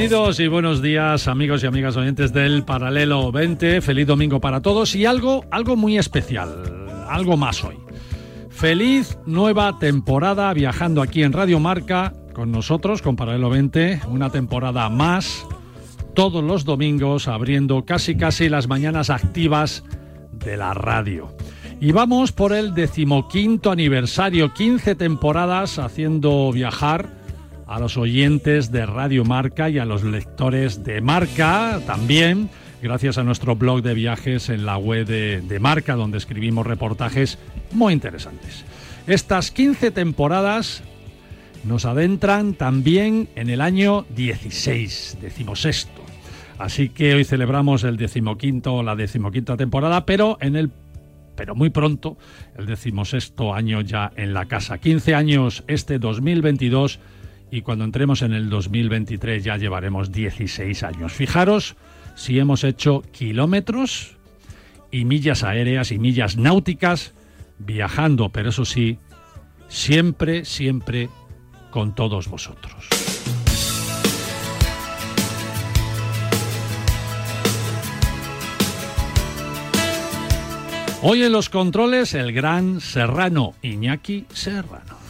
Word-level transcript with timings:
Bienvenidos 0.00 0.40
y 0.40 0.48
buenos 0.48 0.80
días 0.80 1.28
amigos 1.28 1.62
y 1.62 1.66
amigas 1.66 1.94
oyentes 1.94 2.32
del 2.32 2.64
Paralelo 2.64 3.30
20. 3.30 3.82
Feliz 3.82 4.06
domingo 4.06 4.40
para 4.40 4.62
todos 4.62 4.94
y 4.94 5.04
algo, 5.04 5.44
algo 5.50 5.76
muy 5.76 5.98
especial, 5.98 6.64
algo 7.06 7.36
más 7.36 7.62
hoy. 7.62 7.76
Feliz 8.48 9.18
nueva 9.26 9.78
temporada 9.78 10.54
viajando 10.54 11.02
aquí 11.02 11.22
en 11.22 11.34
Radio 11.34 11.60
Marca 11.60 12.14
con 12.32 12.50
nosotros, 12.50 13.02
con 13.02 13.14
Paralelo 13.14 13.50
20, 13.50 14.00
una 14.08 14.30
temporada 14.30 14.88
más, 14.88 15.46
todos 16.14 16.42
los 16.42 16.64
domingos 16.64 17.28
abriendo 17.28 17.84
casi 17.84 18.16
casi 18.16 18.48
las 18.48 18.68
mañanas 18.68 19.10
activas 19.10 19.84
de 20.32 20.56
la 20.56 20.72
radio. 20.72 21.36
Y 21.78 21.92
vamos 21.92 22.32
por 22.32 22.54
el 22.54 22.72
decimoquinto 22.72 23.70
aniversario, 23.70 24.54
15 24.54 24.94
temporadas 24.94 25.78
haciendo 25.78 26.50
viajar 26.52 27.19
a 27.70 27.78
los 27.78 27.96
oyentes 27.96 28.72
de 28.72 28.84
Radio 28.84 29.24
Marca 29.24 29.70
y 29.70 29.78
a 29.78 29.84
los 29.84 30.02
lectores 30.02 30.82
de 30.82 31.00
Marca 31.00 31.80
también, 31.86 32.50
gracias 32.82 33.16
a 33.16 33.22
nuestro 33.22 33.54
blog 33.54 33.82
de 33.82 33.94
viajes 33.94 34.48
en 34.48 34.66
la 34.66 34.76
web 34.76 35.06
de, 35.06 35.58
Marca, 35.60 35.94
donde 35.94 36.18
escribimos 36.18 36.66
reportajes 36.66 37.38
muy 37.70 37.92
interesantes. 37.92 38.64
Estas 39.06 39.52
15 39.52 39.92
temporadas 39.92 40.82
nos 41.62 41.84
adentran 41.84 42.54
también 42.54 43.28
en 43.36 43.50
el 43.50 43.60
año 43.60 44.04
16, 44.16 45.18
decimosexto. 45.20 46.02
Así 46.58 46.88
que 46.88 47.14
hoy 47.14 47.24
celebramos 47.24 47.84
el 47.84 47.96
decimoquinto, 47.96 48.82
la 48.82 48.96
decimoquinta 48.96 49.56
temporada, 49.56 50.04
pero 50.06 50.38
en 50.40 50.56
el 50.56 50.72
pero 51.36 51.54
muy 51.54 51.70
pronto, 51.70 52.18
el 52.58 52.66
decimosexto 52.66 53.54
año 53.54 53.80
ya 53.80 54.12
en 54.16 54.34
la 54.34 54.44
casa. 54.46 54.76
15 54.76 55.14
años 55.14 55.64
este 55.68 55.98
2022 55.98 56.98
y 57.50 57.62
cuando 57.62 57.84
entremos 57.84 58.22
en 58.22 58.32
el 58.32 58.48
2023 58.48 59.42
ya 59.44 59.56
llevaremos 59.56 60.12
16 60.12 60.82
años. 60.82 61.12
Fijaros 61.12 61.76
si 62.14 62.38
hemos 62.38 62.64
hecho 62.64 63.02
kilómetros 63.12 64.16
y 64.90 65.04
millas 65.04 65.42
aéreas 65.42 65.90
y 65.92 65.98
millas 65.98 66.36
náuticas 66.36 67.12
viajando, 67.58 68.30
pero 68.30 68.50
eso 68.50 68.64
sí, 68.64 68.98
siempre, 69.68 70.44
siempre 70.44 71.08
con 71.70 71.94
todos 71.94 72.28
vosotros. 72.28 72.88
Hoy 81.02 81.22
en 81.22 81.32
los 81.32 81.48
controles 81.48 82.12
el 82.12 82.32
gran 82.32 82.80
Serrano, 82.80 83.54
Iñaki 83.62 84.26
Serrano. 84.34 85.09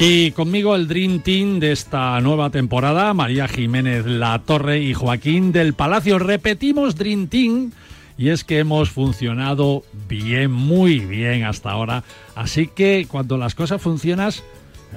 Y 0.00 0.32
conmigo 0.32 0.74
el 0.74 0.88
Dream 0.88 1.20
Team 1.20 1.60
de 1.60 1.70
esta 1.70 2.20
nueva 2.20 2.50
temporada, 2.50 3.14
María 3.14 3.46
Jiménez 3.46 4.04
La 4.04 4.40
Torre 4.40 4.80
y 4.80 4.92
Joaquín 4.92 5.52
del 5.52 5.74
Palacio. 5.74 6.18
Repetimos 6.18 6.96
Dream 6.96 7.28
Team 7.28 7.70
y 8.18 8.30
es 8.30 8.42
que 8.42 8.58
hemos 8.58 8.90
funcionado 8.90 9.84
bien, 10.08 10.50
muy 10.50 10.98
bien 10.98 11.44
hasta 11.44 11.70
ahora. 11.70 12.02
Así 12.34 12.66
que 12.66 13.06
cuando 13.08 13.38
las 13.38 13.54
cosas 13.54 13.80
funcionan, 13.80 14.32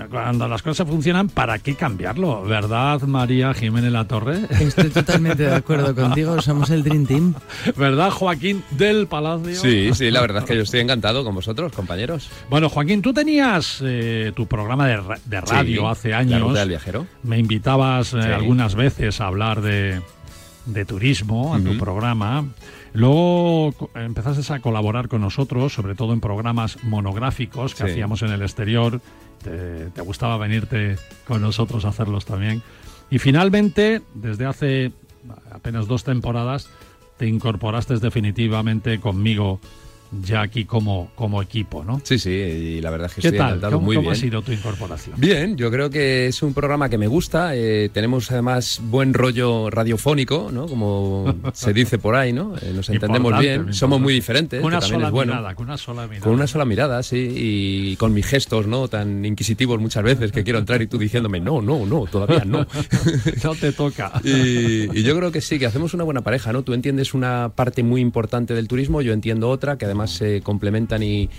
cuando 0.09 0.47
las 0.47 0.62
cosas 0.62 0.88
funcionan, 0.88 1.30
¿para 1.30 1.59
qué 1.59 1.75
cambiarlo? 1.75 2.44
¿Verdad, 2.44 3.02
María 3.02 3.53
Jiménez 3.53 3.91
La 3.91 4.08
Torre? 4.08 4.40
Estoy 4.50 4.90
totalmente 4.90 5.44
de 5.44 5.56
acuerdo 5.56 5.96
contigo, 5.96 6.41
somos 6.41 6.69
el 6.69 6.84
Dream 6.84 7.06
Team. 7.06 7.34
¿Verdad, 7.75 8.12
Joaquín 8.12 8.63
del 8.72 9.07
Palacio? 9.07 9.56
Sí, 9.56 9.90
sí, 9.94 10.12
la 10.12 10.22
verdad 10.22 10.44
es 10.44 10.50
que 10.50 10.56
yo 10.56 10.62
estoy 10.63 10.81
encantado 10.81 11.24
con 11.24 11.36
vosotros, 11.36 11.72
compañeros. 11.74 12.30
Bueno, 12.50 12.69
Joaquín, 12.69 13.02
tú 13.02 13.13
tenías 13.13 13.81
eh, 13.84 14.31
tu 14.36 14.47
programa 14.47 14.88
de, 14.88 15.41
radio 15.41 15.90
hace 15.90 16.13
años. 16.13 16.53
La 16.53 16.62
del 16.62 16.69
viajero. 16.69 17.07
Me 17.24 17.38
invitabas 17.38 18.13
eh, 18.13 18.19
algunas 18.19 18.75
veces 18.75 19.22
a 19.22 19.28
hablar 19.28 19.62
de, 19.62 20.02
turismo 20.86 21.56
en 21.56 21.63
tu 21.63 21.78
programa. 21.78 22.46
Luego 22.94 23.91
empezaste 23.96 24.53
a 24.53 24.59
colaborar 24.59 25.07
con 25.07 25.22
nosotros, 25.22 25.74
sobre 25.74 25.96
todo 25.96 26.13
en 26.13 26.19
programas 26.19 26.84
monográficos 26.84 27.75
que 27.75 27.84
hacíamos 27.84 28.22
en 28.22 28.31
el 28.31 28.41
exterior 28.41 29.02
te, 29.44 30.02
gustaba 30.02 30.38
venirte 30.38 30.98
con 31.28 31.42
nosotros 31.42 31.86
a 31.86 31.90
hacerlos 31.90 32.25
también. 32.25 32.62
Y 33.09 33.20
finalmente, 33.20 34.02
desde 34.14 34.46
hace 34.46 34.92
apenas 35.52 35.88
dos 35.88 36.03
temporadas, 36.03 36.70
te 37.18 37.28
incorporaste 37.28 37.98
definitivamente 37.98 39.00
conmigo 39.00 39.59
ya 40.12 40.41
aquí 40.41 40.66
como, 40.66 41.12
como 41.16 41.41
equipo, 41.41 41.84
¿no? 41.84 42.01
Sí, 42.03 42.18
sí, 42.19 42.29
y 42.29 42.81
la 42.81 42.90
verdad 42.90 43.07
es 43.07 43.16
que 43.16 43.22
¿Qué 43.22 43.28
estoy 43.29 43.59
tal? 43.59 43.79
muy 43.79 43.95
¿Cómo 43.95 44.12
ha 44.12 44.16
sido 44.16 44.41
tu 44.41 44.51
incorporación? 44.51 45.19
Bien, 45.19 45.57
yo 45.57 45.69
creo 45.72 45.90
que 45.90 46.28
es 46.28 46.41
un 46.41 46.53
programa 46.53 46.90
que 46.90 46.97
me 46.97 47.07
gusta. 47.07 47.56
Eh, 47.56 47.90
tenemos 47.94 48.31
además 48.31 48.81
buen 48.84 49.13
rollo 49.13 49.69
radiofónico, 49.69 50.50
¿no? 50.51 50.68
Como 50.68 51.35
se 51.53 51.73
dice 51.73 51.97
por 51.97 52.16
ahí, 52.16 52.34
¿no? 52.34 52.56
Eh, 52.62 52.72
nos 52.73 52.90
entendemos 52.90 53.38
bien, 53.40 53.73
somos 53.73 54.00
muy 54.00 54.13
diferentes. 54.13 54.62
Con 54.62 54.73
una 54.73 54.81
sola 54.81 55.12
mirada, 55.12 55.56
con 55.56 55.66
una 55.66 55.78
sola 55.78 56.07
mirada. 56.07 56.24
Con 56.24 56.34
una 56.34 56.47
sola 56.47 56.66
mirada, 56.66 57.03
sí, 57.03 57.34
y 57.35 57.95
con 57.97 58.13
mis 58.13 58.25
gestos, 58.25 58.68
¿no? 58.68 58.88
Tan 58.88 59.25
inquisitivos 59.25 59.79
muchas 59.79 60.03
veces 60.03 60.31
que 60.31 60.44
quiero 60.44 60.59
entrar 60.59 60.81
y 60.81 60.88
tú 60.88 60.97
diciéndome, 60.97 61.39
no, 61.39 61.62
no, 61.62 61.85
no, 61.85 62.06
todavía 62.06 62.45
no. 62.45 62.66
no 63.44 63.56
te 63.56 63.72
toca. 63.72 64.13
Y, 64.24 64.97
y, 64.97 65.03
yo 65.03 65.16
creo 65.18 65.31
que 65.31 65.41
sí, 65.41 65.59
que 65.59 65.66
hacemos 65.66 65.94
una 65.94 66.03
buena 66.03 66.22
pareja, 66.22 66.53
¿no? 66.53 66.63
Tú 66.63 66.74
entiendes 66.74 67.13
una 67.13 67.51
parte 67.56 67.84
muy 67.84 68.01
importante 68.01 68.53
del 68.53 68.68
turismo, 68.68 69.01
yo 69.01 69.13
entiendo 69.13 69.50
otra, 69.50 69.78
que 69.78 69.85
además 69.85 69.97
se 70.06 70.41
complementa 70.41 70.97
y, 71.03 71.30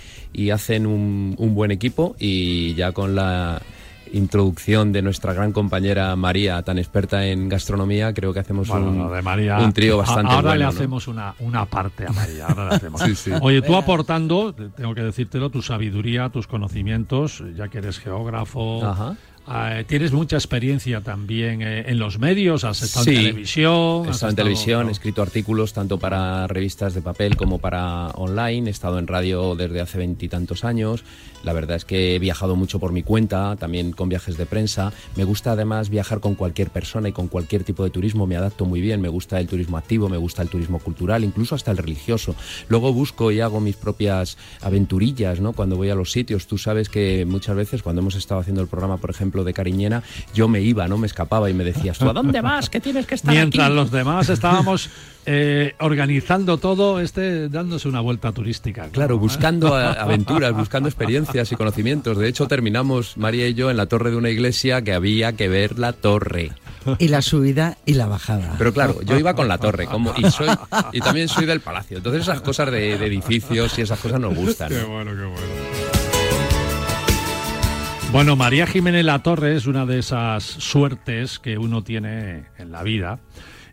hacen 0.50 0.86
un, 0.86 1.36
buen 1.54 1.70
equipo. 1.70 2.16
Y 2.18 2.74
ya 2.74 2.90
con 2.90 3.14
la 3.14 3.62
introducción 4.12 4.90
de 4.90 5.02
nuestra 5.02 5.34
gran 5.34 5.52
compañera 5.52 6.16
María, 6.16 6.62
tan 6.62 6.78
experta 6.78 7.26
en 7.26 7.48
gastronomía, 7.48 8.14
creo 8.14 8.32
que 8.32 8.40
hacemos 8.40 8.70
un, 8.70 9.72
trío 9.74 9.98
bastante 9.98 10.32
ahora 10.32 10.56
le 10.56 10.64
hacemos 10.64 11.08
una, 11.08 11.34
una 11.40 11.66
parte 11.66 12.06
a 12.06 12.12
María. 12.12 12.46
Oye, 13.42 13.62
tú 13.62 13.76
aportando, 13.76 14.54
tengo 14.54 14.94
que 14.94 15.02
decírtelo, 15.02 15.50
tu 15.50 15.62
sabiduría, 15.62 16.30
tus 16.30 16.46
conocimientos, 16.46 17.44
ya 17.54 17.68
que 17.68 17.78
eres 17.78 17.98
geógrafo, 17.98 19.16
Ah, 19.50 19.82
tienes 19.86 20.12
mucha 20.12 20.36
experiencia 20.36 21.00
también 21.00 21.62
eh, 21.62 21.84
en 21.86 21.98
los 21.98 22.18
medios, 22.18 22.64
has 22.64 22.82
estado 22.82 23.08
en 23.08 23.16
televisión. 23.16 24.06
He 24.06 24.10
estado 24.10 24.30
en 24.30 24.36
televisión, 24.36 24.88
he 24.88 24.92
escrito 24.92 25.22
artículos 25.22 25.72
tanto 25.72 25.98
para 25.98 26.46
revistas 26.46 26.94
de 26.94 27.00
papel 27.00 27.36
como 27.36 27.58
para 27.58 28.08
online, 28.08 28.68
he 28.68 28.70
estado 28.70 28.98
en 28.98 29.06
radio 29.06 29.54
desde 29.56 29.80
hace 29.80 29.98
veintitantos 29.98 30.64
años. 30.64 31.04
La 31.42 31.52
verdad 31.52 31.76
es 31.76 31.84
que 31.84 32.16
he 32.16 32.18
viajado 32.18 32.56
mucho 32.56 32.78
por 32.78 32.92
mi 32.92 33.02
cuenta, 33.02 33.56
también 33.56 33.92
con 33.92 34.08
viajes 34.08 34.36
de 34.36 34.46
prensa. 34.46 34.92
Me 35.16 35.24
gusta 35.24 35.52
además 35.52 35.88
viajar 35.88 36.20
con 36.20 36.34
cualquier 36.34 36.70
persona 36.70 37.08
y 37.08 37.12
con 37.12 37.28
cualquier 37.28 37.64
tipo 37.64 37.84
de 37.84 37.90
turismo, 37.90 38.26
me 38.26 38.36
adapto 38.36 38.64
muy 38.64 38.80
bien, 38.80 39.00
me 39.00 39.08
gusta 39.08 39.38
el 39.38 39.46
turismo 39.46 39.76
activo, 39.76 40.08
me 40.08 40.16
gusta 40.16 40.42
el 40.42 40.48
turismo 40.48 40.78
cultural, 40.78 41.24
incluso 41.24 41.54
hasta 41.54 41.70
el 41.70 41.78
religioso. 41.78 42.34
Luego 42.68 42.92
busco 42.92 43.30
y 43.30 43.40
hago 43.40 43.60
mis 43.60 43.76
propias 43.76 44.36
aventurillas, 44.62 45.40
¿no? 45.40 45.52
Cuando 45.52 45.76
voy 45.76 45.90
a 45.90 45.94
los 45.94 46.12
sitios, 46.12 46.46
tú 46.46 46.58
sabes 46.58 46.88
que 46.88 47.24
muchas 47.24 47.56
veces 47.56 47.82
cuando 47.82 48.00
hemos 48.00 48.16
estado 48.16 48.40
haciendo 48.40 48.62
el 48.62 48.68
programa, 48.68 48.96
por 48.96 49.10
ejemplo, 49.10 49.44
de 49.44 49.54
Cariñena, 49.54 50.02
yo 50.34 50.48
me 50.48 50.60
iba, 50.60 50.88
¿no? 50.88 50.98
Me 50.98 51.06
escapaba 51.06 51.48
y 51.48 51.54
me 51.54 51.64
decías, 51.64 51.98
¿tú 51.98 52.08
a 52.08 52.12
dónde 52.12 52.40
vas? 52.40 52.68
¿Qué 52.68 52.80
tienes 52.80 53.06
que 53.06 53.14
estar 53.14 53.32
Mientras 53.32 53.70
los 53.70 53.90
demás 53.90 54.28
estábamos 54.28 54.90
eh, 55.26 55.74
organizando 55.78 56.58
todo, 56.58 57.00
este 57.00 57.48
dándose 57.48 57.88
una 57.88 58.00
vuelta 58.00 58.32
turística. 58.32 58.88
Claro, 58.88 59.18
buscando 59.18 59.74
aventuras, 59.74 60.52
buscando 60.54 60.88
experiencias 60.88 61.27
y 61.34 61.56
conocimientos. 61.56 62.18
De 62.18 62.28
hecho, 62.28 62.46
terminamos, 62.46 63.16
María 63.16 63.46
y 63.46 63.54
yo, 63.54 63.70
en 63.70 63.76
la 63.76 63.86
torre 63.86 64.10
de 64.10 64.16
una 64.16 64.30
iglesia 64.30 64.82
que 64.82 64.92
había 64.92 65.34
que 65.34 65.48
ver 65.48 65.78
la 65.78 65.92
torre. 65.92 66.52
y 66.98 67.08
la 67.08 67.22
subida 67.22 67.76
y 67.84 67.94
la 67.94 68.06
bajada. 68.06 68.54
Pero 68.58 68.72
claro, 68.72 69.00
yo 69.02 69.18
iba 69.18 69.34
con 69.34 69.46
la 69.46 69.58
torre 69.58 69.86
como, 69.86 70.14
y, 70.16 70.30
soy, 70.30 70.48
y 70.92 71.00
también 71.00 71.28
soy 71.28 71.46
del 71.46 71.60
palacio. 71.60 71.98
Entonces 71.98 72.22
esas 72.22 72.40
cosas 72.40 72.70
de, 72.70 72.96
de 72.96 73.06
edificios 73.06 73.78
y 73.78 73.82
esas 73.82 73.98
cosas 73.98 74.20
nos 74.20 74.34
gustan. 74.34 74.68
Qué 74.70 74.82
bueno, 74.82 75.10
qué 75.12 75.24
bueno. 75.24 75.46
Bueno, 78.10 78.36
María 78.36 78.66
Jiménez 78.66 79.04
La 79.04 79.22
Torre 79.22 79.54
es 79.54 79.66
una 79.66 79.84
de 79.84 79.98
esas 79.98 80.42
suertes 80.42 81.38
que 81.38 81.58
uno 81.58 81.84
tiene 81.84 82.46
en 82.56 82.72
la 82.72 82.82
vida 82.82 83.20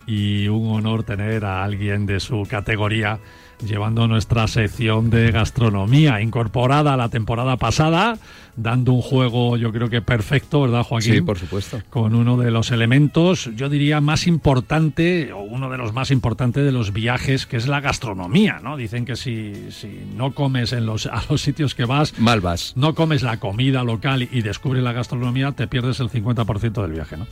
y 0.07 0.47
un 0.47 0.71
honor 0.71 1.03
tener 1.03 1.45
a 1.45 1.63
alguien 1.63 2.05
de 2.05 2.19
su 2.19 2.43
categoría 2.49 3.19
llevando 3.65 4.07
nuestra 4.07 4.47
sección 4.47 5.09
de 5.09 5.31
gastronomía 5.31 6.21
incorporada 6.21 6.93
a 6.93 6.97
la 6.97 7.09
temporada 7.09 7.57
pasada 7.57 8.17
dando 8.57 8.93
un 8.93 9.01
juego 9.01 9.57
yo 9.57 9.71
creo 9.71 9.89
que 9.89 10.01
perfecto, 10.01 10.61
¿verdad 10.61 10.83
Joaquín? 10.83 11.15
Sí, 11.15 11.21
por 11.21 11.37
supuesto. 11.37 11.81
Con 11.89 12.15
uno 12.15 12.37
de 12.37 12.51
los 12.51 12.71
elementos, 12.71 13.49
yo 13.55 13.69
diría, 13.69 14.01
más 14.01 14.27
importante, 14.27 15.33
o 15.33 15.39
uno 15.39 15.69
de 15.69 15.77
los 15.77 15.93
más 15.93 16.11
importantes 16.11 16.63
de 16.63 16.71
los 16.71 16.93
viajes, 16.93 17.45
que 17.45 17.57
es 17.57 17.67
la 17.67 17.81
gastronomía, 17.81 18.59
¿no? 18.61 18.77
Dicen 18.77 19.05
que 19.05 19.15
si, 19.15 19.71
si 19.71 20.07
no 20.15 20.33
comes 20.33 20.73
en 20.73 20.85
los, 20.85 21.05
a 21.07 21.23
los 21.29 21.41
sitios 21.41 21.75
que 21.75 21.85
vas... 21.85 22.17
Mal 22.19 22.41
vas. 22.41 22.73
No 22.75 22.95
comes 22.95 23.23
la 23.23 23.37
comida 23.37 23.83
local 23.83 24.27
y 24.31 24.41
descubres 24.41 24.83
la 24.83 24.93
gastronomía, 24.93 25.51
te 25.51 25.67
pierdes 25.67 25.99
el 25.99 26.09
50% 26.09 26.81
del 26.81 26.91
viaje, 26.91 27.17
¿no? 27.17 27.27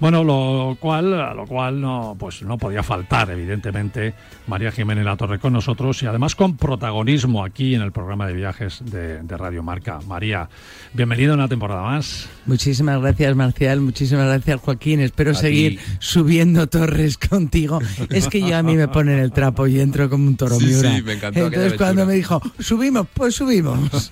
Bueno, 0.00 0.24
lo 0.24 0.76
cual, 0.78 1.20
a 1.20 1.34
lo 1.34 1.46
cual 1.46 1.80
no, 1.80 2.16
pues 2.18 2.42
no 2.42 2.58
podía 2.58 2.82
faltar, 2.82 3.30
evidentemente, 3.30 4.14
María 4.46 4.72
Jiménez 4.72 5.04
La 5.04 5.16
Torre 5.16 5.38
con 5.38 5.52
nosotros 5.52 6.02
y 6.02 6.06
además 6.06 6.34
con 6.34 6.56
protagonismo 6.56 7.44
aquí 7.44 7.74
en 7.74 7.82
el 7.82 7.92
programa 7.92 8.26
de 8.26 8.34
viajes 8.34 8.82
de, 8.84 9.22
de 9.22 9.36
Radio 9.36 9.62
Marca. 9.62 10.00
María, 10.06 10.48
Bienvenido 10.94 11.32
a 11.32 11.34
una 11.34 11.48
temporada 11.48 11.82
más. 11.82 12.28
Muchísimas 12.46 13.00
gracias, 13.00 13.36
Marcial. 13.36 13.80
Muchísimas 13.80 14.26
gracias, 14.26 14.60
Joaquín. 14.60 15.00
Espero 15.00 15.34
seguir 15.34 15.78
subiendo 15.98 16.66
torres 16.66 17.18
contigo. 17.18 17.78
Es 18.08 18.28
que 18.28 18.40
yo 18.40 18.56
a 18.56 18.62
mí 18.62 18.74
me 18.74 18.88
ponen 18.88 19.18
el 19.18 19.30
trapo 19.30 19.66
y 19.66 19.80
entro 19.80 20.08
como 20.08 20.26
un 20.26 20.36
toro 20.36 20.58
miura. 20.58 20.96
Sí, 20.96 21.02
me 21.02 21.12
encantó 21.12 21.40
Entonces, 21.40 21.74
cuando 21.74 22.06
me 22.06 22.14
dijo, 22.14 22.40
subimos, 22.58 23.06
pues 23.12 23.34
subimos. 23.34 24.10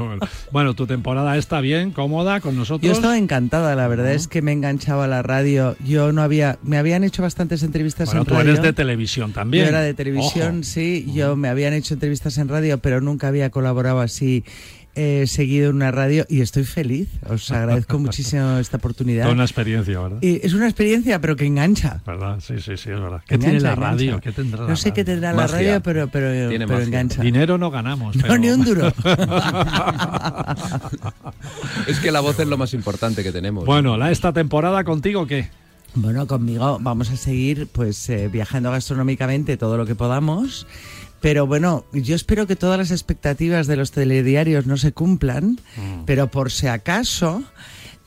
bueno, 0.52 0.74
tu 0.74 0.86
temporada 0.86 1.36
está 1.38 1.60
bien, 1.60 1.92
cómoda 1.92 2.40
con 2.40 2.56
nosotros. 2.56 2.86
Yo 2.86 2.92
estaba 2.92 3.16
encantada, 3.16 3.74
la 3.74 3.88
verdad 3.88 4.12
es 4.12 4.28
que 4.28 4.42
me 4.42 4.52
enganchaba 4.52 5.04
a 5.04 5.08
la 5.08 5.22
radio. 5.22 5.76
Yo 5.84 6.12
no 6.12 6.22
había, 6.22 6.58
me 6.62 6.76
habían 6.76 7.04
hecho 7.04 7.22
bastantes 7.48 7.62
entrevistas 7.62 8.06
bueno, 8.08 8.20
en 8.20 8.26
tú 8.26 8.34
radio. 8.34 8.50
eres 8.50 8.62
de 8.62 8.72
televisión 8.72 9.32
también. 9.32 9.64
Yo 9.64 9.68
era 9.70 9.80
de 9.80 9.94
televisión, 9.94 10.64
sí. 10.64 11.06
Yo 11.14 11.36
me 11.36 11.48
habían 11.48 11.72
hecho 11.72 11.94
entrevistas 11.94 12.36
en 12.38 12.48
radio, 12.48 12.78
pero 12.78 13.00
nunca 13.00 13.28
había 13.28 13.50
colaborado 13.50 14.00
así 14.00 14.44
he 15.00 15.28
seguido 15.28 15.70
en 15.70 15.76
una 15.76 15.92
radio 15.92 16.26
y 16.28 16.40
estoy 16.40 16.64
feliz. 16.64 17.08
Os 17.28 17.48
agradezco 17.52 18.00
muchísimo 18.00 18.58
esta 18.58 18.78
oportunidad. 18.78 19.28
Es 19.28 19.32
una 19.32 19.44
experiencia, 19.44 20.00
¿verdad? 20.00 20.18
Y 20.20 20.44
es 20.44 20.54
una 20.54 20.66
experiencia, 20.66 21.20
pero 21.20 21.36
que 21.36 21.46
engancha. 21.46 22.00
¿Verdad? 22.04 22.40
Sí, 22.40 22.54
sí, 22.56 22.76
sí, 22.76 22.90
es 22.90 23.00
verdad. 23.00 23.22
¿Qué 23.24 23.38
tiene 23.38 23.60
la 23.60 23.76
radio? 23.76 24.14
Engancha. 24.14 24.28
¿Qué 24.28 24.32
tendrá 24.32 24.66
no 24.66 24.74
sé 24.74 24.92
qué 24.92 25.04
tendrá 25.04 25.32
Magia. 25.32 25.46
la 25.46 25.52
radio, 25.52 25.80
pero, 25.84 26.08
pero, 26.08 26.50
pero 26.50 26.80
engancha. 26.80 27.22
Dinero 27.22 27.58
no 27.58 27.70
ganamos. 27.70 28.16
No, 28.18 28.22
pero- 28.22 28.38
ni 28.38 28.50
un 28.50 28.64
duro. 28.64 28.92
Es 31.86 32.00
que 32.00 32.10
la 32.10 32.18
voz 32.20 32.38
es 32.40 32.48
lo 32.48 32.58
más 32.58 32.74
importante 32.74 33.22
que 33.22 33.30
tenemos. 33.30 33.64
Bueno, 33.64 33.96
la, 33.96 34.10
esta 34.10 34.32
temporada 34.32 34.82
contigo, 34.84 35.26
¿qué? 35.26 35.48
Bueno, 36.00 36.28
conmigo 36.28 36.78
vamos 36.80 37.10
a 37.10 37.16
seguir 37.16 37.66
pues 37.72 38.08
eh, 38.08 38.28
viajando 38.28 38.70
gastronómicamente 38.70 39.56
todo 39.56 39.76
lo 39.76 39.84
que 39.84 39.96
podamos. 39.96 40.66
Pero 41.20 41.48
bueno, 41.48 41.84
yo 41.92 42.14
espero 42.14 42.46
que 42.46 42.54
todas 42.54 42.78
las 42.78 42.92
expectativas 42.92 43.66
de 43.66 43.74
los 43.76 43.90
telediarios 43.90 44.66
no 44.66 44.76
se 44.76 44.92
cumplan, 44.92 45.58
pero 46.06 46.28
por 46.30 46.52
si 46.52 46.68
acaso 46.68 47.42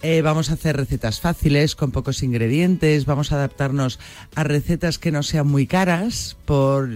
eh, 0.01 0.21
vamos 0.21 0.49
a 0.49 0.53
hacer 0.53 0.77
recetas 0.77 1.19
fáciles, 1.19 1.75
con 1.75 1.91
pocos 1.91 2.23
ingredientes, 2.23 3.05
vamos 3.05 3.33
a 3.33 3.35
adaptarnos 3.35 3.99
a 4.35 4.45
recetas 4.45 4.97
que 4.97 5.11
no 5.11 5.23
sean 5.23 5.45
muy 5.47 5.67
caras, 5.67 6.38
por, 6.45 6.89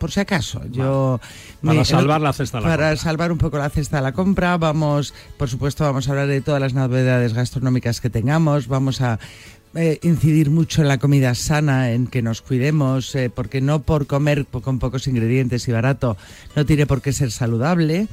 por 0.00 0.10
si 0.10 0.18
acaso. 0.18 0.60
Yo 0.72 1.20
Para 1.62 1.78
me- 1.78 1.84
salvar 1.84 2.20
la 2.20 2.32
cesta 2.32 2.58
de 2.58 2.64
la 2.64 2.70
Para 2.70 2.88
compra. 2.88 2.96
salvar 3.04 3.30
un 3.32 3.38
poco 3.38 3.56
la 3.58 3.70
cesta 3.70 3.98
de 3.98 4.02
la 4.02 4.12
compra, 4.12 4.56
vamos, 4.58 5.14
por 5.38 5.48
supuesto, 5.48 5.84
vamos 5.84 6.08
a 6.08 6.10
hablar 6.10 6.26
de 6.26 6.40
todas 6.40 6.60
las 6.60 6.74
novedades 6.74 7.32
gastronómicas 7.32 8.00
que 8.00 8.10
tengamos, 8.10 8.66
vamos 8.66 9.00
a 9.00 9.20
eh, 9.74 9.98
incidir 10.02 10.50
mucho 10.50 10.82
en 10.82 10.88
la 10.88 10.98
comida 10.98 11.34
sana, 11.34 11.92
en 11.92 12.08
que 12.08 12.22
nos 12.22 12.42
cuidemos, 12.42 13.14
eh, 13.14 13.30
porque 13.30 13.60
no 13.60 13.82
por 13.82 14.06
comer 14.06 14.46
con 14.46 14.78
pocos 14.78 15.06
ingredientes 15.06 15.68
y 15.68 15.72
barato 15.72 16.16
no 16.56 16.66
tiene 16.66 16.86
por 16.86 17.02
qué 17.02 17.12
ser 17.12 17.30
saludable. 17.30 18.08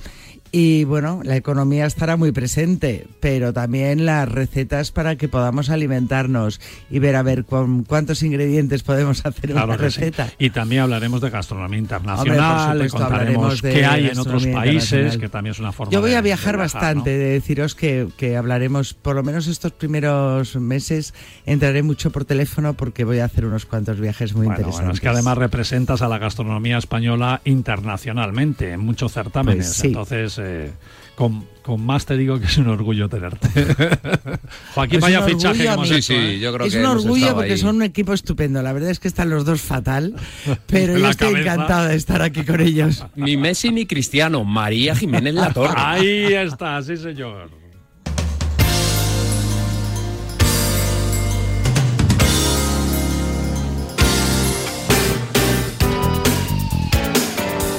Y 0.51 0.85
bueno, 0.85 1.21
la 1.23 1.35
economía 1.35 1.85
estará 1.85 2.15
muy 2.17 2.31
presente, 2.31 3.07
pero 3.19 3.53
también 3.53 4.05
las 4.05 4.29
recetas 4.29 4.91
para 4.91 5.15
que 5.17 5.27
podamos 5.27 5.69
alimentarnos 5.69 6.61
y 6.89 6.99
ver 6.99 7.15
a 7.15 7.23
ver 7.23 7.45
con 7.45 7.83
cuántos 7.83 8.23
ingredientes 8.23 8.83
podemos 8.83 9.25
hacer 9.25 9.51
Claro 9.51 9.67
una 9.67 9.77
que 9.77 9.91
sí. 9.91 9.99
receta. 9.99 10.29
Y 10.39 10.49
también 10.51 10.81
hablaremos 10.83 11.21
de 11.21 11.29
gastronomía 11.29 11.67
Hombre, 11.79 11.79
internacional, 11.79 12.77
le 12.79 12.89
supuesto, 12.89 13.09
contaremos 13.09 13.61
qué 13.61 13.85
hay 13.85 14.07
en 14.07 14.19
otros 14.19 14.47
países, 14.47 15.17
que 15.17 15.29
también 15.29 15.51
es 15.51 15.59
una 15.59 15.71
forma 15.71 15.91
Yo 15.91 16.01
voy 16.01 16.13
a 16.13 16.21
viajar 16.21 16.53
de 16.55 16.59
bastante, 16.59 17.11
¿no? 17.11 17.17
de 17.19 17.25
deciros 17.33 17.75
que, 17.75 18.07
que 18.17 18.37
hablaremos, 18.37 18.93
por 18.93 19.15
lo 19.15 19.23
menos 19.23 19.47
estos 19.47 19.73
primeros 19.73 20.55
meses, 20.55 21.13
entraré 21.45 21.83
mucho 21.83 22.11
por 22.11 22.25
teléfono 22.25 22.73
porque 22.73 23.03
voy 23.03 23.19
a 23.19 23.25
hacer 23.25 23.45
unos 23.45 23.65
cuantos 23.65 23.99
viajes 23.99 24.33
muy 24.33 24.45
Bueno, 24.45 24.59
interesantes. 24.61 24.79
bueno, 24.85 24.93
es 24.93 25.01
que 25.01 25.09
además 25.09 25.37
representas 25.37 26.01
a 26.01 26.07
la 26.07 26.17
gastronomía 26.19 26.77
española 26.77 27.41
internacionalmente 27.45 28.71
en 28.71 28.79
muchos 28.79 29.13
certámenes. 29.13 29.65
Pues 29.67 29.77
sí. 29.77 29.87
Entonces, 29.87 30.36
eh, 30.39 30.71
con, 31.15 31.45
con 31.63 31.83
más 31.85 32.05
te 32.05 32.15
digo 32.17 32.39
que 32.39 32.45
es 32.45 32.57
un 32.57 32.67
orgullo 32.67 33.09
tenerte. 33.09 33.47
Joaquín, 34.75 34.97
Es 34.97 35.01
vaya 35.01 35.21
fichaje 35.23 35.63
que 35.63 35.69
orgullo, 35.69 35.73
hemos 35.73 35.87
Sí, 35.89 35.93
hecho, 35.95 36.13
sí, 36.13 36.13
¿eh? 36.13 36.39
yo 36.39 36.53
creo 36.53 36.67
es 36.67 36.73
que 36.73 36.79
un 36.79 36.85
orgullo 36.85 37.33
porque 37.35 37.51
ahí. 37.53 37.57
son 37.57 37.75
un 37.77 37.83
equipo 37.83 38.13
estupendo. 38.13 38.61
La 38.61 38.73
verdad 38.73 38.89
es 38.91 38.99
que 38.99 39.07
están 39.07 39.29
los 39.29 39.45
dos 39.45 39.61
fatal, 39.61 40.13
pero 40.67 40.97
yo 40.97 41.09
estoy 41.09 41.33
cabeza. 41.33 41.53
encantada 41.53 41.87
de 41.89 41.95
estar 41.95 42.21
aquí 42.21 42.43
con 42.45 42.61
ellos. 42.61 43.05
Ni 43.15 43.35
Messi 43.37 43.71
ni 43.71 43.85
Cristiano, 43.85 44.43
María 44.43 44.95
Jiménez 44.95 45.33
La 45.33 45.51
Torre. 45.53 45.73
Ahí 45.77 46.33
está, 46.33 46.81
sí 46.83 46.97
señor. 46.97 47.49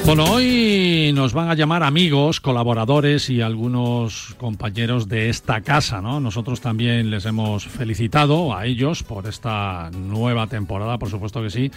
Bueno, 0.09 0.25
hoy 0.25 1.13
nos 1.15 1.35
van 1.35 1.51
a 1.51 1.55
llamar 1.55 1.83
amigos, 1.83 2.41
colaboradores 2.41 3.29
y 3.29 3.43
algunos 3.43 4.35
compañeros 4.39 5.07
de 5.07 5.29
esta 5.29 5.61
casa, 5.61 6.01
¿no? 6.01 6.19
Nosotros 6.19 6.63
también 6.63 7.11
les 7.11 7.27
hemos 7.27 7.67
felicitado 7.67 8.57
a 8.57 8.65
ellos 8.65 9.03
por 9.03 9.27
esta 9.27 9.91
nueva 9.91 10.47
temporada, 10.47 10.97
por 10.97 11.11
supuesto 11.11 11.43
que 11.43 11.51
sí. 11.51 11.71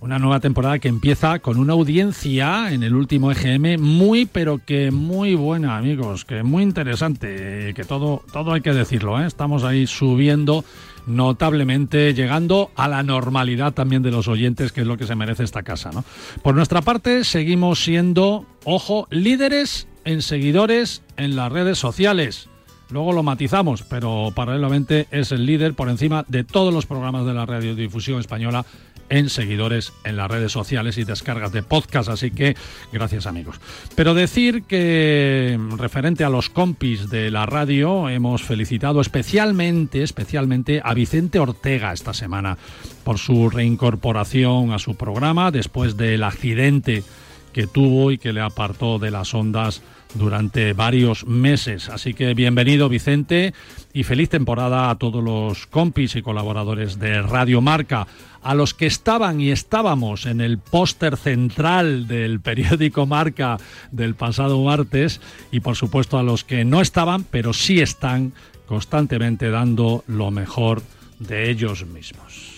Una 0.00 0.18
nueva 0.18 0.40
temporada 0.40 0.80
que 0.80 0.88
empieza 0.88 1.38
con 1.38 1.58
una 1.58 1.74
audiencia 1.74 2.72
en 2.72 2.82
el 2.82 2.92
último 2.92 3.30
EGM 3.30 3.80
muy, 3.80 4.26
pero 4.26 4.60
que 4.66 4.90
muy 4.90 5.36
buena, 5.36 5.76
amigos, 5.76 6.24
que 6.24 6.42
muy 6.42 6.64
interesante, 6.64 7.72
que 7.72 7.84
todo, 7.84 8.24
todo 8.32 8.52
hay 8.52 8.62
que 8.62 8.72
decirlo, 8.72 9.20
¿eh? 9.20 9.28
Estamos 9.28 9.62
ahí 9.62 9.86
subiendo 9.86 10.64
notablemente, 11.06 12.12
llegando 12.14 12.70
a 12.76 12.88
la 12.88 13.02
normalidad 13.02 13.72
también 13.72 14.02
de 14.02 14.10
los 14.10 14.28
oyentes, 14.28 14.72
que 14.72 14.82
es 14.82 14.86
lo 14.86 14.96
que 14.96 15.06
se 15.06 15.14
merece 15.14 15.44
esta 15.44 15.62
casa. 15.62 15.90
¿no? 15.92 16.04
Por 16.42 16.54
nuestra 16.54 16.82
parte, 16.82 17.24
seguimos 17.24 17.82
siendo, 17.82 18.46
ojo, 18.64 19.06
líderes 19.10 19.88
en 20.04 20.22
seguidores 20.22 21.02
en 21.16 21.36
las 21.36 21.50
redes 21.50 21.78
sociales. 21.78 22.48
Luego 22.90 23.12
lo 23.12 23.22
matizamos, 23.22 23.82
pero 23.82 24.32
paralelamente 24.34 25.08
es 25.10 25.32
el 25.32 25.44
líder 25.44 25.74
por 25.74 25.88
encima 25.88 26.24
de 26.28 26.44
todos 26.44 26.72
los 26.72 26.86
programas 26.86 27.26
de 27.26 27.34
la 27.34 27.44
radiodifusión 27.44 28.20
española 28.20 28.64
en 29.08 29.28
seguidores 29.28 29.92
en 30.04 30.16
las 30.16 30.30
redes 30.30 30.52
sociales 30.52 30.98
y 30.98 31.04
descargas 31.04 31.52
de 31.52 31.62
podcast, 31.62 32.08
así 32.08 32.30
que 32.30 32.56
gracias 32.92 33.26
amigos. 33.26 33.60
Pero 33.94 34.14
decir 34.14 34.64
que 34.64 35.58
referente 35.76 36.24
a 36.24 36.30
los 36.30 36.50
compis 36.50 37.08
de 37.08 37.30
la 37.30 37.46
radio 37.46 38.08
hemos 38.08 38.42
felicitado 38.42 39.00
especialmente, 39.00 40.02
especialmente 40.02 40.80
a 40.84 40.94
Vicente 40.94 41.38
Ortega 41.38 41.92
esta 41.92 42.14
semana 42.14 42.58
por 43.04 43.18
su 43.18 43.50
reincorporación 43.50 44.72
a 44.72 44.78
su 44.78 44.96
programa 44.96 45.50
después 45.50 45.96
del 45.96 46.22
accidente 46.22 47.04
que 47.52 47.66
tuvo 47.66 48.10
y 48.10 48.18
que 48.18 48.32
le 48.32 48.40
apartó 48.40 48.98
de 48.98 49.10
las 49.10 49.32
ondas 49.34 49.82
durante 50.14 50.72
varios 50.72 51.26
meses. 51.26 51.88
Así 51.88 52.14
que 52.14 52.34
bienvenido 52.34 52.88
Vicente 52.88 53.54
y 53.92 54.04
feliz 54.04 54.28
temporada 54.28 54.90
a 54.90 54.96
todos 54.96 55.22
los 55.22 55.66
compis 55.66 56.16
y 56.16 56.22
colaboradores 56.22 56.98
de 56.98 57.22
Radio 57.22 57.60
Marca, 57.60 58.06
a 58.42 58.54
los 58.54 58.74
que 58.74 58.86
estaban 58.86 59.40
y 59.40 59.50
estábamos 59.50 60.26
en 60.26 60.40
el 60.40 60.58
póster 60.58 61.16
central 61.16 62.06
del 62.06 62.40
periódico 62.40 63.06
Marca 63.06 63.58
del 63.90 64.14
pasado 64.14 64.62
martes 64.62 65.20
y 65.50 65.60
por 65.60 65.76
supuesto 65.76 66.18
a 66.18 66.22
los 66.22 66.44
que 66.44 66.64
no 66.64 66.80
estaban, 66.80 67.24
pero 67.24 67.52
sí 67.52 67.80
están 67.80 68.32
constantemente 68.66 69.50
dando 69.50 70.04
lo 70.06 70.30
mejor 70.30 70.82
de 71.18 71.50
ellos 71.50 71.86
mismos. 71.86 72.55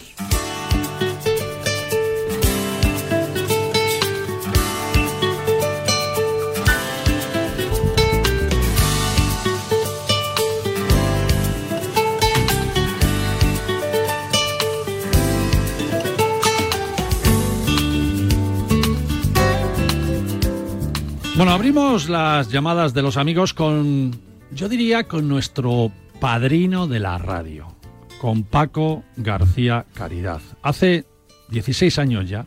Bueno, 21.38 21.52
abrimos 21.52 22.09
las 22.09 22.50
llamadas 22.50 22.95
de 22.95 23.02
los 23.02 23.16
amigos 23.16 23.54
con, 23.54 24.11
yo 24.50 24.68
diría, 24.68 25.04
con 25.04 25.28
nuestro 25.28 25.92
padrino 26.18 26.88
de 26.88 26.99
la 26.99 27.16
radio, 27.16 27.76
con 28.21 28.42
Paco 28.42 29.04
García 29.16 29.87
Caridad. 29.95 30.40
Hace 30.62 31.04
16 31.50 31.97
años 32.00 32.28
ya, 32.28 32.45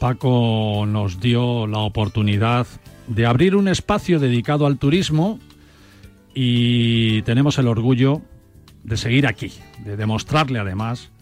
Paco 0.00 0.84
nos 0.88 1.20
dio 1.20 1.68
la 1.68 1.78
oportunidad 1.78 2.66
de 3.06 3.26
abrir 3.26 3.54
un 3.54 3.68
espacio 3.68 4.18
dedicado 4.18 4.66
al 4.66 4.78
turismo 4.78 5.38
y 6.34 7.22
tenemos 7.22 7.58
el 7.58 7.68
orgullo 7.68 8.22
de 8.82 8.96
seguir 8.96 9.24
aquí, 9.24 9.52
de 9.84 9.96
demostrarle 9.96 10.58
además 10.58 11.12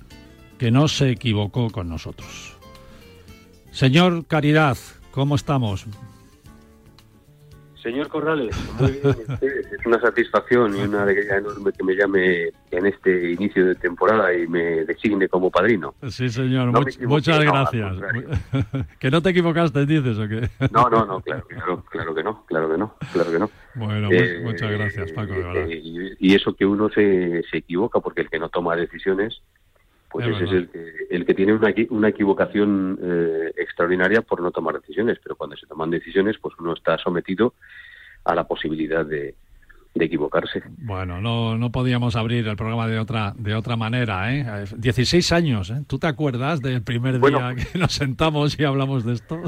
que 0.57 0.71
no 0.71 0.89
se 0.89 1.11
equivocó 1.11 1.69
con 1.69 1.91
nosotros. 1.91 2.55
Señor 3.73 4.25
Caridad, 4.25 4.79
¿cómo 5.11 5.35
estamos? 5.35 5.87
Señor 7.83 8.09
Corrales, 8.09 8.57
muy 8.79 8.93
bien 8.93 9.03
Es 9.43 9.87
una 9.87 10.01
satisfacción 10.01 10.77
y 10.77 10.81
una 10.83 11.03
alegría 11.03 11.39
enorme 11.39 11.73
que 11.73 11.83
me 11.83 11.95
llame 11.95 12.51
en 12.71 12.87
este 12.87 13.33
inicio 13.33 13.67
de 13.67 13.75
temporada 13.75 14.33
y 14.33 14.47
me 14.47 14.85
designe 14.85 15.29
como 15.29 15.51
padrino. 15.51 15.95
Sí, 16.09 16.29
señor. 16.29 16.73
muchas 17.07 17.41
gracias. 17.41 17.97
¿Que 19.01 19.11
no 19.11 19.21
te 19.21 19.31
equivocaste, 19.31 19.85
dices 19.85 20.17
o 20.19 20.29
qué? 20.29 20.49
No, 20.71 20.89
no, 20.89 21.05
no, 21.05 21.21
claro, 21.21 21.45
claro, 21.89 22.15
que 22.15 22.23
no, 22.23 22.45
claro 22.47 22.71
que 22.71 22.79
no, 22.79 22.95
claro 23.13 23.33
que 23.33 23.39
no. 23.39 23.51
Bueno, 23.75 24.09
eh, 24.13 24.41
muchas 24.45 24.71
gracias, 24.71 25.13
Paco, 25.13 25.33
de 25.33 25.43
verdad. 25.43 25.67
Eh, 25.69 25.81
y, 26.21 26.35
eso 26.35 26.55
que 26.55 26.65
uno 26.65 26.89
se, 26.89 27.43
se 27.51 27.59
equivoca, 27.59 28.01
porque 28.01 28.23
el 28.23 28.31
que 28.31 28.39
no 28.39 28.49
toma 28.49 28.77
decisiones 28.77 29.43
pues 30.13 30.27
ese 30.27 30.45
es 30.45 30.53
el 30.53 30.69
que, 30.69 30.93
el 31.11 31.25
que 31.25 31.35
tiene 31.35 31.55
una, 31.55 31.73
una 31.91 32.09
equivocación 32.09 32.99
eh, 33.03 33.53
extraordinaria 33.57 34.23
por 34.23 34.43
no 34.43 34.51
tomar 34.51 34.79
decisiones, 34.81 35.19
pero 35.23 35.37
cuando 35.37 35.57
se 35.57 35.67
toman 35.67 35.91
decisiones, 35.91 36.37
pues 36.39 36.55
uno 36.59 36.75
está 36.75 36.99
sometido 36.99 37.55
a 38.25 38.35
la 38.35 38.45
posibilidad 38.45 39.05
de, 39.07 39.35
equivocarse. 39.95 40.63
Bueno, 40.79 41.21
no, 41.21 41.57
no 41.57 41.71
podíamos 41.71 42.17
abrir 42.17 42.49
el 42.49 42.57
programa 42.57 42.89
de 42.89 42.99
otra 42.99 43.35
de 43.37 43.55
otra 43.55 43.77
manera, 43.77 44.35
¿eh? 44.35 44.65
16 44.77 45.33
años, 45.33 45.71
¿eh? 45.71 45.83
¿Tú 45.87 45.99
te 45.99 46.07
acuerdas 46.09 46.61
del 46.61 46.83
primer 46.83 47.21
día 47.21 47.55
que 47.55 47.79
nos 47.79 47.93
sentamos 47.93 48.59
y 48.59 48.65
hablamos 48.65 49.05
de 49.05 49.13
esto? 49.15 49.41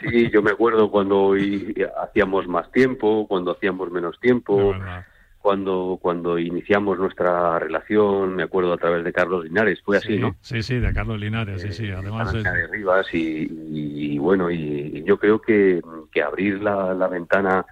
Sí, 0.00 0.30
yo 0.32 0.42
me 0.42 0.52
acuerdo 0.52 0.90
cuando 0.90 1.34
hacíamos 2.02 2.46
más 2.46 2.70
tiempo, 2.72 3.26
cuando 3.28 3.50
hacíamos 3.50 3.90
menos 3.90 4.18
tiempo 4.20 4.74
cuando, 5.40 5.98
cuando 6.00 6.38
iniciamos 6.38 6.98
nuestra 6.98 7.58
relación, 7.58 8.36
me 8.36 8.42
acuerdo 8.42 8.74
a 8.74 8.76
través 8.76 9.02
de 9.04 9.12
Carlos 9.12 9.44
Linares, 9.44 9.80
fue 9.82 9.96
así, 9.96 10.18
¿no? 10.18 10.36
Sí, 10.42 10.62
sí, 10.62 10.78
de 10.78 10.92
Carlos 10.92 11.18
Linares, 11.18 11.62
sí, 11.62 11.72
sí, 11.72 11.86
eh, 11.86 11.94
además... 11.94 12.32
de 12.32 12.66
Rivas 12.66 13.06
y, 13.12 14.18
bueno, 14.18 14.50
y, 14.50 15.02
yo 15.04 15.18
creo 15.18 15.40
que, 15.40 15.80
que 16.12 16.22
abrir 16.22 16.62
la, 16.62 16.92
la, 16.92 17.08
ventana 17.08 17.64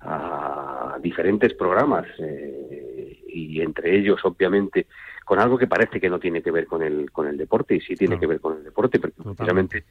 a 0.00 0.98
diferentes 1.02 1.54
programas 1.54 2.06
eh, 2.18 3.22
y 3.28 3.62
entre 3.62 3.96
ellos, 3.96 4.20
obviamente, 4.24 4.86
con 5.24 5.38
algo 5.38 5.56
que 5.56 5.66
parece 5.66 5.98
que 5.98 6.10
no 6.10 6.18
tiene 6.18 6.42
que 6.42 6.50
ver 6.50 6.66
con 6.66 6.82
el, 6.82 7.10
con 7.10 7.26
el 7.26 7.38
deporte 7.38 7.74
y 7.74 7.80
sí 7.80 7.94
tiene 7.94 8.20
que 8.20 8.26
ver 8.26 8.40
con 8.40 8.58
el 8.58 8.64
deporte, 8.64 9.00
porque 9.00 9.22
precisamente 9.22 9.84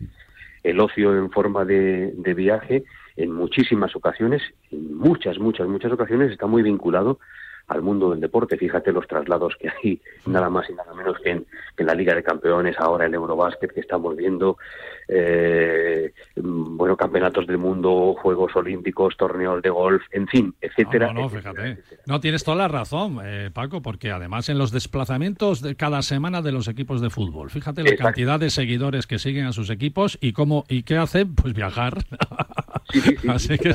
el 0.62 0.80
ocio 0.80 1.18
en 1.18 1.32
forma 1.32 1.66
de, 1.66 2.14
de 2.16 2.34
viaje 2.36 2.84
en 3.16 3.32
muchísimas 3.32 3.96
ocasiones, 3.96 4.42
en 4.72 4.96
muchas, 4.96 5.40
muchas, 5.40 5.68
muchas 5.68 5.92
ocasiones 5.92 6.32
está 6.32 6.48
muy 6.48 6.64
vinculado 6.64 7.20
al 7.68 7.82
mundo 7.82 8.12
del 8.12 8.20
deporte. 8.20 8.58
Fíjate 8.58 8.92
los 8.92 9.08
traslados 9.08 9.56
que 9.60 9.70
hay, 9.70 10.02
nada 10.26 10.50
más 10.50 10.70
y 10.70 10.74
nada 10.74 10.94
menos 10.94 11.18
que 11.20 11.32
en, 11.32 11.46
la 11.78 11.94
Liga 11.94 12.14
de 12.16 12.24
Campeones, 12.24 12.76
ahora 12.80 13.06
el 13.06 13.14
Eurobásquet 13.14 13.74
que 13.74 13.80
estamos 13.80 14.16
viendo, 14.16 14.58
eh, 15.08 16.14
bueno, 16.36 16.96
campeonatos 16.98 17.48
del 17.48 17.58
mundo, 17.58 18.16
Juegos 18.22 18.56
Olímpicos, 18.56 19.16
torneos 19.18 19.62
de 19.62 19.70
golf, 19.70 20.04
en 20.12 20.28
fin, 20.28 20.56
etcétera. 20.62 21.14
No, 21.14 21.22
no, 21.22 21.30
fíjate. 21.30 21.80
No, 22.06 22.20
tienes 22.20 22.44
toda 22.44 22.58
la 22.58 22.68
razón, 22.68 23.20
eh, 23.24 23.50
Paco, 23.54 23.82
porque 23.82 24.12
además 24.12 24.50
en 24.50 24.58
los 24.58 24.72
desplazamientos 24.72 25.62
de 25.62 25.76
cada 25.76 26.02
semana 26.02 26.42
de 26.42 26.52
los 26.52 26.68
equipos 26.68 27.02
de 27.02 27.10
fútbol, 27.10 27.50
fíjate 27.50 27.84
la 27.84 27.96
cantidad 27.96 28.40
de 28.40 28.50
seguidores 28.50 29.08
que 29.08 29.20
siguen 29.20 29.46
a 29.46 29.54
sus 29.54 29.70
equipos 29.70 30.18
y 30.22 30.34
cómo 30.34 30.66
y 30.68 30.84
qué 30.84 30.98
hacen, 30.98 31.36
pues 31.36 31.54
viajar. 31.54 31.98
Así 33.28 33.58
que 33.58 33.74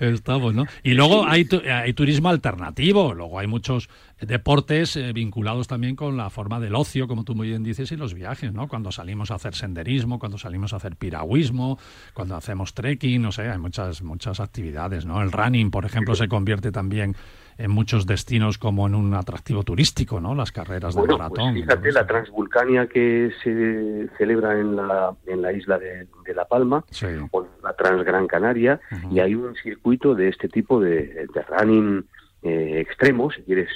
estamos, 0.00 0.54
¿no? 0.54 0.66
Y 0.82 0.94
luego 0.94 1.24
hay, 1.26 1.48
hay 1.66 1.92
turismo 1.94 2.28
alternativo, 2.28 3.14
luego 3.14 3.38
hay 3.38 3.46
muchos 3.46 3.88
deportes 4.20 4.96
eh, 4.96 5.12
vinculados 5.12 5.68
también 5.68 5.96
con 5.96 6.16
la 6.16 6.30
forma 6.30 6.60
del 6.60 6.74
ocio, 6.74 7.08
como 7.08 7.24
tú 7.24 7.34
muy 7.34 7.48
bien 7.48 7.62
dices, 7.62 7.90
y 7.92 7.96
los 7.96 8.14
viajes, 8.14 8.52
¿no? 8.52 8.68
Cuando 8.68 8.92
salimos 8.92 9.30
a 9.30 9.34
hacer 9.34 9.54
senderismo, 9.54 10.18
cuando 10.18 10.38
salimos 10.38 10.72
a 10.72 10.76
hacer 10.76 10.96
piragüismo, 10.96 11.78
cuando 12.12 12.36
hacemos 12.36 12.74
trekking, 12.74 13.22
no 13.22 13.32
sé, 13.32 13.48
hay 13.48 13.58
muchas, 13.58 14.02
muchas 14.02 14.40
actividades, 14.40 15.06
¿no? 15.06 15.22
El 15.22 15.32
running, 15.32 15.70
por 15.70 15.84
ejemplo, 15.84 16.14
se 16.14 16.28
convierte 16.28 16.72
también 16.72 17.16
en 17.56 17.70
muchos 17.70 18.06
destinos 18.06 18.58
como 18.58 18.86
en 18.86 18.94
un 18.94 19.14
atractivo 19.14 19.62
turístico, 19.62 20.20
¿no? 20.20 20.34
Las 20.34 20.50
carreras 20.50 20.94
de 20.94 21.02
pues 21.02 21.12
maratón. 21.12 21.54
fíjate, 21.54 21.92
la 21.92 22.06
Transvulcania 22.06 22.86
que 22.88 23.30
se 23.42 24.08
celebra 24.18 24.58
en 24.58 24.76
la, 24.76 25.14
en 25.26 25.42
la 25.42 25.52
isla 25.52 25.78
de, 25.78 26.08
La 26.34 26.46
Palma, 26.46 26.84
o 27.30 27.46
la 27.62 27.72
Transgran 27.74 28.26
Canaria, 28.26 28.80
y 29.10 29.20
hay 29.20 29.34
un 29.34 29.54
circuito 29.54 30.14
de 30.14 30.28
este 30.28 30.48
tipo 30.48 30.80
de, 30.80 31.28
de 31.32 31.42
running 31.48 32.04
eh, 32.44 32.78
extremo, 32.78 33.30
si 33.30 33.40
quieres 33.42 33.70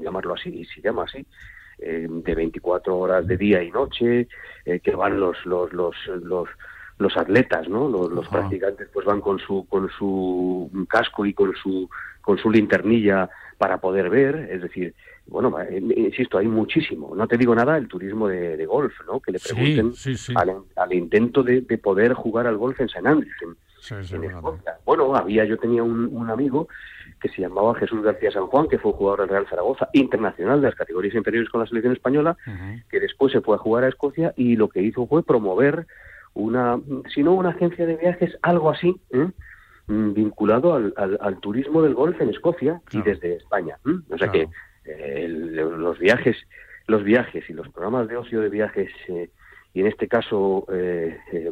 llamarlo 0.00 0.34
así, 0.34 0.48
y 0.48 0.64
se 0.64 0.80
llama 0.80 1.02
así, 1.02 1.26
eh, 1.78 2.06
de 2.08 2.34
24 2.36 2.96
horas 2.96 3.26
de 3.26 3.36
día 3.36 3.60
y 3.64 3.72
noche, 3.72 4.28
eh, 4.64 4.78
que 4.78 4.94
van 4.94 5.18
los, 5.18 5.44
los, 5.44 5.72
los, 5.72 5.96
los, 6.22 6.48
los 6.98 7.16
atletas, 7.16 7.68
¿no? 7.68 7.88
Los, 7.88 8.28
practicantes 8.28 8.88
pues 8.92 9.04
van 9.04 9.20
con 9.20 9.40
su, 9.40 9.66
con 9.68 9.90
su 9.90 10.70
casco 10.88 11.26
y 11.26 11.34
con 11.34 11.52
su, 11.56 11.90
con 12.20 12.38
su 12.38 12.48
linternilla 12.48 13.28
para 13.58 13.78
poder 13.78 14.08
ver, 14.08 14.36
es 14.52 14.62
decir, 14.62 14.94
bueno, 15.26 15.56
insisto, 15.96 16.38
hay 16.38 16.46
muchísimo. 16.46 17.16
No 17.16 17.26
te 17.26 17.36
digo 17.36 17.56
nada 17.56 17.76
el 17.76 17.88
turismo 17.88 18.28
de, 18.28 18.64
golf, 18.66 18.92
¿no? 19.04 19.18
Que 19.18 19.32
le 19.32 19.40
pregunten 19.40 19.92
Al, 20.76 20.92
intento 20.92 21.42
de, 21.42 21.62
poder 21.78 22.12
jugar 22.12 22.46
al 22.46 22.56
golf 22.56 22.80
en 22.80 22.88
San 22.88 23.08
Andrés, 23.08 23.32
Bueno, 24.84 25.16
había, 25.16 25.44
yo 25.44 25.58
tenía 25.58 25.82
un 25.82 26.30
amigo 26.30 26.68
que 27.22 27.28
se 27.28 27.40
llamaba 27.40 27.76
Jesús 27.76 28.02
García 28.02 28.32
San 28.32 28.48
Juan, 28.48 28.68
que 28.68 28.78
fue 28.78 28.92
jugador 28.92 29.20
del 29.20 29.28
Real 29.28 29.46
Zaragoza, 29.48 29.88
internacional 29.92 30.60
de 30.60 30.66
las 30.66 30.74
categorías 30.74 31.14
inferiores 31.14 31.48
con 31.48 31.60
la 31.60 31.66
selección 31.68 31.92
española, 31.92 32.36
que 32.90 32.98
después 32.98 33.32
se 33.32 33.40
fue 33.40 33.54
a 33.54 33.58
jugar 33.58 33.84
a 33.84 33.88
Escocia 33.88 34.34
y 34.36 34.56
lo 34.56 34.68
que 34.68 34.82
hizo 34.82 35.06
fue 35.06 35.22
promover 35.22 35.86
una, 36.34 36.80
si 37.14 37.22
no 37.22 37.34
una 37.34 37.50
agencia 37.50 37.86
de 37.86 37.96
viajes, 37.96 38.36
algo 38.42 38.70
así, 38.70 38.96
¿eh? 39.10 39.28
mm, 39.86 40.14
vinculado 40.14 40.74
al, 40.74 40.92
al, 40.96 41.38
turismo 41.38 41.82
del 41.82 41.94
golf 41.94 42.20
en 42.20 42.30
Escocia 42.30 42.80
y 42.90 43.02
desde 43.02 43.36
España. 43.36 43.78
O 44.10 44.18
sea 44.18 44.28
que 44.28 44.48
eh, 44.84 45.28
los 45.28 45.98
viajes, 46.00 46.36
los 46.88 47.04
viajes 47.04 47.48
y 47.48 47.52
los 47.52 47.68
programas 47.68 48.08
de 48.08 48.16
ocio 48.16 48.40
de 48.40 48.48
viajes 48.48 48.90
eh, 49.08 49.30
y 49.74 49.80
en 49.80 49.86
este 49.86 50.08
caso 50.08 50.66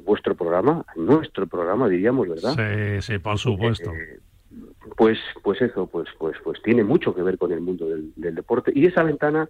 vuestro 0.04 0.34
programa, 0.34 0.84
nuestro 0.96 1.46
programa 1.46 1.88
diríamos, 1.88 2.28
¿verdad? 2.28 2.54
Sí, 2.54 3.12
sí, 3.12 3.18
por 3.18 3.38
supuesto 3.38 3.92
pues 4.96 5.18
pues 5.42 5.60
eso 5.60 5.86
pues 5.86 6.08
pues 6.18 6.36
pues 6.42 6.62
tiene 6.62 6.84
mucho 6.84 7.14
que 7.14 7.22
ver 7.22 7.38
con 7.38 7.52
el 7.52 7.60
mundo 7.60 7.86
del, 7.88 8.12
deporte 8.16 8.72
y 8.74 8.86
esa 8.86 9.02
ventana 9.02 9.48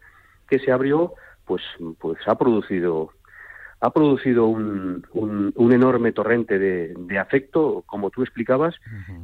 que 0.49 0.59
se 0.59 0.73
abrió 0.73 1.15
pues 1.45 1.63
pues 1.99 2.19
ha 2.27 2.37
producido 2.37 3.13
ha 3.83 3.91
producido 3.95 4.47
un, 4.47 5.07
un, 5.15 5.73
enorme 5.73 6.13
torrente 6.13 6.59
de, 6.59 7.19
afecto, 7.19 7.83
como 7.87 8.11
tú 8.11 8.23
explicabas, 8.23 8.75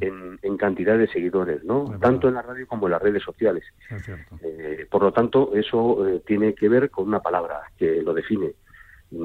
en, 0.01 0.57
cantidad 0.57 0.97
de 0.97 1.07
seguidores, 1.09 1.63
¿no? 1.63 1.85
Tanto 2.01 2.27
en 2.27 2.33
la 2.33 2.41
radio 2.41 2.65
como 2.65 2.87
en 2.87 2.93
las 2.93 3.01
redes 3.03 3.21
sociales. 3.21 3.63
Eh, 4.41 4.87
por 4.89 5.03
lo 5.03 5.13
tanto, 5.13 5.51
eso 5.53 6.07
eh, 6.07 6.23
tiene 6.25 6.55
que 6.55 6.69
ver 6.69 6.89
con 6.89 7.07
una 7.07 7.19
palabra 7.19 7.61
que 7.77 8.01
lo 8.01 8.15
define, 8.15 8.53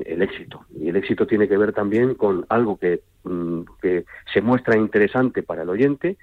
el 0.05 0.21
éxito. 0.21 0.67
Y 0.79 0.91
el 0.91 0.97
éxito 0.97 1.27
tiene 1.27 1.49
que 1.49 1.57
ver 1.57 1.73
también 1.73 2.15
con 2.15 2.45
algo 2.51 2.77
que, 2.77 3.01
mm, 3.25 3.63
que 3.81 4.05
se 4.35 4.43
muestra 4.43 4.77
interesante 4.77 5.43
para 5.43 5.63
el 5.63 5.71
oyente 5.71 6.19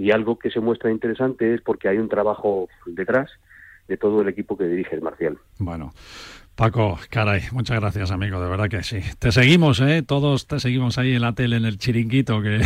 y 0.00 0.12
algo 0.12 0.38
que 0.38 0.50
se 0.50 0.60
muestra 0.60 0.90
interesante 0.90 1.52
es 1.52 1.60
porque 1.60 1.86
hay 1.86 1.98
un 1.98 2.08
trabajo 2.08 2.70
detrás 2.86 3.30
de 3.86 3.98
todo 3.98 4.22
el 4.22 4.28
equipo 4.28 4.56
que 4.56 4.64
dirige 4.64 4.94
el 4.94 5.02
Marcial. 5.02 5.36
Bueno, 5.58 5.92
Paco, 6.54 6.98
caray, 7.10 7.42
muchas 7.52 7.78
gracias, 7.80 8.10
amigo, 8.10 8.40
de 8.40 8.48
verdad 8.48 8.70
que 8.70 8.82
sí. 8.82 9.00
Te 9.18 9.30
seguimos, 9.30 9.78
¿eh? 9.82 10.02
Todos 10.02 10.46
te 10.46 10.58
seguimos 10.58 10.96
ahí 10.96 11.14
en 11.14 11.20
la 11.20 11.34
tele, 11.34 11.56
en 11.56 11.66
el 11.66 11.76
chiringuito, 11.76 12.40
que, 12.40 12.62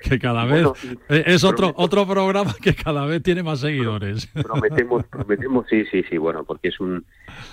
que 0.02 0.18
cada 0.18 0.44
vez 0.44 0.66
es 1.08 1.42
otro 1.42 1.72
otro 1.74 2.06
programa 2.06 2.54
que 2.60 2.74
cada 2.74 3.06
vez 3.06 3.22
tiene 3.22 3.42
más 3.42 3.60
seguidores. 3.60 4.26
Prometemos, 4.26 5.06
prometemos, 5.06 5.66
sí, 5.70 5.86
sí, 5.90 6.02
sí, 6.02 6.18
bueno, 6.18 6.44
porque 6.44 6.68
es 6.68 6.78
un, 6.80 7.02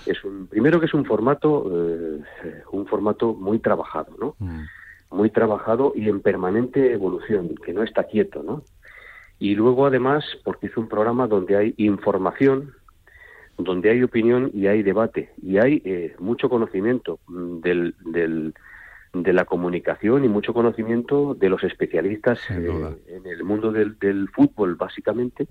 es 0.05 0.21
un, 0.25 0.47
primero 0.47 0.81
que 0.81 0.87
es 0.87 0.93
un 0.93 1.05
formato, 1.05 1.71
eh, 1.71 2.21
un 2.73 2.85
formato 2.85 3.33
muy 3.33 3.59
trabajado, 3.59 4.13
¿no? 4.19 4.35
Mm 4.39 4.63
muy 5.11 5.29
trabajado 5.29 5.93
y 5.95 6.09
en 6.09 6.21
permanente 6.21 6.93
evolución, 6.93 7.55
que 7.63 7.73
no 7.73 7.83
está 7.83 8.03
quieto, 8.05 8.43
¿no? 8.43 8.63
Y 9.39 9.55
luego 9.55 9.85
además, 9.85 10.23
porque 10.43 10.67
es 10.67 10.77
un 10.77 10.87
programa 10.87 11.27
donde 11.27 11.57
hay 11.57 11.73
información, 11.77 12.73
donde 13.57 13.89
hay 13.89 14.03
opinión 14.03 14.51
y 14.53 14.67
hay 14.67 14.83
debate 14.83 15.31
y 15.41 15.57
hay 15.57 15.81
eh, 15.85 16.15
mucho 16.19 16.49
conocimiento 16.49 17.19
del, 17.27 17.95
del, 18.05 18.53
de 19.23 19.33
la 19.33 19.45
comunicación 19.45 20.25
y 20.25 20.27
mucho 20.27 20.53
conocimiento 20.53 21.33
de 21.33 21.49
los 21.49 21.63
especialistas 21.63 22.39
eh, 22.49 22.69
en 23.07 23.25
el 23.25 23.43
mundo 23.43 23.71
del, 23.71 23.95
fútbol, 24.29 24.75
básicamente, 24.75 25.47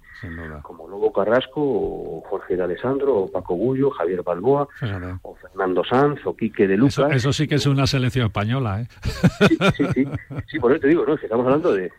como 0.62 0.88
Lobo 0.88 1.12
Carrasco, 1.12 1.60
o 1.60 2.22
Jorge 2.28 2.56
de 2.56 2.62
Alessandro, 2.62 3.16
o 3.16 3.30
Paco 3.30 3.54
Gullo, 3.54 3.90
Javier 3.90 4.22
Balboa, 4.22 4.68
o 5.22 5.34
Fernando 5.36 5.84
Sanz, 5.84 6.20
o 6.26 6.36
Quique 6.36 6.66
de 6.66 6.76
Lucas. 6.76 7.12
Eso, 7.12 7.32
sí 7.32 7.46
que 7.46 7.56
es 7.56 7.66
una 7.66 7.86
selección 7.86 8.26
española, 8.26 8.82
¿eh? 8.82 8.88
Sí, 9.48 9.56
sí, 9.76 9.84
sí. 9.94 10.06
sí 10.46 10.58
por 10.58 10.72
eso 10.72 10.80
te 10.80 10.88
digo, 10.88 11.04
¿no? 11.06 11.14
estamos 11.14 11.46
hablando 11.46 11.72
de, 11.72 11.90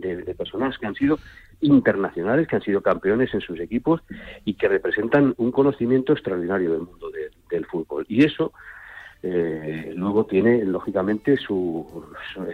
de 0.00 0.34
personas 0.34 0.76
que 0.78 0.86
han 0.86 0.94
sido 0.94 1.18
internacionales, 1.60 2.48
que 2.48 2.56
han 2.56 2.62
sido 2.62 2.82
campeones 2.82 3.32
en 3.34 3.40
sus 3.40 3.58
equipos 3.60 4.00
y 4.44 4.54
que 4.54 4.68
representan 4.68 5.34
un 5.36 5.52
conocimiento 5.52 6.12
extraordinario 6.12 6.72
del 6.72 6.82
mundo 6.82 7.10
del 7.50 7.66
fútbol. 7.66 8.06
Y 8.08 8.24
eso 8.24 8.52
eh, 9.22 9.92
luego 9.94 10.24
tiene, 10.24 10.64
lógicamente, 10.64 11.36
su, 11.36 11.86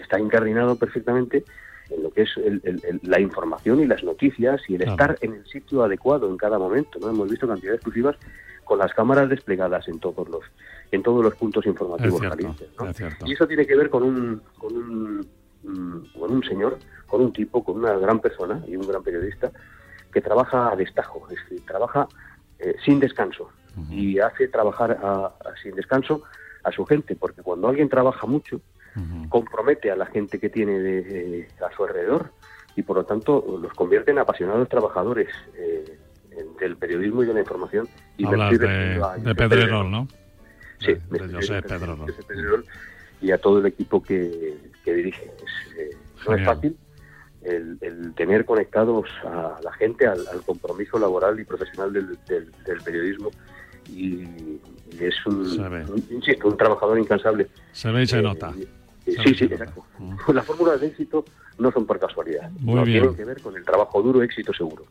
está 0.01 0.19
incardinado 0.19 0.77
perfectamente 0.77 1.45
en 1.91 2.03
lo 2.03 2.11
que 2.11 2.23
es 2.23 2.31
la 3.03 3.21
información 3.21 3.81
y 3.81 3.87
las 3.87 4.03
noticias 4.03 4.61
y 4.69 4.75
el 4.75 4.83
estar 4.83 5.17
en 5.21 5.35
el 5.35 5.47
sitio 5.47 5.85
adecuado 5.85 6.29
en 6.29 6.37
cada 6.37 6.59
momento. 6.59 6.99
no 6.99 7.11
Hemos 7.11 7.31
visto 7.31 7.47
cantidades 7.47 7.79
exclusivas 7.79 8.17
con 8.65 8.81
las 8.81 8.93
cámaras 8.93 9.29
desplegadas 9.29 9.87
en 9.87 10.01
todos 10.01 10.29
los 10.29 10.43
en 10.91 11.03
todos 11.03 11.23
los 11.23 11.35
puntos 11.37 11.65
informativos 11.67 12.21
calientes. 12.21 12.69
Y 13.25 13.33
eso 13.33 13.47
tiene 13.47 13.67
que 13.67 13.77
ver 13.77 13.91
con 13.91 14.03
un, 14.03 14.43
con 14.59 14.77
un 14.77 15.27
mm, 15.63 16.19
con 16.19 16.33
un 16.33 16.43
señor, 16.43 16.79
con 17.07 17.23
un 17.23 17.33
tipo, 17.33 17.63
con 17.63 17.77
una 17.77 17.97
gran 17.97 18.21
persona 18.21 18.63
y 18.67 18.77
un 18.77 18.87
gran 18.87 19.03
periodista 19.03 19.53
que 20.13 20.21
trabaja 20.21 20.73
a 20.73 20.77
destajo, 20.77 21.27
es 21.31 21.37
decir, 21.37 21.65
trabaja 21.67 22.09
eh, 22.59 22.75
sin 22.85 22.99
descanso 22.99 23.51
y 23.91 24.19
hace 24.19 24.49
trabajar 24.49 24.99
sin 25.63 25.75
descanso 25.75 26.23
a 26.67 26.73
su 26.73 26.85
gente, 26.85 27.15
porque 27.15 27.43
cuando 27.43 27.69
alguien 27.69 27.89
trabaja 27.89 28.27
mucho, 28.27 28.61
compromete 29.29 29.91
a 29.91 29.97
la 29.97 30.07
gente 30.07 30.41
que 30.41 30.49
tiene 30.49 30.79
de, 30.79 31.49
a 31.61 31.75
su 31.75 31.85
alrededor 31.85 32.31
y 32.77 32.83
por 32.83 32.97
lo 32.97 33.05
tanto 33.05 33.59
los 33.61 33.73
convierte 33.75 34.11
en 34.11 34.19
apasionados 34.19 34.69
trabajadores 34.69 35.29
eh, 35.55 35.99
del 36.59 36.77
periodismo 36.77 37.23
y 37.23 37.27
de 37.27 37.35
la 37.35 37.41
información. 37.41 37.89
Y 38.17 38.27
Hablas 38.27 38.59
de, 38.59 38.67
de, 39.23 39.35
Pedrerol, 39.35 39.91
¿no? 39.91 40.09
Sí, 40.79 40.95
de, 41.11 41.35
José 41.35 41.63
Pedrerol. 41.63 42.65
Y 43.21 43.31
a 43.31 43.39
todo 43.39 43.61
el 43.61 43.67
equipo 43.67 44.03
que, 44.03 44.57
dirige. 44.85 45.31
Eh, 45.79 45.91
no 46.27 46.35
es 46.35 46.45
fácil 46.45 46.77
el, 47.43 48.13
tener 48.17 48.45
conectados 48.45 49.09
a 49.25 49.61
la 49.63 49.73
gente 49.75 50.07
al, 50.07 50.25
compromiso 50.45 50.99
laboral 50.99 51.39
y 51.39 51.45
profesional 51.45 51.93
del, 51.93 52.19
del 52.27 52.83
periodismo 52.83 53.31
y, 53.89 54.25
es 55.01 55.15
un, 55.27 55.45
un, 56.45 56.57
trabajador 56.57 56.99
incansable. 56.99 57.49
Se 57.73 57.91
ve 57.91 58.05
y 58.05 58.07
se 58.07 58.19
eh, 58.19 58.23
nota. 58.23 58.53
sí, 59.05 59.35
sí, 59.35 59.45
exacto. 59.45 59.85
Mm. 59.99 60.33
Las 60.33 60.47
fórmulas 60.47 60.81
de 60.81 60.87
éxito 60.87 61.25
no 61.59 61.71
son 61.73 61.87
por 61.87 61.99
casualidad. 61.99 62.51
Muy 62.61 62.85
bien. 62.85 63.01
Tienen 63.01 63.17
que 63.17 63.25
ver 63.25 63.41
con 63.41 63.57
el 63.57 63.65
trabajo 63.65 64.03
duro, 64.03 64.23
éxito 64.23 64.53
seguro. 64.53 64.85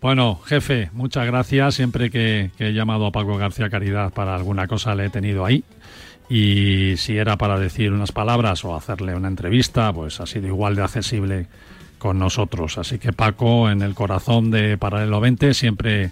Bueno, 0.00 0.40
jefe, 0.46 0.90
muchas 0.92 1.26
gracias. 1.26 1.74
Siempre 1.74 2.10
que, 2.10 2.50
he 2.58 2.72
llamado 2.72 3.06
a 3.06 3.12
Paco 3.12 3.36
García 3.36 3.70
Caridad 3.70 4.12
para 4.12 4.34
alguna 4.34 4.66
cosa 4.66 4.94
le 4.94 5.06
he 5.06 5.10
tenido 5.10 5.44
ahí. 5.44 5.64
Y 6.28 6.96
si 6.96 7.18
era 7.18 7.36
para 7.36 7.58
decir 7.58 7.92
unas 7.92 8.12
palabras 8.12 8.64
o 8.64 8.74
hacerle 8.74 9.14
una 9.14 9.28
entrevista, 9.28 9.92
pues 9.92 10.20
ha 10.20 10.26
sido 10.26 10.46
igual 10.46 10.74
de 10.76 10.82
accesible 10.82 11.46
con 11.98 12.18
nosotros. 12.18 12.78
Así 12.78 12.98
que 12.98 13.12
Paco, 13.12 13.70
en 13.70 13.82
el 13.82 13.94
corazón 13.94 14.50
de 14.50 14.78
Paralelo 14.78 15.20
20, 15.20 15.54
siempre 15.54 16.10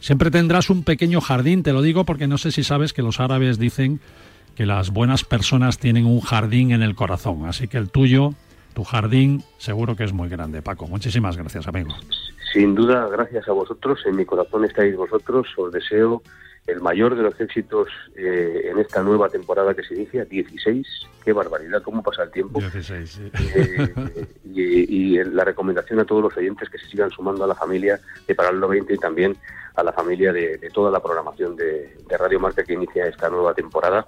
Siempre 0.00 0.30
tendrás 0.30 0.70
un 0.70 0.82
pequeño 0.82 1.20
jardín, 1.20 1.62
te 1.62 1.72
lo 1.72 1.82
digo 1.82 2.04
porque 2.04 2.26
no 2.26 2.38
sé 2.38 2.52
si 2.52 2.64
sabes 2.64 2.94
que 2.94 3.02
los 3.02 3.20
árabes 3.20 3.58
dicen 3.58 4.00
que 4.56 4.64
las 4.64 4.90
buenas 4.90 5.24
personas 5.24 5.78
tienen 5.78 6.06
un 6.06 6.20
jardín 6.20 6.72
en 6.72 6.82
el 6.82 6.94
corazón, 6.94 7.44
así 7.44 7.68
que 7.68 7.76
el 7.76 7.90
tuyo, 7.90 8.30
tu 8.74 8.82
jardín, 8.84 9.44
seguro 9.58 9.96
que 9.96 10.04
es 10.04 10.12
muy 10.12 10.30
grande, 10.30 10.62
Paco. 10.62 10.86
Muchísimas 10.86 11.36
gracias, 11.36 11.68
amigo. 11.68 11.90
Sin 12.52 12.74
duda, 12.74 13.08
gracias 13.08 13.46
a 13.46 13.52
vosotros, 13.52 14.00
en 14.06 14.16
mi 14.16 14.24
corazón 14.24 14.64
estáis 14.64 14.96
vosotros, 14.96 15.46
os 15.56 15.70
deseo 15.70 16.22
el 16.66 16.80
mayor 16.80 17.14
de 17.14 17.22
los 17.22 17.38
éxitos 17.40 17.88
eh, 18.16 18.70
en 18.70 18.78
esta 18.78 19.02
nueva 19.02 19.28
temporada 19.28 19.74
que 19.74 19.82
se 19.82 19.94
inicia, 19.94 20.24
16, 20.24 20.86
qué 21.24 21.32
barbaridad, 21.32 21.82
cómo 21.82 22.02
pasa 22.02 22.22
el 22.22 22.30
tiempo. 22.30 22.58
16, 22.58 23.10
sí. 23.10 23.30
Eh, 23.54 23.94
y, 24.54 25.18
y, 25.18 25.24
la 25.24 25.44
recomendación 25.44 26.00
a 26.00 26.04
todos 26.04 26.22
los 26.22 26.36
oyentes 26.36 26.68
que 26.68 26.78
se 26.78 26.86
sigan 26.86 27.10
sumando 27.10 27.44
a 27.44 27.46
la 27.46 27.54
familia 27.54 28.00
de 28.26 28.34
Paralelo 28.34 28.68
20 28.68 28.94
y 28.94 28.98
también 28.98 29.36
a 29.80 29.84
la 29.84 29.92
familia 29.92 30.32
de, 30.32 30.58
toda 30.72 30.90
la 30.90 31.00
programación 31.00 31.56
de, 31.56 31.96
Radio 32.18 32.38
Marca 32.38 32.62
que 32.62 32.74
inicia 32.74 33.06
esta 33.06 33.28
nueva 33.30 33.54
temporada 33.54 34.06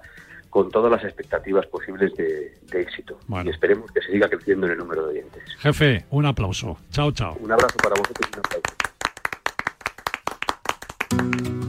con 0.49 0.69
todas 0.69 0.91
las 0.91 1.03
expectativas 1.03 1.65
posibles 1.65 2.13
de, 2.15 2.53
éxito. 2.71 3.17
Y 3.43 3.49
esperemos 3.49 3.91
que 3.91 4.01
se 4.01 4.11
siga 4.11 4.29
creciendo 4.29 4.67
en 4.67 4.73
el 4.73 4.77
número 4.77 5.03
de 5.03 5.09
oyentes. 5.09 5.43
Jefe, 5.59 6.05
un 6.11 6.25
aplauso. 6.25 6.77
Chao, 6.91 7.11
chao. 7.11 7.35
Un 7.39 7.51
abrazo 7.51 7.77
para 7.77 7.95
vosotros 7.95 8.29
y 8.31 8.35
un 8.35 8.39
aplauso. 11.19 11.62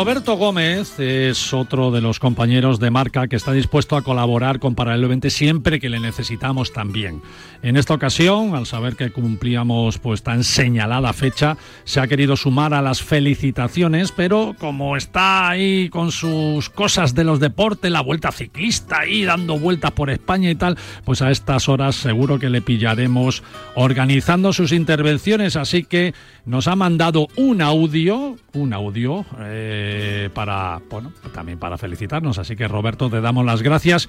Roberto 0.00 0.34
Gómez 0.36 0.98
es 0.98 1.52
otro 1.52 1.90
de 1.90 2.00
los 2.00 2.18
compañeros 2.18 2.80
de 2.80 2.90
marca 2.90 3.28
que 3.28 3.36
está 3.36 3.52
dispuesto 3.52 3.96
a 3.96 4.02
colaborar 4.02 4.58
con 4.58 4.74
Paralelo 4.74 5.08
20 5.08 5.28
siempre 5.28 5.78
que 5.78 5.90
le 5.90 6.00
necesitamos 6.00 6.72
también. 6.72 7.20
En 7.62 7.76
esta 7.76 7.92
ocasión, 7.92 8.54
al 8.54 8.64
saber 8.64 8.96
que 8.96 9.12
cumplíamos 9.12 9.98
pues 9.98 10.22
tan 10.22 10.42
señalada 10.42 11.12
fecha, 11.12 11.58
se 11.84 12.00
ha 12.00 12.06
querido 12.06 12.34
sumar 12.38 12.72
a 12.72 12.80
las 12.80 13.02
felicitaciones, 13.02 14.10
pero 14.10 14.56
como 14.58 14.96
está 14.96 15.50
ahí 15.50 15.90
con 15.90 16.12
sus 16.12 16.70
cosas 16.70 17.14
de 17.14 17.24
los 17.24 17.38
deportes, 17.38 17.90
la 17.90 18.00
vuelta 18.00 18.32
ciclista 18.32 19.00
ahí 19.00 19.24
dando 19.24 19.58
vueltas 19.58 19.90
por 19.90 20.08
España 20.08 20.50
y 20.50 20.54
tal, 20.54 20.78
pues 21.04 21.20
a 21.20 21.30
estas 21.30 21.68
horas 21.68 21.94
seguro 21.96 22.38
que 22.38 22.48
le 22.48 22.62
pillaremos 22.62 23.42
organizando 23.74 24.54
sus 24.54 24.72
intervenciones, 24.72 25.56
así 25.56 25.84
que 25.84 26.14
nos 26.46 26.68
ha 26.68 26.74
mandado 26.76 27.28
un 27.36 27.60
audio, 27.60 28.38
un 28.54 28.72
audio 28.72 29.26
eh, 29.40 29.89
para, 30.34 30.80
bueno, 30.90 31.12
también 31.32 31.58
para 31.58 31.78
felicitarnos. 31.78 32.38
Así 32.38 32.56
que 32.56 32.68
Roberto, 32.68 33.10
te 33.10 33.20
damos 33.20 33.44
las 33.44 33.62
gracias 33.62 34.08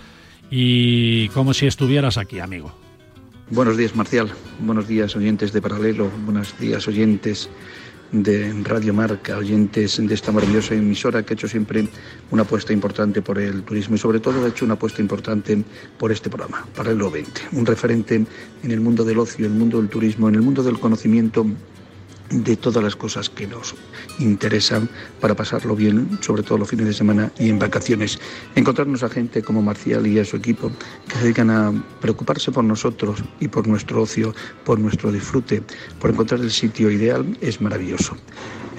y 0.50 1.30
como 1.30 1.54
si 1.54 1.68
estuvieras 1.68 2.18
aquí, 2.18 2.40
amigo. 2.40 2.72
Buenos 3.50 3.78
días, 3.78 3.96
Marcial. 3.96 4.32
Buenos 4.60 4.88
días, 4.88 5.16
oyentes 5.16 5.52
de 5.52 5.62
Paralelo. 5.62 6.10
Buenos 6.26 6.58
días, 6.58 6.88
oyentes 6.88 7.50
de 8.12 8.54
Radio 8.64 8.94
Marca, 8.94 9.38
oyentes 9.38 10.06
de 10.06 10.14
esta 10.14 10.32
maravillosa 10.32 10.76
emisora 10.76 11.24
que 11.24 11.34
ha 11.34 11.36
hecho 11.36 11.48
siempre 11.48 11.88
una 12.30 12.44
apuesta 12.44 12.74
importante 12.74 13.22
por 13.22 13.40
el 13.40 13.64
turismo 13.64 13.96
y 13.96 13.98
sobre 13.98 14.20
todo 14.20 14.44
ha 14.44 14.50
hecho 14.50 14.66
una 14.66 14.74
apuesta 14.74 15.02
importante 15.02 15.64
por 15.98 16.12
este 16.12 16.30
programa, 16.30 16.66
Paralelo 16.76 17.10
20, 17.10 17.42
un 17.54 17.66
referente 17.66 18.16
en 18.64 18.72
el 18.72 18.82
mundo 18.82 19.06
del 19.06 19.20
ocio, 19.20 19.46
en 19.46 19.54
el 19.54 19.58
mundo 19.58 19.80
del 19.80 19.90
turismo, 19.90 20.28
en 20.28 20.36
el 20.36 20.42
mundo 20.42 20.62
del 20.62 20.80
conocimiento 20.80 21.46
de 22.32 22.56
todas 22.56 22.84
las 22.84 22.96
cosas 22.96 23.30
que 23.30 23.48
nos 23.48 23.76
interesan 24.20 24.90
para 25.20 25.36
pasarlo 25.36 25.76
bien, 25.76 26.18
sobre 26.22 26.44
todo 26.44 26.58
los 26.58 26.70
fines 26.70 26.88
de 26.88 26.94
semana 26.94 27.32
y 27.38 27.50
en 27.50 27.60
vacaciones. 27.60 28.20
Encontrarnos 28.56 29.04
a 29.04 29.10
gente 29.10 29.42
como 29.42 29.62
Marcial 29.62 30.08
y 30.08 30.20
a 30.20 30.26
su 30.26 30.38
equipo 30.38 30.72
que 31.08 31.16
se 31.16 31.24
dedican 31.24 31.50
a 31.50 31.74
preocuparse 32.00 32.52
por 32.52 32.64
nosotros 32.64 33.24
y 33.40 33.48
por 33.48 33.68
nuestro 33.68 34.02
ocio, 34.02 34.34
por 34.64 34.80
nuestro 34.80 35.12
disfrute, 35.12 35.62
por 36.00 36.12
encontrar 36.12 36.40
el 36.40 36.52
sitio 36.52 36.90
ideal, 36.90 37.38
es 37.42 37.62
maravilloso. 37.62 38.16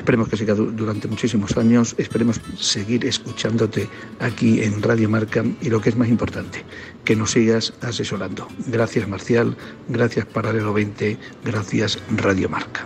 Esperemos 0.03 0.29
que 0.29 0.37
siga 0.37 0.55
durante 0.55 1.07
muchísimos 1.07 1.57
años, 1.57 1.95
esperemos 1.97 2.41
seguir 2.59 3.07
escuchándote 3.07 3.89
aquí 4.19 4.61
en 4.61 4.83
Radio 4.83 5.09
Marca 5.09 5.45
y 5.61 5.71
lo 5.71 5.81
que 5.81 5.91
es 5.91 5.97
más 5.97 6.09
importante, 6.09 6.65
que 7.05 7.15
nos 7.15 7.31
sigas 7.31 7.73
asesorando. 7.83 8.49
Gracias 8.67 9.07
Marcial, 9.07 9.57
gracias 9.89 10.27
Paralelo 10.27 10.73
20, 10.73 11.17
gracias 11.45 12.01
Radio 12.17 12.49
Marca. 12.49 12.85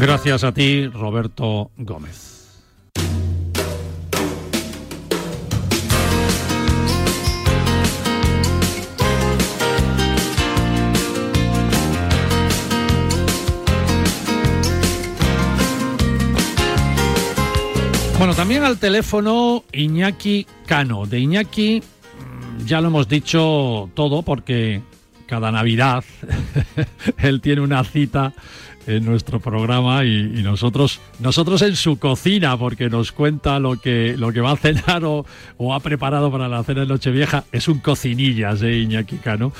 Gracias 0.00 0.44
a 0.44 0.54
ti, 0.54 0.86
Roberto 0.86 1.70
Gómez. 1.76 2.27
Bueno, 18.18 18.34
también 18.34 18.64
al 18.64 18.78
teléfono 18.78 19.62
Iñaki 19.72 20.44
Cano. 20.66 21.06
De 21.06 21.20
Iñaki 21.20 21.80
mm, 21.80 22.66
ya 22.66 22.80
lo 22.80 22.88
hemos 22.88 23.08
dicho 23.08 23.88
todo 23.94 24.22
porque 24.22 24.82
cada 25.26 25.52
Navidad 25.52 26.02
él 27.18 27.40
tiene 27.40 27.60
una 27.60 27.84
cita 27.84 28.32
en 28.88 29.04
nuestro 29.04 29.38
programa 29.38 30.04
y, 30.04 30.42
nosotros 30.42 31.00
nosotros 31.20 31.60
en 31.60 31.76
su 31.76 31.98
cocina 31.98 32.56
porque 32.56 32.88
nos 32.88 33.12
cuenta 33.12 33.58
lo 33.58 33.78
que 33.78 34.16
lo 34.16 34.32
que 34.32 34.40
va 34.40 34.52
a 34.52 34.56
cenar 34.56 35.02
o, 35.04 35.26
ha 35.74 35.80
preparado 35.80 36.32
para 36.32 36.48
la 36.48 36.64
cena 36.64 36.80
de 36.80 36.86
Nochevieja. 36.86 37.44
Es 37.52 37.68
un 37.68 37.80
cocinillas 37.80 38.60
de 38.60 38.78
Iñaki 38.78 39.16
Cano. 39.16 39.52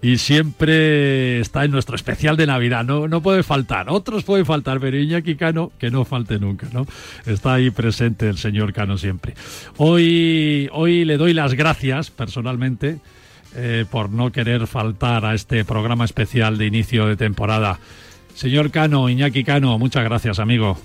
Y 0.00 0.18
siempre 0.18 1.40
está 1.40 1.64
en 1.64 1.72
nuestro 1.72 1.96
especial 1.96 2.36
de 2.36 2.46
Navidad. 2.46 2.84
No 2.84 3.08
no 3.08 3.20
puede 3.22 3.42
faltar. 3.42 3.90
Otros 3.90 4.22
pueden 4.22 4.46
faltar 4.46 4.78
pero 4.78 4.96
Iñaki 4.96 5.34
Cano 5.34 5.72
que 5.78 5.90
no 5.90 6.04
falte 6.04 6.38
nunca 6.38 6.68
no 6.72 6.86
está 7.26 7.54
ahí 7.54 7.70
presente 7.70 8.28
el 8.28 8.38
señor 8.38 8.72
Cano 8.72 8.98
siempre. 8.98 9.34
Hoy 9.78 10.68
hoy 10.72 11.04
le 11.04 11.16
doy 11.16 11.34
las 11.34 11.54
gracias 11.54 12.10
personalmente 12.10 13.00
eh, 13.56 13.84
por 13.90 14.10
no 14.10 14.30
querer 14.30 14.68
faltar 14.68 15.24
a 15.24 15.34
este 15.34 15.64
programa 15.64 16.04
especial 16.04 16.56
de 16.56 16.66
inicio 16.66 17.06
de 17.06 17.16
temporada 17.16 17.80
Señor 18.36 18.70
Cano, 18.70 19.08
Iñaki 19.08 19.44
Cano, 19.44 19.78
muchas 19.78 20.04
gracias, 20.04 20.38
amigo. 20.38 20.76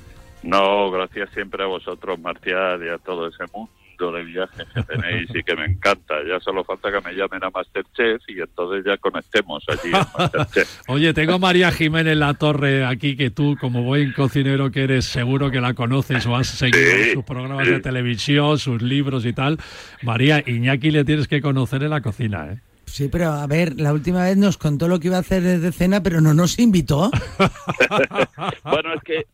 No, 0.42 0.90
gracias 0.90 1.30
siempre 1.34 1.62
a 1.64 1.68
vosotros, 1.68 2.18
Marcial, 2.18 2.82
y 2.82 2.88
a 2.88 2.98
todo 2.98 3.28
ese 3.28 3.44
mundo 3.54 4.10
de 4.10 4.24
viajes 4.24 4.66
que 4.74 4.82
tenéis 4.84 5.30
y 5.36 5.44
que 5.44 5.56
me 5.58 5.66
encanta. 5.66 6.16
Ya 6.26 6.40
solo 6.40 6.64
falta 6.64 6.90
que 6.90 7.02
me 7.02 7.14
llamen 7.14 7.44
a 7.44 7.50
Masterchef 7.50 8.22
y 8.30 8.40
entonces 8.40 8.86
ya 8.86 8.96
conectemos 8.98 9.66
allí 9.68 9.94
en 9.94 10.06
Masterchef. 10.18 10.82
Oye, 10.88 11.14
tengo 11.14 11.40
María 11.40 11.74
Jiménez 11.74 12.16
La 12.16 12.36
Torre 12.36 12.86
aquí, 12.86 13.18
que 13.18 13.32
tú, 13.32 13.58
como 13.60 13.84
buen 13.84 14.14
cocinero 14.14 14.72
que 14.72 14.86
eres, 14.86 15.04
seguro 15.04 15.52
que 15.52 15.60
la 15.60 15.74
conoces 15.74 16.26
o 16.26 16.38
has 16.38 16.48
seguido 16.48 17.14
sus 17.14 17.26
programas 17.26 17.68
de 17.68 17.82
televisión, 17.82 18.58
sus 18.60 18.82
libros 18.82 19.26
y 19.26 19.34
tal. 19.34 19.58
María, 20.04 20.42
Iñaki 20.44 20.90
le 20.90 21.04
tienes 21.04 21.28
que 21.28 21.42
conocer 21.42 21.84
en 21.84 21.90
la 21.90 22.00
cocina, 22.00 22.48
¿eh? 22.54 22.71
Sí, 22.92 23.08
pero 23.08 23.32
a 23.32 23.48
ver, 23.48 23.80
la 23.80 23.94
última 23.94 24.26
vez 24.26 24.36
nos 24.36 24.58
contó 24.58 24.90
lo 24.90 25.00
que 25.00 25.08
iba 25.08 25.16
a 25.16 25.22
hacer 25.22 25.42
de 25.44 25.72
cena, 25.72 26.04
pero 26.04 26.20
no 26.20 26.34
nos 26.34 26.60
invitó. 26.60 27.10
bueno, 28.66 28.94
es 28.94 29.02
que 29.04 29.26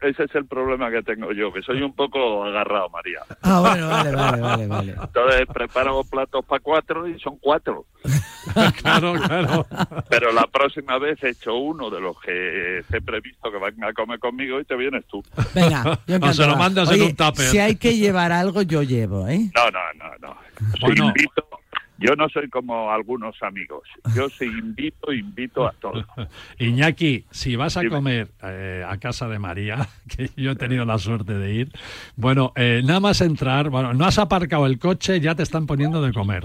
ese 0.00 0.24
es 0.24 0.34
el 0.34 0.46
problema 0.46 0.90
que 0.90 1.04
tengo 1.04 1.32
yo, 1.32 1.52
que 1.52 1.62
soy 1.62 1.82
un 1.82 1.94
poco 1.94 2.42
agarrado, 2.42 2.88
María. 2.88 3.20
Ah, 3.42 3.60
bueno, 3.60 3.88
vale, 3.88 4.10
vale, 4.10 4.42
vale, 4.42 4.66
vale. 4.66 4.96
Entonces 5.00 5.46
preparo 5.54 6.02
platos 6.02 6.44
para 6.44 6.58
cuatro 6.58 7.06
y 7.06 7.18
son 7.20 7.38
cuatro. 7.38 7.86
claro, 8.82 9.14
claro. 9.14 9.66
Pero 10.10 10.32
la 10.32 10.48
próxima 10.48 10.98
vez 10.98 11.22
he 11.22 11.30
hecho 11.30 11.54
uno 11.54 11.90
de 11.90 12.00
los 12.00 12.20
que 12.20 12.78
he 12.78 13.00
previsto 13.02 13.52
que 13.52 13.58
van 13.58 13.84
a 13.84 13.92
comer 13.92 14.18
conmigo 14.18 14.58
y 14.58 14.64
te 14.64 14.74
vienes 14.74 15.06
tú. 15.06 15.22
Venga, 15.54 16.00
yo 16.08 16.16
o 16.20 16.32
se 16.32 16.44
lo 16.44 16.56
mandas 16.56 16.90
en 16.90 17.02
un 17.02 17.14
tupper. 17.14 17.46
Si 17.46 17.60
hay 17.60 17.76
que 17.76 17.96
llevar 17.96 18.32
algo, 18.32 18.62
yo 18.62 18.82
llevo, 18.82 19.28
¿eh? 19.28 19.48
No, 19.54 19.70
no, 19.70 19.80
no, 19.96 20.18
no. 20.20 20.36
Bueno. 20.80 21.06
invito 21.06 21.61
yo 22.02 22.16
no 22.16 22.28
soy 22.28 22.48
como 22.48 22.90
algunos 22.90 23.40
amigos. 23.42 23.88
Yo 24.14 24.28
si 24.28 24.44
invito, 24.44 25.12
invito 25.12 25.66
a 25.66 25.72
todos. 25.72 26.04
Iñaki, 26.58 27.24
si 27.30 27.56
vas 27.56 27.76
a 27.76 27.88
comer 27.88 28.28
eh, 28.42 28.84
a 28.86 28.96
casa 28.98 29.28
de 29.28 29.38
María, 29.38 29.88
que 30.16 30.30
yo 30.36 30.52
he 30.52 30.56
tenido 30.56 30.84
la 30.84 30.98
suerte 30.98 31.34
de 31.34 31.54
ir, 31.54 31.72
bueno, 32.16 32.52
eh, 32.56 32.82
nada 32.84 33.00
más 33.00 33.20
entrar, 33.20 33.70
bueno, 33.70 33.94
no 33.94 34.04
has 34.04 34.18
aparcado 34.18 34.66
el 34.66 34.78
coche, 34.78 35.20
ya 35.20 35.34
te 35.34 35.42
están 35.42 35.66
poniendo 35.66 36.02
de 36.02 36.12
comer. 36.12 36.44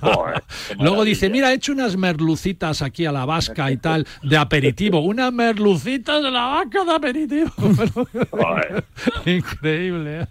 Luego 0.78 1.04
dice, 1.04 1.30
mira, 1.30 1.52
he 1.52 1.54
hecho 1.54 1.72
unas 1.72 1.96
merlucitas 1.96 2.82
aquí 2.82 3.06
a 3.06 3.12
la 3.12 3.24
vasca 3.24 3.70
y 3.70 3.78
tal, 3.78 4.06
de 4.22 4.36
aperitivo. 4.36 5.00
Unas 5.00 5.32
merlucitas 5.32 6.22
de 6.22 6.30
la 6.30 6.46
vasca 6.46 6.84
de 6.84 6.92
aperitivo. 6.92 7.50
Increíble. 9.24 10.20
¿eh? 10.20 10.26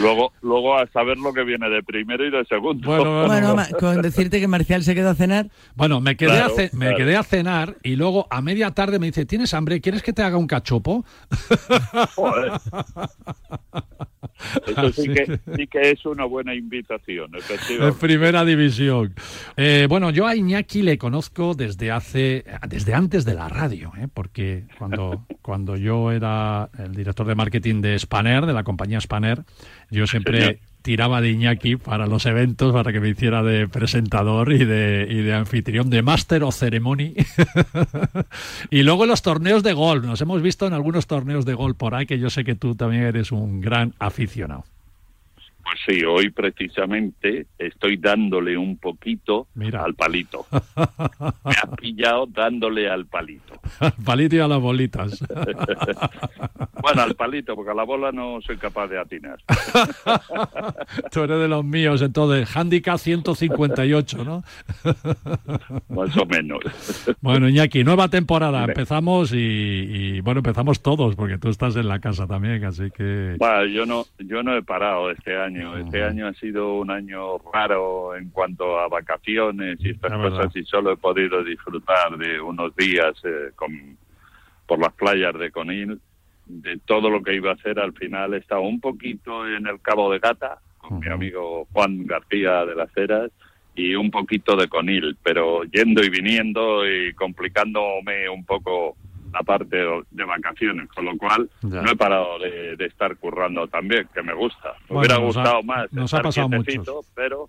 Luego, 0.00 0.32
luego 0.42 0.76
a 0.76 0.86
saber 0.88 1.18
lo 1.18 1.32
que 1.32 1.44
viene 1.44 1.68
de 1.68 1.82
primero 1.82 2.24
y 2.24 2.30
de 2.30 2.44
segundo. 2.46 2.86
bueno, 2.86 3.26
bueno 3.26 3.57
con 3.80 4.02
decirte 4.02 4.40
que 4.40 4.48
Marcial 4.48 4.82
se 4.82 4.94
quedó 4.94 5.10
a 5.10 5.14
cenar. 5.14 5.50
Bueno, 5.74 6.00
me 6.00 6.16
quedé, 6.16 6.38
a, 6.38 6.48
me 6.72 6.94
quedé 6.94 7.16
a 7.16 7.22
cenar 7.22 7.76
y 7.82 7.96
luego 7.96 8.26
a 8.30 8.40
media 8.40 8.70
tarde 8.72 8.98
me 8.98 9.06
dice, 9.06 9.26
¿tienes 9.26 9.54
hambre? 9.54 9.80
¿Quieres 9.80 10.02
que 10.02 10.12
te 10.12 10.22
haga 10.22 10.36
un 10.36 10.46
cachopo? 10.46 11.04
Eso 14.66 14.92
sí 14.92 15.08
que, 15.08 15.40
sí 15.56 15.66
que, 15.66 15.90
es 15.90 16.06
una 16.06 16.24
buena 16.24 16.54
invitación, 16.54 17.30
En 17.68 17.94
primera 17.94 18.44
división. 18.44 19.14
Eh, 19.56 19.86
bueno, 19.88 20.10
yo 20.10 20.26
a 20.26 20.36
Iñaki 20.36 20.82
le 20.82 20.98
conozco 20.98 21.54
desde 21.54 21.90
hace, 21.90 22.44
desde 22.68 22.94
antes 22.94 23.24
de 23.24 23.34
la 23.34 23.48
radio, 23.48 23.92
¿eh? 23.98 24.06
porque 24.12 24.64
cuando, 24.78 25.26
cuando 25.42 25.76
yo 25.76 26.12
era 26.12 26.70
el 26.78 26.94
director 26.94 27.26
de 27.26 27.34
marketing 27.34 27.80
de 27.80 27.98
Spanner, 27.98 28.46
de 28.46 28.52
la 28.52 28.64
compañía 28.64 29.00
Spanner, 29.00 29.42
yo 29.90 30.06
siempre 30.06 30.60
tiraba 30.82 31.20
de 31.20 31.30
Iñaki 31.30 31.76
para 31.76 32.06
los 32.06 32.26
eventos, 32.26 32.72
para 32.72 32.92
que 32.92 33.00
me 33.00 33.08
hiciera 33.08 33.42
de 33.42 33.68
presentador 33.68 34.52
y 34.52 34.64
de, 34.64 35.06
y 35.08 35.22
de 35.22 35.34
anfitrión, 35.34 35.90
de 35.90 36.02
máster 36.02 36.42
o 36.42 36.52
ceremony. 36.52 37.14
y 38.70 38.82
luego 38.82 39.06
los 39.06 39.22
torneos 39.22 39.62
de 39.62 39.72
golf. 39.72 40.04
Nos 40.04 40.20
hemos 40.20 40.42
visto 40.42 40.66
en 40.66 40.72
algunos 40.72 41.06
torneos 41.06 41.44
de 41.44 41.54
golf 41.54 41.76
por 41.76 41.94
ahí, 41.94 42.06
que 42.06 42.18
yo 42.18 42.30
sé 42.30 42.44
que 42.44 42.54
tú 42.54 42.74
también 42.74 43.02
eres 43.02 43.32
un 43.32 43.60
gran 43.60 43.94
aficionado. 43.98 44.64
Pues 45.68 45.80
sí, 45.86 46.02
hoy 46.02 46.30
precisamente 46.30 47.46
estoy 47.58 47.98
dándole 47.98 48.56
un 48.56 48.78
poquito 48.78 49.48
al 49.78 49.94
palito. 49.94 50.46
Me 50.50 51.52
ha 51.62 51.76
pillado 51.76 52.26
dándole 52.26 52.88
al 52.88 53.04
palito. 53.04 53.60
Al 53.80 53.92
palito 54.04 54.36
y 54.36 54.38
a 54.38 54.48
las 54.48 54.60
bolitas. 54.60 55.20
bueno, 56.82 57.02
al 57.02 57.14
palito, 57.14 57.54
porque 57.54 57.70
a 57.70 57.74
la 57.74 57.84
bola 57.84 58.10
no 58.10 58.40
soy 58.40 58.56
capaz 58.56 58.88
de 58.88 58.98
atinar. 58.98 59.38
Tú 61.12 61.22
eres 61.22 61.38
de 61.38 61.48
los 61.48 61.64
míos, 61.64 62.02
entonces, 62.02 62.48
handicap 62.56 62.98
158, 62.98 64.24
¿no? 64.24 64.42
Más 65.90 66.16
o 66.16 66.26
menos. 66.26 66.60
Bueno, 67.20 67.48
Iñaki, 67.48 67.84
nueva 67.84 68.08
temporada. 68.08 68.64
Empezamos 68.64 69.32
y, 69.32 70.20
bueno, 70.22 70.38
empezamos 70.38 70.82
todos, 70.82 71.14
porque 71.14 71.38
tú 71.38 71.48
estás 71.50 71.76
en 71.76 71.88
la 71.88 72.00
casa 72.00 72.26
también, 72.26 72.64
así 72.64 72.90
que... 72.90 73.36
Bueno, 73.38 73.66
yo 73.66 73.86
no, 73.86 74.06
yo 74.18 74.42
no 74.42 74.56
he 74.56 74.62
parado 74.62 75.10
este 75.10 75.36
año 75.36 75.57
este 75.78 76.02
año 76.02 76.26
ha 76.26 76.34
sido 76.34 76.74
un 76.74 76.90
año 76.90 77.38
raro 77.52 78.16
en 78.16 78.30
cuanto 78.30 78.78
a 78.78 78.88
vacaciones 78.88 79.78
y 79.80 79.90
estas 79.90 80.12
cosas 80.12 80.54
y 80.56 80.64
solo 80.64 80.92
he 80.92 80.96
podido 80.96 81.42
disfrutar 81.44 82.16
de 82.16 82.40
unos 82.40 82.74
días 82.76 83.14
eh, 83.24 83.50
con, 83.54 83.96
por 84.66 84.78
las 84.78 84.92
playas 84.92 85.34
de 85.38 85.50
Conil. 85.50 86.00
De 86.46 86.78
todo 86.86 87.10
lo 87.10 87.22
que 87.22 87.34
iba 87.34 87.50
a 87.50 87.54
hacer 87.54 87.78
al 87.78 87.92
final 87.92 88.34
he 88.34 88.38
estado 88.38 88.62
un 88.62 88.80
poquito 88.80 89.46
en 89.46 89.66
el 89.66 89.80
Cabo 89.80 90.10
de 90.10 90.18
Gata 90.18 90.58
con 90.78 91.00
mi 91.00 91.08
amigo 91.08 91.66
Juan 91.72 92.06
García 92.06 92.64
de 92.64 92.74
las 92.74 92.96
Heras 92.96 93.30
y 93.74 93.94
un 93.94 94.10
poquito 94.10 94.56
de 94.56 94.66
Conil, 94.68 95.16
pero 95.22 95.62
yendo 95.64 96.02
y 96.02 96.08
viniendo 96.08 96.88
y 96.88 97.12
complicándome 97.14 98.28
un 98.28 98.44
poco 98.44 98.96
aparte 99.32 99.76
de 100.10 100.24
vacaciones, 100.24 100.88
con 100.88 101.04
lo 101.04 101.16
cual 101.16 101.48
no 101.62 101.90
he 101.90 101.96
parado 101.96 102.38
de, 102.38 102.76
estar 102.84 103.16
currando 103.16 103.66
también, 103.68 104.08
que 104.14 104.22
me 104.22 104.34
gusta. 104.34 104.74
Me 104.88 104.98
hubiera 104.98 105.16
gustado 105.18 105.62
más. 105.62 105.92
Nos 105.92 106.12
ha 106.14 106.20
pasado 106.20 106.48
mucho 106.48 107.00
pero... 107.14 107.48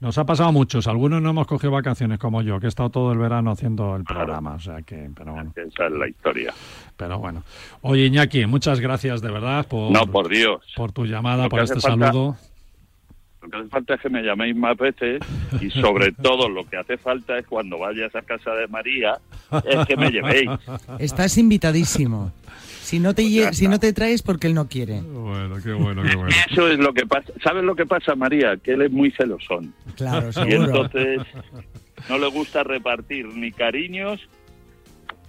Nos 0.00 0.16
ha 0.16 0.24
pasado 0.24 0.52
muchos. 0.52 0.86
Algunos 0.86 1.20
no 1.20 1.30
hemos 1.30 1.48
cogido 1.48 1.72
vacaciones 1.72 2.20
como 2.20 2.40
yo, 2.42 2.60
que 2.60 2.66
he 2.66 2.68
estado 2.68 2.88
todo 2.88 3.12
el 3.12 3.18
verano 3.18 3.50
haciendo 3.50 3.96
el 3.96 4.04
programa. 4.04 4.54
O 4.54 4.60
sea 4.60 4.82
que, 4.82 5.10
pero 5.12 5.32
bueno. 5.32 5.52
Esa 5.56 5.86
es 5.86 5.92
la 5.92 6.08
historia. 6.08 6.54
Pero 6.96 7.18
bueno. 7.18 7.42
Oye, 7.82 8.06
Iñaki, 8.06 8.46
muchas 8.46 8.78
gracias 8.78 9.20
de 9.20 9.30
verdad 9.32 9.66
por, 9.66 9.90
no, 9.90 10.06
por, 10.06 10.28
Dios. 10.28 10.62
por 10.76 10.92
tu 10.92 11.04
llamada, 11.04 11.48
por 11.48 11.60
este 11.60 11.80
saludo. 11.80 12.36
Lo 13.48 13.50
que 13.50 13.56
hace 13.56 13.68
falta 13.68 13.94
es 13.94 14.00
que 14.00 14.10
me 14.10 14.22
llaméis 14.22 14.54
más 14.54 14.76
veces 14.76 15.20
y 15.60 15.70
sobre 15.70 16.12
todo 16.22 16.48
lo 16.48 16.68
que 16.68 16.76
hace 16.76 16.98
falta 16.98 17.38
es 17.38 17.46
cuando 17.46 17.78
vayas 17.78 18.14
a 18.14 18.22
casa 18.22 18.52
de 18.52 18.68
María, 18.68 19.18
es 19.64 19.86
que 19.86 19.96
me 19.96 20.10
llevéis. 20.10 20.50
Estás 20.98 21.38
invitadísimo. 21.38 22.32
Si 22.82 23.00
no 23.00 23.14
te 23.14 23.22
pues 23.22 23.56
si 23.58 23.68
no 23.68 23.78
te 23.78 23.92
traes 23.92 24.22
porque 24.22 24.46
él 24.46 24.54
no 24.54 24.66
quiere. 24.68 25.00
Bueno, 25.02 25.56
qué 25.62 25.72
bueno, 25.72 26.02
qué 26.02 26.16
bueno. 26.16 26.34
Eso 26.50 26.68
es 26.68 26.78
lo 26.78 26.94
que 26.94 27.06
pasa. 27.06 27.32
¿Sabes 27.42 27.62
lo 27.62 27.76
que 27.76 27.84
pasa, 27.84 28.14
María? 28.14 28.56
Que 28.56 28.72
él 28.72 28.82
es 28.82 28.90
muy 28.90 29.10
celosón. 29.10 29.74
Claro, 29.96 30.32
seguro. 30.32 30.50
Y 30.50 30.64
entonces 30.64 31.20
no 32.08 32.18
le 32.18 32.28
gusta 32.28 32.64
repartir 32.64 33.26
ni 33.26 33.52
cariños 33.52 34.26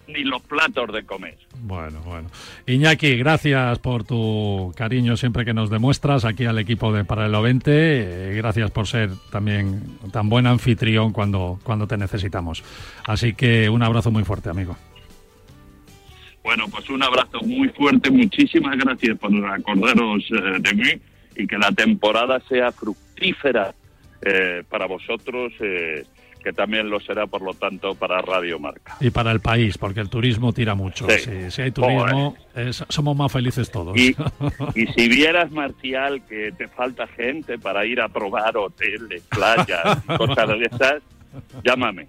ni 0.09 0.23
los 0.23 0.41
platos 0.41 0.91
de 0.93 1.03
comer. 1.03 1.37
Bueno, 1.61 1.99
bueno. 2.05 2.29
Iñaki, 2.65 3.17
gracias 3.17 3.79
por 3.79 4.03
tu 4.03 4.73
cariño 4.75 5.17
siempre 5.17 5.45
que 5.45 5.53
nos 5.53 5.69
demuestras 5.69 6.25
aquí 6.25 6.45
al 6.45 6.59
equipo 6.59 6.91
de 6.91 7.05
Paralelo 7.05 7.41
20. 7.41 7.71
Eh, 7.71 8.33
gracias 8.35 8.71
por 8.71 8.87
ser 8.87 9.11
también 9.31 9.99
tan 10.11 10.29
buen 10.29 10.47
anfitrión 10.47 11.11
cuando, 11.11 11.59
cuando 11.63 11.87
te 11.87 11.97
necesitamos. 11.97 12.63
Así 13.05 13.33
que 13.33 13.69
un 13.69 13.83
abrazo 13.83 14.11
muy 14.11 14.23
fuerte, 14.23 14.49
amigo. 14.49 14.75
Bueno, 16.43 16.65
pues 16.69 16.89
un 16.89 17.03
abrazo 17.03 17.41
muy 17.43 17.69
fuerte. 17.69 18.09
Muchísimas 18.09 18.77
gracias 18.77 19.17
por 19.19 19.31
acordaros 19.45 20.23
eh, 20.31 20.59
de 20.59 20.73
mí 20.73 21.01
y 21.35 21.47
que 21.47 21.57
la 21.57 21.71
temporada 21.71 22.39
sea 22.47 22.71
fructífera 22.71 23.73
eh, 24.21 24.63
para 24.69 24.85
vosotros 24.85 25.53
que 26.43 26.53
también 26.53 26.89
lo 26.89 26.99
será, 26.99 27.27
por 27.27 27.41
lo 27.41 27.53
tanto, 27.53 27.95
para 27.95 28.21
Radio 28.21 28.59
Marca. 28.59 28.95
Y 28.99 29.09
para 29.09 29.31
el 29.31 29.39
país, 29.39 29.77
porque 29.77 29.99
el 29.99 30.09
turismo 30.09 30.53
tira 30.53 30.75
mucho. 30.75 31.07
Si, 31.09 31.61
hay 31.61 31.71
turismo, 31.71 32.35
somos 32.89 33.15
más 33.15 33.31
felices 33.31 33.71
todos. 33.71 33.95
Y, 34.75 34.87
si 34.87 35.07
vieras, 35.07 35.51
Marcial, 35.51 36.21
que 36.27 36.51
te 36.51 36.67
falta 36.67 37.07
gente 37.07 37.57
para 37.57 37.85
ir 37.85 38.01
a 38.01 38.07
probar 38.09 38.55
hoteles, 38.57 39.23
playas, 39.23 40.03
cosas 40.17 40.47
de 40.47 40.65
esas, 40.65 41.03
llámame. 41.63 42.07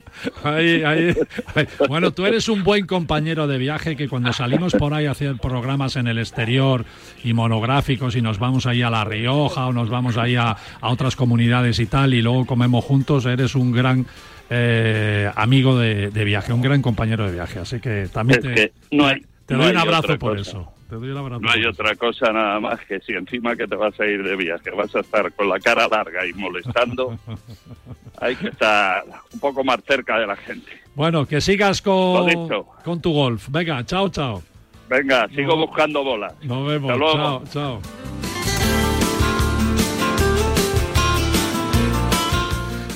Bueno, 1.89 2.11
tú 2.13 2.27
eres 2.27 2.49
un 2.49 2.65
buen 2.65 2.87
compañero 2.87 3.47
de 3.47 3.59
viaje 3.59 3.97
que 3.97 4.09
cuando 4.09 4.33
salimos 4.33 4.75
por 4.75 4.95
ahí 4.95 5.07
a 5.07 5.13
hacer 5.13 5.37
programas 5.37 5.97
en 5.97 6.07
el 6.07 6.19
exterior 6.19 6.85
y 7.25 7.33
monográficos 7.33 8.17
y 8.17 8.23
nos 8.23 8.39
vamos 8.39 8.67
ahí 8.67 8.83
a 8.83 8.91
La 8.91 9.05
Rioja 9.05 9.67
o 9.67 9.73
nos 9.73 9.91
vamos 9.91 10.17
ahí 10.17 10.37
a, 10.37 10.57
otras 10.83 11.17
comunidades 11.17 11.79
y 11.79 11.87
tal 11.87 12.15
y 12.15 12.23
luego 12.23 12.47
comemos 12.47 12.85
juntos, 12.85 13.27
eres 13.27 13.55
un 13.55 13.73
gran 13.73 14.07
eh, 14.49 15.31
amigo 15.35 15.79
de, 15.79 16.25
viaje, 16.25 16.53
un 16.53 16.63
gran 16.63 16.83
compañero 16.83 17.27
de 17.27 17.33
viaje. 17.33 17.59
Así 17.61 17.81
que 17.81 18.09
también 18.13 18.41
te, 18.41 18.73
doy 18.91 19.25
un 19.49 19.77
abrazo 19.77 20.19
por 20.19 20.39
eso. 20.39 20.73
No 20.91 21.51
hay 21.51 21.65
otra 21.65 21.95
cosa 21.95 22.33
nada 22.33 22.59
más 22.59 22.81
que 22.81 22.99
si 23.01 23.13
encima 23.13 23.55
que 23.55 23.69
te 23.69 23.77
vas 23.77 23.99
a 24.01 24.07
ir 24.07 24.25
de 24.25 24.35
viaje 24.35 24.71
vas 24.71 24.95
a 24.97 25.01
estar 25.01 25.33
con 25.33 25.49
la 25.49 25.61
cara 25.61 25.87
larga 25.87 26.27
y 26.27 26.33
molestando, 26.33 27.17
hay 28.21 28.37
que 28.37 28.49
estar 28.49 29.05
un 29.33 29.41
poco 29.41 29.65
más 29.65 29.79
cerca 29.87 30.19
de 30.19 30.27
la 30.27 30.37
gente. 30.37 30.71
Bueno, 30.95 31.27
que 31.27 31.41
sigas 31.41 31.81
con, 31.81 32.49
con 32.85 33.01
tu 33.01 33.13
golf. 33.13 33.49
Venga, 33.51 33.85
chao, 33.85 34.09
chao. 34.11 34.43
Venga, 34.89 35.29
sigo 35.29 35.57
buscando 35.57 36.05
bolas. 36.05 36.35
Nos 36.43 36.67
vemos. 36.67 36.99
Chao, 36.99 37.43
chao. 37.53 37.81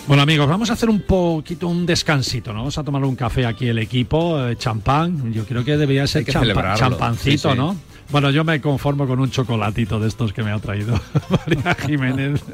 Bueno 0.07 0.23
amigos, 0.23 0.47
vamos 0.47 0.69
a 0.69 0.75
hacer 0.75 0.91
un 0.91 1.01
poquito 1.01 1.67
un 1.67 1.87
descansito, 1.87 2.53
¿no? 2.53 2.59
Vamos 2.59 2.77
a 2.77 2.85
tomar 2.85 3.03
un 3.05 3.17
café 3.17 3.47
aquí 3.47 3.69
el 3.69 3.79
equipo, 3.79 4.39
eh, 4.47 4.57
champán, 4.57 5.33
yo 5.33 5.47
creo 5.47 5.65
que 5.65 5.79
debería 5.79 6.07
ser 6.07 6.27
champancito, 6.27 7.55
¿no? 7.55 7.75
Bueno, 8.11 8.31
yo 8.31 8.45
me 8.45 8.61
conformo 8.61 9.07
con 9.07 9.19
un 9.19 9.31
chocolatito 9.31 9.99
de 9.99 10.09
estos 10.09 10.35
que 10.35 10.43
me 10.43 10.51
ha 10.53 10.59
traído 10.59 11.01
María 11.31 11.75
Jiménez. 11.75 12.45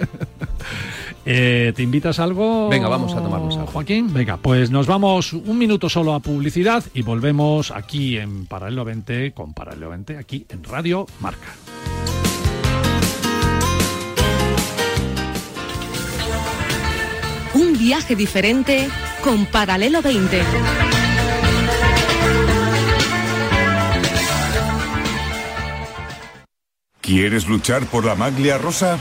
Eh, 1.27 1.73
¿Te 1.77 1.83
invitas 1.83 2.19
algo? 2.19 2.69
Venga, 2.69 2.89
vamos 2.89 3.13
a 3.15 3.23
tomarnos 3.23 3.57
algo. 3.57 3.71
Joaquín, 3.71 4.13
venga, 4.13 4.37
pues 4.39 4.71
nos 4.71 4.87
vamos 4.87 5.33
un 5.33 5.59
minuto 5.59 5.89
solo 5.89 6.15
a 6.15 6.21
publicidad 6.21 6.83
y 6.95 7.03
volvemos 7.03 7.71
aquí 7.71 8.17
en 8.17 8.47
Paralelo 8.47 8.85
20 8.85 9.33
con 9.33 9.53
Paralelo 9.53 9.91
20 9.91 10.17
aquí 10.17 10.47
en 10.49 10.65
Radio 10.65 11.07
Marca. 11.21 11.49
Un 17.55 17.79
viaje 17.79 18.17
diferente 18.17 18.89
con 19.23 19.45
Paralelo 19.47 20.01
20. 20.01 20.41
¿Quieres 27.01 27.49
luchar 27.49 27.87
por 27.87 28.05
la 28.05 28.15
maglia 28.15 28.57
rosa? 28.57 29.01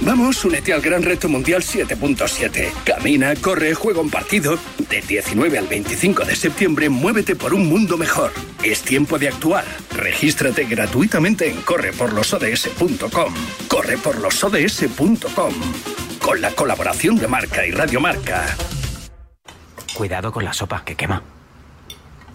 Vamos, 0.00 0.44
únete 0.44 0.72
al 0.72 0.82
Gran 0.82 1.02
Reto 1.02 1.28
Mundial 1.28 1.62
7.7. 1.62 2.72
Camina, 2.84 3.34
corre, 3.36 3.74
juega 3.74 4.00
un 4.00 4.10
partido. 4.10 4.58
De 4.90 5.00
19 5.00 5.58
al 5.58 5.66
25 5.66 6.24
de 6.24 6.36
septiembre, 6.36 6.88
muévete 6.88 7.36
por 7.36 7.54
un 7.54 7.66
mundo 7.66 7.96
mejor. 7.96 8.30
Es 8.62 8.82
tiempo 8.82 9.18
de 9.18 9.28
actuar. 9.28 9.64
Regístrate 9.92 10.64
gratuitamente 10.64 11.48
en 11.48 11.62
correporlosods.com. 11.62 13.34
Correporlosods.com. 13.68 15.54
Con 16.20 16.40
la 16.40 16.50
colaboración 16.50 17.16
de 17.16 17.28
Marca 17.28 17.66
y 17.66 17.70
Radio 17.70 18.00
Marca. 18.00 18.56
Cuidado 19.94 20.32
con 20.32 20.44
la 20.44 20.52
sopa 20.52 20.84
que 20.84 20.96
quema. 20.96 21.22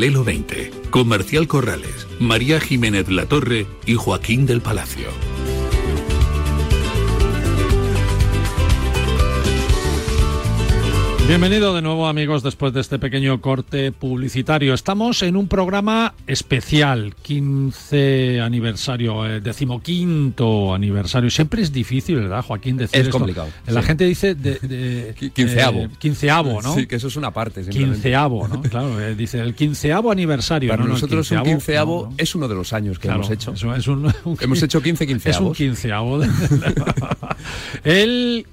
Paralelo 0.00 0.24
20, 0.24 0.70
con 0.88 1.08
Marcial 1.08 1.46
Corrales, 1.46 2.08
María 2.18 2.58
Jiménez 2.58 3.10
Latorre 3.10 3.66
y 3.84 3.96
Joaquín 3.96 4.46
del 4.46 4.62
Palacio. 4.62 5.08
Bienvenido 11.30 11.72
de 11.72 11.80
nuevo 11.80 12.08
amigos 12.08 12.42
después 12.42 12.72
de 12.72 12.80
este 12.80 12.98
pequeño 12.98 13.40
corte 13.40 13.92
publicitario. 13.92 14.74
Estamos 14.74 15.22
en 15.22 15.36
un 15.36 15.46
programa 15.46 16.12
especial, 16.26 17.14
15 17.22 18.40
aniversario, 18.40 19.24
eh, 19.24 19.40
decimoquinto 19.40 20.74
aniversario. 20.74 21.30
Siempre 21.30 21.62
es 21.62 21.72
difícil, 21.72 22.16
¿verdad, 22.16 22.42
Joaquín? 22.44 22.78
Decir 22.78 23.02
es 23.02 23.08
complicado. 23.10 23.46
La 23.68 23.80
gente 23.80 24.06
dice 24.06 24.34
de, 24.34 25.14
quinceavo. 25.32 25.78
Eh, 25.82 25.90
quinceavo, 26.00 26.62
¿no? 26.62 26.74
Sí, 26.74 26.88
que 26.88 26.96
eso 26.96 27.06
es 27.06 27.14
una 27.14 27.30
parte. 27.30 27.64
Quinceavo, 27.64 28.48
¿no? 28.48 28.60
claro, 28.68 29.00
eh, 29.00 29.14
dice 29.14 29.38
el 29.38 29.54
quinceavo 29.54 30.10
aniversario. 30.10 30.70
Para 30.70 30.84
nosotros 30.84 31.30
un 31.30 31.44
quinceavo 31.44 32.12
es 32.16 32.34
uno 32.34 32.48
de 32.48 32.56
los 32.56 32.72
años 32.72 32.98
que 32.98 33.06
hemos 33.06 33.30
hecho. 33.30 33.52
Es 33.52 33.86
un, 33.86 34.12
hemos 34.40 34.62
hecho 34.64 34.82
15 34.82 35.06
quinceavos. 35.06 35.30
Es 35.40 35.40
un 35.40 35.54
quinceavo. 35.54 36.22
el 37.84 38.46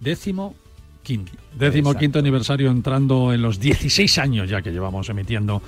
décimo 0.00 0.54
quinto, 1.02 1.32
décimo 1.54 1.94
quinto 1.94 2.18
aniversario 2.18 2.70
entrando 2.70 3.32
en 3.32 3.42
los 3.42 3.58
16 3.60 4.18
años 4.18 4.48
ya 4.48 4.62
que 4.62 4.70
llevamos 4.70 5.08
emitiendo 5.08 5.62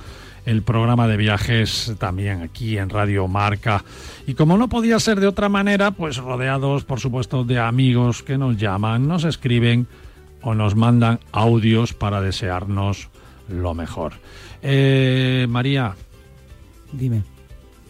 el 0.45 0.61
programa 0.61 1.07
de 1.07 1.17
viajes 1.17 1.93
también 1.97 2.41
aquí 2.41 2.77
en 2.77 2.89
Radio 2.89 3.27
Marca. 3.27 3.83
Y 4.27 4.33
como 4.33 4.57
no 4.57 4.67
podía 4.67 4.99
ser 4.99 5.19
de 5.19 5.27
otra 5.27 5.49
manera, 5.49 5.91
pues 5.91 6.17
rodeados 6.17 6.83
por 6.83 6.99
supuesto 6.99 7.43
de 7.43 7.59
amigos 7.59 8.23
que 8.23 8.37
nos 8.37 8.57
llaman, 8.57 9.07
nos 9.07 9.23
escriben 9.23 9.87
o 10.41 10.53
nos 10.53 10.75
mandan 10.75 11.19
audios 11.31 11.93
para 11.93 12.21
desearnos 12.21 13.09
lo 13.47 13.73
mejor. 13.73 14.13
Eh, 14.61 15.47
María. 15.49 15.95
Dime. 16.91 17.32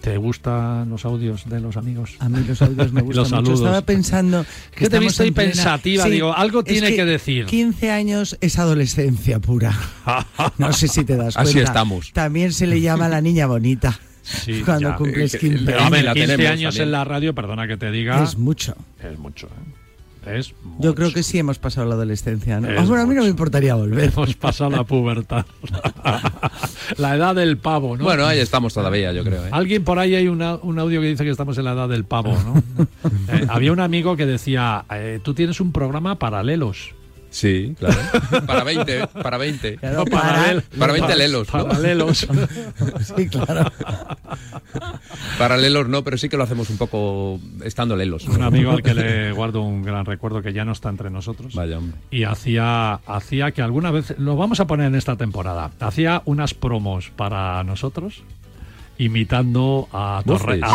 ¿Te 0.04 0.18
gustan 0.18 0.90
los 0.90 1.06
audios 1.06 1.48
de 1.48 1.62
los 1.62 1.78
amigos? 1.78 2.18
A 2.20 2.28
mí 2.28 2.44
los 2.46 2.62
audios 2.62 2.92
me 2.92 3.02
gustan 3.04 3.24
los 3.24 3.32
mucho. 3.32 3.54
Estaba 3.54 3.82
pensando 3.84 4.46
que 4.76 4.90
te 4.90 4.98
he 4.98 5.00
visto 5.00 5.24
pensativa, 5.34 6.04
digo, 6.08 6.36
algo 6.36 6.62
tiene 6.62 6.94
que, 6.94 7.06
decir. 7.06 7.46
15 7.46 7.90
años 7.90 8.38
es 8.42 8.60
adolescencia 8.60 9.40
pura. 9.40 9.74
No 10.58 10.74
sé 10.74 10.90
si 10.90 11.06
te 11.06 11.16
das 11.16 11.36
cuenta. 11.36 11.50
Así 11.50 11.60
estamos. 11.60 12.12
También 12.12 12.52
se 12.52 12.68
le 12.68 12.82
llama 12.82 13.08
la 13.08 13.22
niña 13.22 13.48
bonita. 13.48 13.98
Sí, 14.24 14.62
cuando 14.66 14.94
cumples 14.98 15.38
15 15.38 15.64
Pero, 15.66 15.80
años. 15.80 16.14
15 16.14 16.48
años 16.50 16.80
en 16.80 16.92
la 16.92 17.06
radio, 17.06 17.34
perdona 17.34 17.66
que 17.66 17.78
te 17.78 17.90
diga. 17.90 18.22
Es 18.22 18.38
mucho. 18.38 18.76
Es 19.02 19.18
mucho, 19.18 19.48
¿eh? 19.48 19.83
Yo 20.80 20.96
creo 20.96 21.12
que 21.12 21.24
sí 21.24 21.38
hemos 21.40 21.60
pasado 21.60 21.88
la 21.88 21.96
adolescencia. 21.96 22.60
¿no? 22.60 22.68
Ah, 22.70 22.84
bueno, 22.86 23.04
a 23.04 23.06
mí 23.06 23.16
no 23.16 23.24
me 23.24 23.30
importaría 23.30 23.76
volver. 23.76 24.12
Hemos 24.14 24.36
pasado 24.36 24.70
la 24.70 24.84
pubertad. 24.84 25.46
la 26.98 27.16
edad 27.16 27.36
del 27.36 27.58
pavo, 27.58 27.98
¿no? 27.98 28.04
Bueno, 28.04 28.26
ahí 28.26 28.40
estamos 28.40 28.74
todavía, 28.74 29.12
yo 29.12 29.24
creo. 29.24 29.46
¿eh? 29.46 29.50
Alguien 29.52 29.84
por 29.84 30.00
ahí 30.00 30.16
hay 30.16 30.28
un 30.28 30.42
audio 30.42 31.02
que 31.02 31.08
dice 31.08 31.24
que 31.24 31.30
estamos 31.30 31.58
en 31.58 31.66
la 31.66 31.74
edad 31.74 31.90
del 31.90 32.06
pavo, 32.06 32.32
¿no? 32.32 32.64
Eh, 33.30 33.46
había 33.48 33.72
un 33.72 33.80
amigo 33.80 34.18
que 34.18 34.26
decía, 34.26 34.86
eh, 34.90 35.20
tú 35.24 35.34
tienes 35.34 35.60
un 35.62 35.72
programa 35.72 36.20
paralelos. 36.20 36.94
Sí, 37.34 37.76
claro. 37.80 38.00
Para 38.46 38.64
20, 38.64 39.08
para 39.08 39.38
20. 39.38 39.80
para, 39.80 40.62
para, 40.78 40.94
20 40.94 41.16
lelos. 41.16 41.48
Paralelos. 41.48 42.20
sí, 43.18 43.28
claro. 43.28 43.72
Paralelos 45.40 45.90
no, 45.90 46.04
pero 46.04 46.18
sí 46.20 46.30
que 46.30 46.38
lo 46.38 46.44
hacemos 46.44 46.70
un 46.70 46.78
poco 46.78 47.40
estando 47.64 47.96
lelos. 47.96 48.28
Un 48.28 48.44
amigo 48.44 48.72
al 48.72 48.84
que 48.84 48.94
le 48.94 49.32
guardo 49.32 49.64
un 49.64 49.82
gran 49.82 50.06
recuerdo 50.06 50.44
que 50.44 50.54
ya 50.54 50.64
no 50.64 50.74
está 50.74 50.90
entre 50.90 51.10
nosotros. 51.10 51.56
Vaya 51.56 51.80
hombre. 51.80 51.98
Y 52.12 52.24
hacía, 52.24 52.94
hacía 53.08 53.52
que 53.52 53.64
alguna 53.64 53.90
vez, 53.90 54.14
lo 54.20 54.36
vamos 54.36 54.60
a 54.60 54.68
poner 54.68 54.88
en 54.88 54.96
esta 54.96 55.16
temporada, 55.16 55.72
hacía 55.80 56.22
unas 56.26 56.54
promos 56.54 57.10
para 57.10 57.64
nosotros 57.64 58.24
imitando 58.98 59.88
a, 59.92 60.24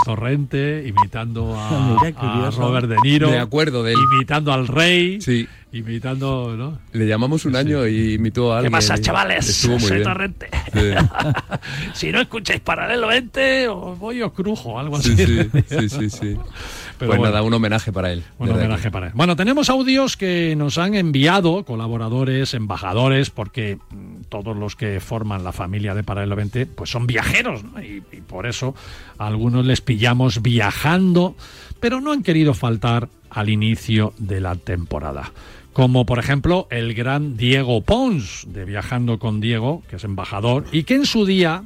Torrente, 0.05 0.85
imitando 0.87 1.57
a, 1.57 1.99
a, 2.47 2.51
Robert 2.51 2.89
De 2.89 2.97
Niro. 3.03 3.31
Me 3.31 3.39
acuerdo 3.39 3.83
de 3.83 3.93
él. 3.93 3.99
Imitando 4.15 4.53
al 4.53 4.69
rey. 4.69 5.21
Sí 5.21 5.49
imitando, 5.73 6.55
¿no? 6.57 6.79
Le 6.93 7.07
llamamos 7.07 7.45
un 7.45 7.57
año 7.57 7.87
y 7.87 8.15
imitó 8.15 8.53
a 8.53 8.59
alguien. 8.59 8.73
¿Qué 8.73 8.77
pasa, 8.77 8.99
chavales? 8.99 9.47
Soy 9.47 10.03
Torrente. 10.03 10.49
si 11.93 12.11
no 12.11 12.21
escucháis 12.21 12.61
paralelamente, 12.61 13.69
os 13.69 13.99
voy 13.99 14.23
os 14.23 14.33
crujo, 14.33 14.79
algo 14.79 14.97
así. 14.97 15.15
Sí, 15.17 15.89
sí, 15.89 16.11
sí. 16.11 16.37
Pero 16.99 17.13
pues 17.13 17.21
nada, 17.21 17.43
un 17.43 17.55
homenaje 17.55 17.93
para 17.93 18.13
él. 18.13 18.25
Un 18.39 18.51
homenaje 18.51 18.91
para 18.91 19.09
él. 19.09 19.13
Bueno, 19.15 19.37
tenemos 19.37 19.71
audios 19.71 20.17
que 20.17 20.55
nos 20.57 20.79
han 20.79 20.95
enviado 20.95 21.65
colaboradores, 21.65 22.55
embajadores, 22.55 23.31
porque 23.31 23.79
mm, 23.91 24.23
todos 24.29 24.57
los 24.57 24.77
que 24.77 25.01
forman 25.01 25.45
la 25.45 25.53
familia 25.53 25.95
de 25.95 26.03
Paralelo 26.03 26.37
20 26.37 26.67
pues 26.67 26.91
son 26.91 27.07
viajeros, 27.07 27.63
y, 27.83 28.17
y 28.17 28.21
por 28.21 28.47
eso 28.47 28.75
a 29.19 29.27
algunos 29.27 29.65
les 29.65 29.81
pillamos 29.81 30.43
viajando, 30.43 31.37
pero 31.81 32.01
no 32.01 32.13
han 32.13 32.23
querido 32.23 32.55
faltar 32.55 33.09
al 33.31 33.49
inicio 33.49 34.13
de 34.19 34.41
la 34.41 34.57
temporada 34.57 35.33
como 35.79 36.07
por 36.07 36.19
ejemplo 36.19 36.67
el 36.71 36.93
gran 36.93 37.37
Diego 37.37 37.83
Pons 37.83 38.49
de 38.49 38.65
Viajando 38.65 39.21
con 39.21 39.41
Diego, 39.41 39.85
que 39.89 39.95
es 39.95 40.03
embajador, 40.03 40.65
y 40.73 40.83
que 40.83 40.97
en 40.97 41.07
su 41.07 41.25
día 41.25 41.63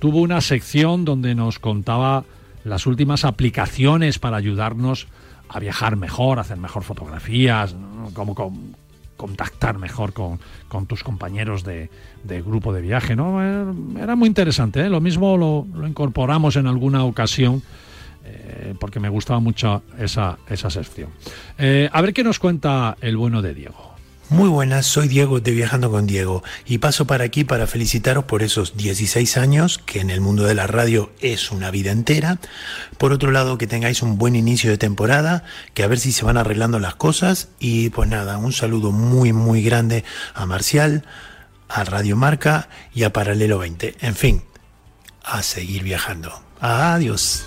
tuvo 0.00 0.22
una 0.22 0.40
sección 0.40 1.04
donde 1.04 1.36
nos 1.36 1.60
contaba 1.60 2.24
las 2.64 2.86
últimas 2.86 3.24
aplicaciones 3.24 4.18
para 4.18 4.36
ayudarnos 4.36 5.06
a 5.48 5.60
viajar 5.60 5.96
mejor, 5.96 6.38
hacer 6.38 6.56
mejor 6.56 6.82
fotografías, 6.82 7.76
cómo 8.14 8.34
contactar 9.16 9.78
mejor 9.78 10.12
con, 10.12 10.38
tus 10.86 11.04
compañeros 11.04 11.64
de, 11.64 11.88
grupo 12.24 12.72
de 12.72 12.80
viaje. 12.80 13.14
¿no? 13.14 13.40
Era 13.98 14.16
muy 14.16 14.28
interesante, 14.28 14.80
¿eh? 14.80 14.88
lo 14.88 15.00
mismo 15.00 15.36
lo, 15.36 15.86
incorporamos 15.86 16.56
en 16.56 16.66
alguna 16.66 17.04
ocasión 17.04 17.62
eh, 18.24 18.74
porque 18.80 19.00
me 19.00 19.08
gustaba 19.08 19.38
mucho 19.40 19.82
esa, 19.98 20.38
esa 20.48 20.70
sección. 20.70 21.10
Eh, 21.58 21.88
a 21.92 22.00
ver 22.00 22.12
qué 22.12 22.24
nos 22.24 22.38
cuenta 22.38 22.96
el 23.00 23.16
bueno 23.16 23.42
de 23.42 23.54
Diego. 23.54 23.93
Muy 24.30 24.48
buenas, 24.48 24.86
soy 24.86 25.06
Diego 25.06 25.40
de 25.40 25.50
Viajando 25.50 25.90
con 25.90 26.06
Diego 26.06 26.42
y 26.66 26.78
paso 26.78 27.06
para 27.06 27.24
aquí 27.24 27.44
para 27.44 27.66
felicitaros 27.66 28.24
por 28.24 28.42
esos 28.42 28.74
16 28.76 29.36
años, 29.36 29.78
que 29.78 30.00
en 30.00 30.08
el 30.08 30.22
mundo 30.22 30.44
de 30.44 30.54
la 30.54 30.66
radio 30.66 31.12
es 31.20 31.50
una 31.50 31.70
vida 31.70 31.92
entera. 31.92 32.38
Por 32.96 33.12
otro 33.12 33.30
lado, 33.30 33.58
que 33.58 33.66
tengáis 33.66 34.02
un 34.02 34.16
buen 34.16 34.34
inicio 34.34 34.70
de 34.70 34.78
temporada, 34.78 35.44
que 35.74 35.82
a 35.82 35.88
ver 35.88 36.00
si 36.00 36.10
se 36.10 36.24
van 36.24 36.38
arreglando 36.38 36.78
las 36.78 36.94
cosas. 36.94 37.48
Y 37.60 37.90
pues 37.90 38.08
nada, 38.08 38.38
un 38.38 38.52
saludo 38.52 38.92
muy, 38.92 39.34
muy 39.34 39.62
grande 39.62 40.04
a 40.34 40.46
Marcial, 40.46 41.04
a 41.68 41.84
Radio 41.84 42.16
Marca 42.16 42.68
y 42.94 43.02
a 43.02 43.12
Paralelo 43.12 43.58
20. 43.58 43.96
En 44.00 44.16
fin, 44.16 44.42
a 45.22 45.42
seguir 45.42 45.82
viajando. 45.82 46.32
Adiós. 46.60 47.44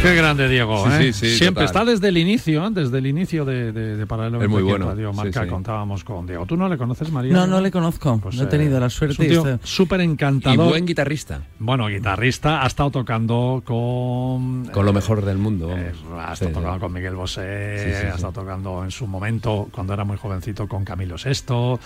Qué 0.00 0.14
grande, 0.14 0.48
Diego. 0.48 0.88
¿eh? 0.92 1.12
Siempre 1.12 1.64
está 1.64 1.84
desde 1.84 2.08
el 2.08 2.18
inicio, 2.18 2.64
¿eh? 2.64 2.70
desde 2.70 2.98
el 2.98 3.06
inicio 3.08 3.44
de, 3.44 3.72
de, 3.72 4.06
Paralelo. 4.06 4.40
Es 4.40 4.48
muy 4.48 4.62
bueno. 4.62 4.86
Radio 4.86 5.12
Marca 5.12 5.46
contábamos 5.48 6.04
con 6.04 6.24
Diego. 6.24 6.46
¿Tú 6.46 6.56
no 6.56 6.68
le 6.68 6.78
conoces, 6.78 7.10
María? 7.10 7.32
No, 7.32 7.48
no 7.48 7.60
le 7.60 7.72
conozco. 7.72 8.18
Pues, 8.22 8.36
no 8.36 8.44
he 8.44 8.46
tenido 8.46 8.78
la 8.78 8.90
suerte. 8.90 9.26
Es 9.26 9.38
un 9.38 9.58
súper 9.64 10.00
encantador. 10.00 10.66
Y 10.66 10.68
buen 10.70 10.86
guitarrista. 10.86 11.42
Bueno, 11.58 11.88
guitarrista. 11.88 12.62
Ha 12.62 12.68
estado 12.68 12.92
tocando 12.92 13.62
con... 13.64 14.66
Con 14.66 14.86
lo 14.86 14.92
mejor 14.92 15.24
del 15.24 15.38
mundo. 15.38 15.76
Eh, 15.76 15.92
ha 16.16 16.32
estado 16.32 16.52
tocando 16.52 16.78
con 16.78 16.92
Miguel 16.92 17.16
Bosé. 17.16 18.06
ha 18.12 18.14
estado 18.14 18.32
tocando 18.32 18.84
en 18.84 18.92
su 18.92 19.08
momento, 19.08 19.68
cuando 19.72 19.94
era 19.94 20.04
muy 20.04 20.16
jovencito, 20.16 20.68
con 20.68 20.84
Camilo 20.84 21.16
VI. 21.16 21.78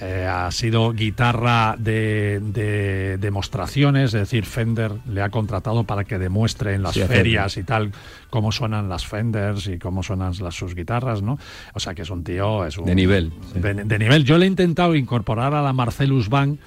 Eh, 0.00 0.26
ha 0.26 0.50
sido 0.50 0.92
guitarra 0.92 1.76
de, 1.78 2.40
de, 2.42 3.16
demostraciones. 3.18 4.06
Es 4.06 4.20
decir, 4.20 4.44
Fender 4.44 4.92
le 5.08 5.22
ha 5.22 5.30
contratado 5.30 5.84
para 5.84 6.02
que 6.02 6.18
demuestre 6.18 6.74
en 6.74 6.82
las 6.82 6.98
ferias 6.98 7.59
y 7.60 7.64
tal, 7.64 7.92
cómo 8.28 8.52
suenan 8.52 8.88
las 8.88 9.06
Fenders 9.06 9.66
y 9.68 9.78
cómo 9.78 10.02
suenan 10.02 10.32
las, 10.40 10.54
sus 10.54 10.74
guitarras, 10.74 11.22
¿no? 11.22 11.38
O 11.74 11.80
sea 11.80 11.94
que 11.94 12.02
es 12.02 12.10
un 12.10 12.24
tío... 12.24 12.64
Es 12.64 12.78
un, 12.78 12.86
de 12.86 12.94
nivel. 12.94 13.32
De, 13.54 13.98
nivel. 13.98 14.24
Yo 14.24 14.38
le 14.38 14.46
he 14.46 14.48
intentado 14.48 14.94
incorporar 14.94 15.54
a 15.54 15.62
la 15.62 15.72
Marcelus 15.72 16.28
Band 16.28 16.58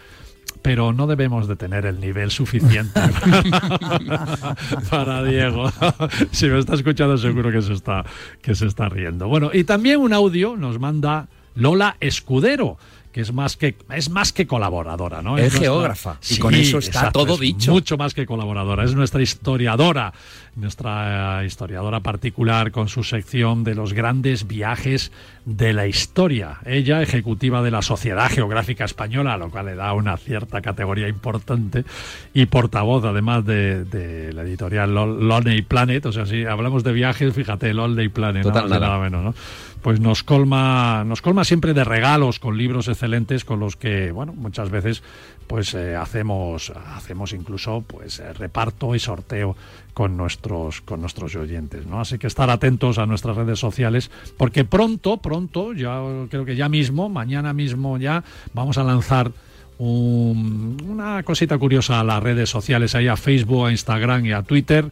pero 0.62 0.94
no 0.94 1.08
debemos 1.08 1.50
de 1.50 1.58
tener 1.58 1.86
el 1.86 2.00
nivel 2.00 2.32
suficiente 2.32 2.98
para 4.90 5.22
Diego. 5.22 5.70
si 6.32 6.48
me 6.48 6.58
está 6.58 6.76
escuchando 6.76 7.18
seguro 7.18 7.52
que 7.52 7.62
se 7.62 7.74
está, 7.74 8.06
que 8.42 8.56
se 8.56 8.68
está 8.68 8.88
riendo. 8.88 9.28
Bueno, 9.28 9.52
y 9.54 9.66
también 9.66 10.00
un 10.00 10.14
audio 10.14 10.56
nos 10.56 10.80
manda 10.80 11.28
Lola 11.56 11.98
Escudero 12.00 12.78
que 13.14 13.22
es 13.22 13.32
más 13.32 13.56
que 13.56 13.76
es 13.92 14.10
más 14.10 14.34
que 14.34 14.48
colaboradora, 14.48 15.22
¿no? 15.22 15.38
Es, 15.38 15.54
geógrafa. 15.54 16.18
y 16.30 16.40
con 16.40 16.56
eso 16.56 16.80
está 16.80 17.12
todo 17.12 17.38
dicho. 17.38 17.72
Mucho 17.72 17.96
más 17.96 18.14
que 18.14 18.26
colaboradora. 18.26 18.84
Es 18.84 18.96
nuestra 18.96 19.22
historiadora, 19.22 20.14
nuestra 20.56 21.44
eh, 21.44 21.46
historiadora 21.46 22.00
particular 22.00 22.72
con 22.72 22.90
su 22.90 23.04
sección 23.04 23.64
de 23.64 23.76
los 23.76 23.94
grandes 23.94 24.48
viajes 24.48 25.12
de 25.46 25.74
la 25.74 25.86
historia. 25.86 26.58
Ella, 26.66 27.04
ejecutiva 27.04 27.62
de 27.62 27.70
la 27.70 27.84
Sociedad 27.84 28.30
Geográfica 28.32 28.84
Española, 28.86 29.38
lo 29.38 29.52
cual 29.52 29.68
le 29.68 29.76
da 29.76 29.94
una 29.94 30.18
cierta 30.18 30.62
categoría 30.62 31.08
importante, 31.08 31.86
y 32.34 32.48
portavoz 32.48 33.06
además 33.06 33.46
de, 33.46 34.32
la 34.34 34.42
editorial 34.42 34.94
Lonely 34.94 35.62
Planet. 35.62 36.04
O 36.08 36.12
sea, 36.12 36.26
si 36.26 36.46
hablamos 36.46 36.84
de 36.84 36.94
viajes, 36.94 37.34
fíjate, 37.34 37.74
Lonely 37.76 38.10
Planet, 38.10 38.42
Total, 38.42 38.68
nada 38.68 38.98
menos, 38.98 39.24
¿no? 39.24 39.36
Pues 39.84 40.00
nos 40.00 40.24
colma, 40.24 41.04
nos 41.04 41.22
colma 41.22 41.44
siempre 41.44 41.74
de 41.74 41.84
regalos 41.84 42.40
con 42.40 42.58
libros 42.58 42.88
excelentes 42.88 43.44
con 43.44 43.60
los 43.60 43.76
que, 43.76 44.12
bueno, 44.12 44.34
muchas 44.34 44.72
veces 44.72 45.04
pues 45.46 45.74
eh, 45.74 45.98
hacemos, 45.98 46.72
hacemos 46.96 47.34
incluso 47.34 47.84
pues 47.86 48.20
eh, 48.20 48.32
reparto 48.32 48.96
y 48.96 49.00
sorteo 49.00 49.58
con 49.94 50.16
nuestros, 50.16 50.80
con 50.80 51.02
nuestros 51.02 51.36
oyentes, 51.36 51.86
¿no? 51.86 52.00
Así 52.00 52.18
que 52.18 52.28
estar 52.28 52.50
atentos 52.50 52.98
a 52.98 53.06
nuestras 53.06 53.36
redes 53.36 53.60
sociales, 53.60 54.10
porque 54.38 54.64
pronto, 54.64 55.18
pronto, 55.18 55.74
ya 55.74 56.02
creo 56.30 56.46
que 56.46 56.56
ya 56.56 56.70
mismo, 56.70 57.10
mañana 57.10 57.52
mismo 57.52 57.98
ya, 57.98 58.24
vamos 58.54 58.78
a 58.78 58.84
lanzar 58.84 59.32
una 59.80 61.24
cosita 61.24 61.58
curiosa 61.58 62.00
a 62.00 62.06
las 62.06 62.24
redes 62.24 62.50
sociales, 62.50 62.96
ahí 62.96 63.10
a 63.10 63.18
Facebook, 63.18 63.66
a 63.66 63.72
Instagram 63.72 64.26
y 64.28 64.32
a 64.32 64.44
Twitter, 64.44 64.90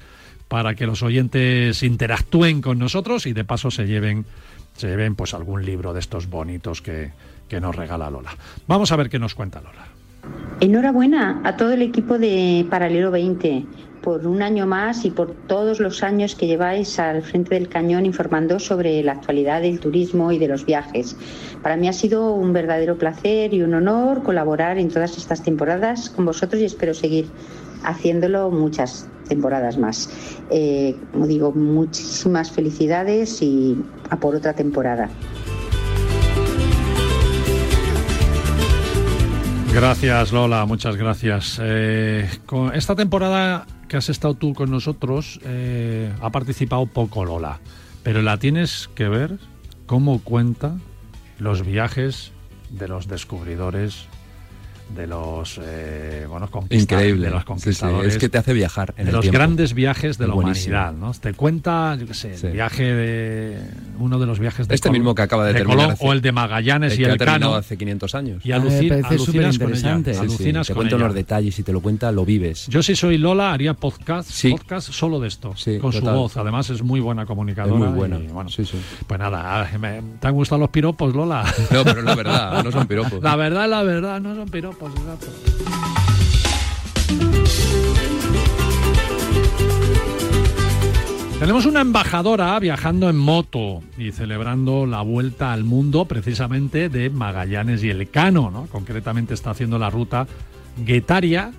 para 0.49 0.75
que 0.75 0.85
los 0.85 1.01
oyentes 1.01 1.81
interactúen 1.81 2.61
con 2.61 2.77
nosotros 2.77 3.25
y 3.25 3.31
de 3.31 3.45
paso 3.45 3.71
se 3.71 3.87
lleven 3.87 4.25
se 4.75 4.95
ven 4.95 5.15
pues 5.15 5.33
algún 5.33 5.65
libro 5.65 5.93
de 5.93 5.99
estos 5.99 6.29
bonitos 6.29 6.81
que, 6.81 7.11
que 7.47 7.59
nos 7.59 7.75
regala 7.75 8.09
Lola. 8.09 8.31
Vamos 8.67 8.91
a 8.91 8.95
ver 8.95 9.09
qué 9.09 9.19
nos 9.19 9.35
cuenta 9.35 9.61
Lola. 9.61 9.87
Enhorabuena 10.59 11.41
a 11.43 11.57
todo 11.57 11.73
el 11.73 11.81
equipo 11.81 12.19
de 12.19 12.65
Paralelo 12.69 13.11
20 13.11 13.65
por 14.01 14.25
un 14.25 14.41
año 14.41 14.65
más 14.65 15.05
y 15.05 15.11
por 15.11 15.33
todos 15.47 15.79
los 15.79 16.03
años 16.03 16.35
que 16.35 16.47
lleváis 16.47 16.99
al 16.99 17.21
frente 17.21 17.55
del 17.55 17.69
cañón 17.69 18.05
informando 18.05 18.59
sobre 18.59 19.01
la 19.03 19.13
actualidad 19.13 19.61
del 19.61 19.79
turismo 19.79 20.31
y 20.31 20.39
de 20.39 20.47
los 20.47 20.65
viajes. 20.65 21.15
Para 21.61 21.77
mí 21.77 21.87
ha 21.87 21.93
sido 21.93 22.33
un 22.33 22.53
verdadero 22.53 22.97
placer 22.97 23.53
y 23.53 23.61
un 23.61 23.73
honor 23.73 24.23
colaborar 24.23 24.77
en 24.77 24.89
todas 24.89 25.17
estas 25.17 25.43
temporadas 25.43 26.09
con 26.09 26.25
vosotros 26.25 26.61
y 26.61 26.65
espero 26.65 26.93
seguir 26.93 27.27
haciéndolo 27.83 28.49
muchas 28.51 29.07
temporadas 29.31 29.77
más. 29.77 30.09
Eh, 30.49 30.97
como 31.13 31.25
digo, 31.25 31.53
muchísimas 31.53 32.51
felicidades 32.51 33.41
y 33.41 33.77
a 34.09 34.19
por 34.19 34.35
otra 34.35 34.53
temporada. 34.53 35.09
Gracias 39.73 40.33
Lola, 40.33 40.65
muchas 40.65 40.97
gracias. 40.97 41.61
Eh, 41.63 42.29
con 42.45 42.75
esta 42.75 42.93
temporada 42.93 43.65
que 43.87 43.95
has 43.95 44.09
estado 44.09 44.33
tú 44.33 44.53
con 44.53 44.69
nosotros 44.69 45.39
eh, 45.45 46.11
ha 46.21 46.29
participado 46.29 46.85
poco 46.87 47.23
Lola, 47.23 47.61
pero 48.03 48.21
la 48.21 48.37
tienes 48.37 48.89
que 48.95 49.07
ver 49.07 49.39
cómo 49.85 50.19
cuenta 50.21 50.75
los 51.39 51.65
viajes 51.65 52.33
de 52.69 52.89
los 52.89 53.07
descubridores 53.07 54.07
de 54.95 55.07
los 55.07 55.59
eh, 55.63 56.25
bueno, 56.29 56.49
Increíble. 56.69 57.27
de 57.27 57.33
los 57.33 57.45
conquistadores. 57.45 58.13
Es 58.13 58.19
que 58.19 58.29
te 58.29 58.37
hace 58.37 58.53
viajar 58.53 58.93
en 58.97 59.05
de 59.05 59.11
los 59.11 59.29
grandes 59.31 59.73
viajes 59.73 60.17
de 60.17 60.27
la 60.27 60.35
humanidad, 60.35 60.93
¿no? 60.93 61.11
Te 61.13 61.33
cuenta, 61.33 61.95
yo 61.99 62.07
qué 62.07 62.13
sé, 62.13 62.35
el 62.47 62.53
viaje 62.53 62.83
de 62.83 63.57
uno 63.99 64.19
de 64.19 64.25
los 64.25 64.39
viajes 64.39 64.67
de 64.67 64.75
este 64.75 64.89
mismo 64.89 65.15
que 65.15 65.21
acaba 65.21 65.45
de, 65.45 65.53
terminar 65.53 65.95
o 65.99 66.13
el 66.13 66.21
de 66.21 66.31
Magallanes 66.31 66.97
y 66.97 67.03
el 67.03 67.17
que 67.17 67.25
Cano 67.25 67.55
hace 67.55 67.77
500 67.77 68.15
años. 68.15 68.45
Y 68.45 68.51
alucinas 68.51 69.57
con 69.57 69.73
ella. 69.73 70.19
Alucinas 70.19 70.67
te 70.67 70.73
cuenta 70.73 70.97
los 70.97 71.13
detalles 71.13 71.57
y 71.59 71.63
te 71.63 71.73
lo 71.73 71.81
cuenta, 71.81 72.11
lo 72.11 72.25
vives. 72.25 72.67
Yo 72.67 72.83
si 72.83 72.95
soy 72.95 73.17
Lola 73.17 73.53
haría 73.53 73.73
podcast, 73.73 74.29
podcast 74.49 74.91
solo 74.91 75.19
de 75.19 75.27
esto, 75.27 75.53
con 75.79 75.93
su 75.93 76.01
voz. 76.01 76.37
Además 76.37 76.69
es 76.69 76.81
muy 76.81 76.99
buena 76.99 77.25
comunicadora. 77.25 77.75
muy 77.75 77.87
buena. 77.87 78.17
bueno, 78.31 78.49
pues 79.07 79.19
nada, 79.19 79.69
¿te 80.19 80.27
han 80.27 80.33
gustado 80.33 80.59
los 80.59 80.69
piropos, 80.69 81.15
Lola? 81.15 81.45
No, 81.71 81.83
pero 81.83 82.01
la 82.01 82.15
verdad, 82.15 82.63
no 82.63 82.71
son 82.71 82.87
piropos. 82.87 83.21
La 83.31 83.35
verdad, 83.35 83.69
la 83.69 83.83
verdad, 83.83 84.19
no 84.19 84.35
son 84.35 84.49
piropos. 84.49 84.80
Tenemos 91.39 91.65
una 91.65 91.81
embajadora 91.81 92.57
viajando 92.59 93.09
en 93.09 93.17
moto 93.17 93.81
y 93.97 94.11
celebrando 94.11 94.85
la 94.85 95.01
vuelta 95.01 95.53
al 95.53 95.63
mundo 95.63 96.05
precisamente 96.05 96.89
de 96.89 97.09
Magallanes 97.09 97.83
y 97.83 97.89
el 97.89 98.09
Cano, 98.09 98.51
¿no? 98.51 98.67
Concretamente 98.67 99.33
está 99.33 99.51
haciendo 99.51 99.77
la 99.77 99.89
ruta 99.89 100.27
Guetaria, 100.77 101.51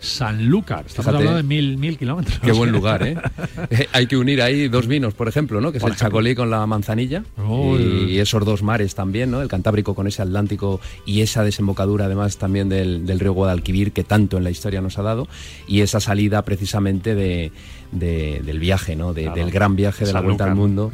Sanlúcar. 0.00 0.84
Estamos 0.86 1.08
hablando 1.08 1.36
de 1.36 1.42
mil, 1.42 1.76
mil 1.76 1.98
kilómetros. 1.98 2.38
Qué 2.40 2.52
buen 2.52 2.72
lugar, 2.72 3.06
¿eh? 3.06 3.16
¿eh? 3.70 3.86
Hay 3.92 4.06
que 4.06 4.16
unir 4.16 4.40
ahí 4.40 4.68
dos 4.68 4.86
vinos, 4.86 5.12
por 5.12 5.28
ejemplo, 5.28 5.60
¿no? 5.60 5.72
Que 5.72 5.78
es 5.78 5.84
el 5.84 5.94
Chacolí 5.94 6.34
con 6.34 6.50
la 6.50 6.66
manzanilla. 6.66 7.22
Y 7.78 8.18
esos 8.18 8.44
dos 8.44 8.62
mares 8.62 8.94
también, 8.94 9.30
¿no? 9.30 9.42
El 9.42 9.48
Cantábrico 9.48 9.94
con 9.94 10.06
ese 10.06 10.22
Atlántico 10.22 10.80
y 11.04 11.20
esa 11.20 11.44
desembocadura, 11.44 12.06
además, 12.06 12.38
también 12.38 12.68
del, 12.68 13.20
río 13.20 13.32
Guadalquivir, 13.34 13.92
que 13.92 14.02
tanto 14.02 14.38
en 14.38 14.44
la 14.44 14.50
historia 14.50 14.80
nos 14.80 14.98
ha 14.98 15.02
dado. 15.02 15.28
Y 15.68 15.82
esa 15.82 16.00
salida 16.00 16.42
precisamente 16.42 17.14
de, 17.14 17.52
del 17.92 18.58
viaje, 18.58 18.96
¿no? 18.96 19.12
del 19.12 19.50
gran 19.50 19.76
viaje 19.76 20.06
de 20.06 20.12
la 20.14 20.22
vuelta 20.22 20.44
al 20.44 20.54
mundo. 20.54 20.90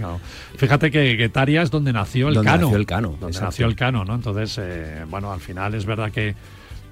Fíjate 0.57 0.91
que 0.91 1.15
Guetaria 1.15 1.63
es 1.63 1.71
donde 1.71 1.93
nació 1.93 2.29
el 2.29 2.35
donde 2.35 2.51
Cano. 2.51 2.67
Nació 2.67 2.77
el 2.79 2.87
Cano. 2.87 3.17
Donde 3.21 3.41
nació 3.41 3.67
el 3.67 3.77
Cano, 3.77 4.05
¿no? 4.05 4.15
Entonces, 4.17 4.59
eh, 4.61 5.05
bueno, 5.09 5.33
al 5.33 5.41
final 5.41 5.75
es 5.75 5.85
verdad 5.85 6.11
que 6.11 6.35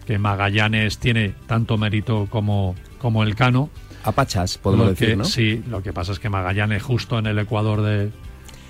que 0.06 0.18
Magallanes 0.18 0.98
tiene 0.98 1.34
tanto 1.46 1.78
mérito 1.78 2.26
como, 2.30 2.74
como 2.98 3.22
el 3.22 3.34
Cano. 3.34 3.70
Apachas, 4.04 4.58
podemos 4.58 4.88
decir, 4.88 5.16
¿no? 5.16 5.24
Sí, 5.24 5.62
lo 5.68 5.82
que 5.82 5.92
pasa 5.92 6.12
es 6.12 6.18
que 6.18 6.28
Magallanes 6.28 6.82
justo 6.82 7.18
en 7.18 7.26
el 7.26 7.38
Ecuador 7.38 7.82
de, 7.82 8.10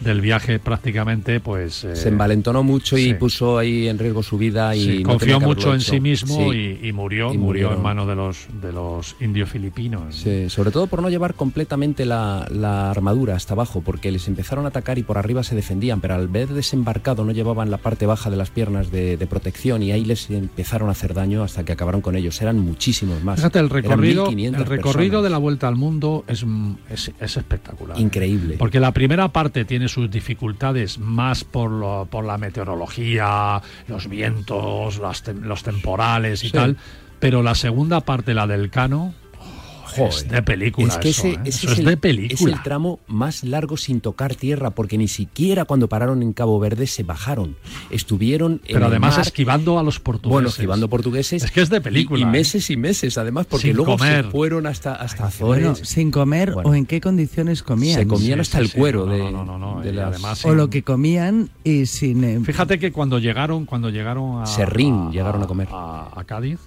del 0.01 0.21
viaje 0.21 0.59
prácticamente, 0.59 1.41
pues... 1.41 1.87
se 1.93 2.09
envalentonó 2.09 2.63
mucho 2.63 2.99
y 2.99 3.15
puso 3.15 3.59
ahí 3.59 3.89
en 3.89 3.99
riesgo 3.99 4.23
su 4.23 4.39
vida 4.39 4.75
y... 4.75 5.03
confió 5.03 5.41
mucho 5.41 5.75
en 5.75 5.81
sí 5.81 6.01
mismo 6.01 6.53
y, 6.53 6.93
murió, 6.93 7.33
murió 7.35 7.73
en 7.73 7.83
manos 7.83 8.07
de 8.07 8.15
los, 8.15 8.47
de 8.61 8.73
los 8.73 9.17
indios 9.21 9.51
filipinos. 9.51 10.17
Sí, 10.17 10.49
sobre 10.51 10.71
todo 10.71 10.87
por 10.87 11.03
no 11.03 11.09
llevar 11.09 11.35
completamente 11.35 12.05
la, 12.05 12.45
armadura 12.91 13.37
hasta 13.37 13.55
abajo, 13.55 13.83
porque 13.85 14.11
les 14.11 14.29
empezaron 14.29 14.65
a 14.65 14.69
atacar 14.69 14.99
y 14.99 15.03
por 15.03 15.19
arriba 15.19 15.43
se 15.43 15.55
defendían, 15.55 16.01
pero 16.01 16.15
al 16.15 16.29
ver 16.29 16.49
desembarcado 16.49 17.25
no 17.25 17.33
llevaban 17.33 17.71
la 17.71 17.79
parte 17.79 18.07
baja 18.07 18.31
de 18.31 18.37
las 18.37 18.51
piernas 18.51 18.91
de, 18.91 19.25
protección 19.25 19.83
y 19.83 19.91
ahí 19.91 20.05
les 20.05 20.29
empezaron 20.29 20.91
a 20.91 20.93
hacer 20.93 21.15
daño 21.15 21.43
hasta 21.43 21.65
que 21.65 21.73
acabaron 21.73 22.03
con 22.03 22.15
ellos. 22.15 22.41
Eran 22.43 22.59
muchísimos 22.59 23.25
más. 23.25 23.37
Fíjate, 23.37 23.59
el 23.59 23.71
recorrido, 23.71 24.29
el 24.29 24.67
recorrido 24.67 25.23
de 25.23 25.31
la 25.31 25.39
Vuelta 25.39 25.67
al 25.67 25.77
Mundo 25.77 26.25
es, 26.29 26.45
es, 26.91 27.11
es 27.19 27.37
espectacular. 27.37 27.99
Increíble. 27.99 28.57
Porque 28.59 28.81
la 28.81 28.93
primera 28.93 29.29
parte 29.29 29.65
tiene 29.65 29.84
sus 29.89 30.11
dificultades 30.11 30.99
más 30.99 31.45
por, 31.45 32.09
por 32.09 32.25
la 32.25 32.39
meteorología, 32.39 33.61
los 33.89 34.09
vientos, 34.09 35.01
los 35.01 35.63
temporales 35.63 36.45
y 36.45 36.51
tal, 36.51 36.77
pero 37.19 37.43
la 37.43 37.55
segunda 37.55 38.01
parte, 38.01 38.35
la 38.35 38.47
del 38.47 38.71
cano, 38.71 39.15
es 39.97 40.29
de 40.29 40.43
película. 40.43 40.89
Es 40.89 40.99
que 40.99 41.09
ese, 41.11 41.31
¿eh? 41.33 41.41
es, 41.45 41.65
el, 41.65 41.85
de 41.85 41.97
película. 41.97 42.35
es 42.35 42.57
el 42.57 42.63
tramo 42.63 43.01
más 43.07 43.45
largo 43.45 43.77
sin 43.77 44.01
tocar 44.01 44.35
tierra, 44.35 44.71
porque 44.71 44.99
ni 44.99 45.09
siquiera 45.09 45.65
cuando 45.65 45.89
pararon 45.89 46.23
en 46.23 46.33
Cabo 46.33 46.59
Verde 46.59 46.87
se 46.87 47.03
bajaron. 47.03 47.57
Estuvieron. 47.91 48.61
Pero 48.67 48.87
además 48.87 49.19
esquivando 49.19 49.79
a 49.79 49.83
los 49.83 50.01
portugueses. 50.01 50.33
Bueno, 50.33 50.49
esquivando 50.49 50.89
portugueses. 50.89 51.45
Es 51.45 51.51
que 51.51 51.61
es 51.61 51.71
de 51.71 51.81
película. 51.81 52.21
Y, 52.21 52.23
¿eh? 52.23 52.27
meses 52.27 52.71
y 52.71 52.77
meses, 52.77 53.19
además, 53.19 53.47
porque 53.47 53.73
luego 53.73 53.99
se 53.99 54.25
fueron 54.25 54.67
hasta, 54.67 54.95
hasta 54.95 55.27
Azores. 55.27 55.79
sin 55.83 56.11
comer 56.11 56.55
o 56.63 56.75
en 56.75 56.87
qué 56.87 57.01
condiciones 57.01 57.63
comían. 57.63 58.01
Se 58.01 58.07
comían 58.07 58.41
hasta 58.41 58.59
el 58.59 58.73
cuero 58.73 59.07
de, 59.07 59.21
O 60.45 60.55
lo 60.55 60.71
que 60.71 60.83
comían 60.83 61.51
y 61.63 61.87
sin. 61.87 62.25
Eh, 62.25 62.41
Fíjate 62.45 62.79
que 62.79 62.93
cuando 62.93 63.19
llegaron, 63.19 63.67
cuando 63.67 63.91
llegaron 63.91 64.43
a. 64.43 64.47
Serrín 64.47 65.11
llegaron 65.11 65.43
a 65.43 65.47
comer. 65.47 65.69
A, 65.71 66.23
Cádiz. 66.27 66.59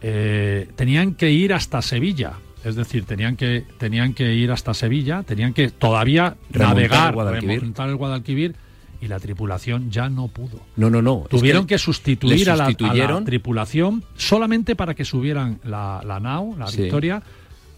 Tenían 0.00 1.14
que 1.14 1.30
ir 1.32 1.52
hasta 1.52 1.82
Sevilla 1.82 2.34
es 2.64 2.76
decir, 2.76 3.04
tenían 3.04 3.36
que, 3.36 3.64
tenían 3.78 4.14
que 4.14 4.34
ir 4.34 4.50
hasta 4.50 4.74
Sevilla, 4.74 5.22
tenían 5.22 5.54
que 5.54 5.70
todavía 5.70 6.36
navegar, 6.52 7.16
remontar 7.16 7.88
el 7.88 7.96
Guadalquivir 7.96 8.54
y 9.00 9.06
la 9.06 9.20
tripulación 9.20 9.90
ya 9.90 10.08
no 10.08 10.28
pudo. 10.28 10.60
No, 10.76 10.90
no, 10.90 11.00
no. 11.00 11.24
Tuvieron 11.30 11.66
que, 11.66 11.78
sustituir 11.78 12.50
a 12.50 12.56
la, 12.56 13.24
tripulación 13.24 14.02
solamente 14.16 14.74
para 14.74 14.94
que 14.94 15.04
subieran 15.04 15.60
la, 15.64 16.02
la 16.04 16.18
nao, 16.18 16.56
la 16.58 16.66
Victoria, 16.66 17.22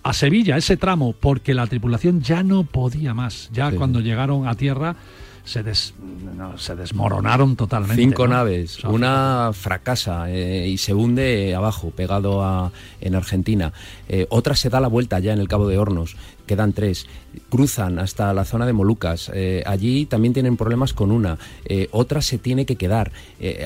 a 0.03 0.13
Sevilla, 0.15 0.57
ese 0.57 0.79
tramo, 0.79 1.13
porque 1.13 1.53
la 1.53 1.67
tripulación 1.67 2.23
ya 2.23 2.43
no 2.43 2.65
podía 2.65 3.13
más. 3.13 3.51
Ya 3.53 3.71
cuando 3.73 4.01
llegaron 4.01 4.49
a 4.49 4.55
tierra 4.55 4.97
se, 5.51 5.65
se 6.57 6.77
desmoronaron 6.77 7.57
totalmente. 7.57 8.01
Cinco 8.01 8.29
naves, 8.29 8.85
una 8.85 9.51
fracasa 9.53 10.31
eh, 10.31 10.69
y 10.69 10.79
se 10.79 10.95
hunde 10.95 11.55
abajo, 11.57 11.91
pegado 11.91 12.45
a, 12.45 12.71
en 13.01 13.17
Argentina. 13.17 13.73
Eh, 14.09 14.27
otra 14.31 14.55
se 14.55 14.71
da 14.71 14.79
la 14.79 14.87
vuelta 14.87 15.19
ya 15.19 15.33
en 15.33 15.41
el 15.41 15.49
Cabo 15.49 15.67
de 15.67 15.77
Hornos, 15.77 16.15
quedan 16.51 16.73
tres. 16.73 17.07
Cruzan 17.49 17.99
hasta 17.99 18.35
la 18.35 18.45
zona 18.45 18.67
de 18.67 18.73
Molucas, 18.73 19.31
eh, 19.33 19.63
allí 19.65 20.07
también 20.07 20.35
tienen 20.35 20.57
problemas 20.57 20.93
con 20.93 21.11
una. 21.13 21.39
otra 21.93 22.21
se 22.23 22.39
tiene 22.39 22.67
que 22.67 22.77
quedar. 22.77 23.13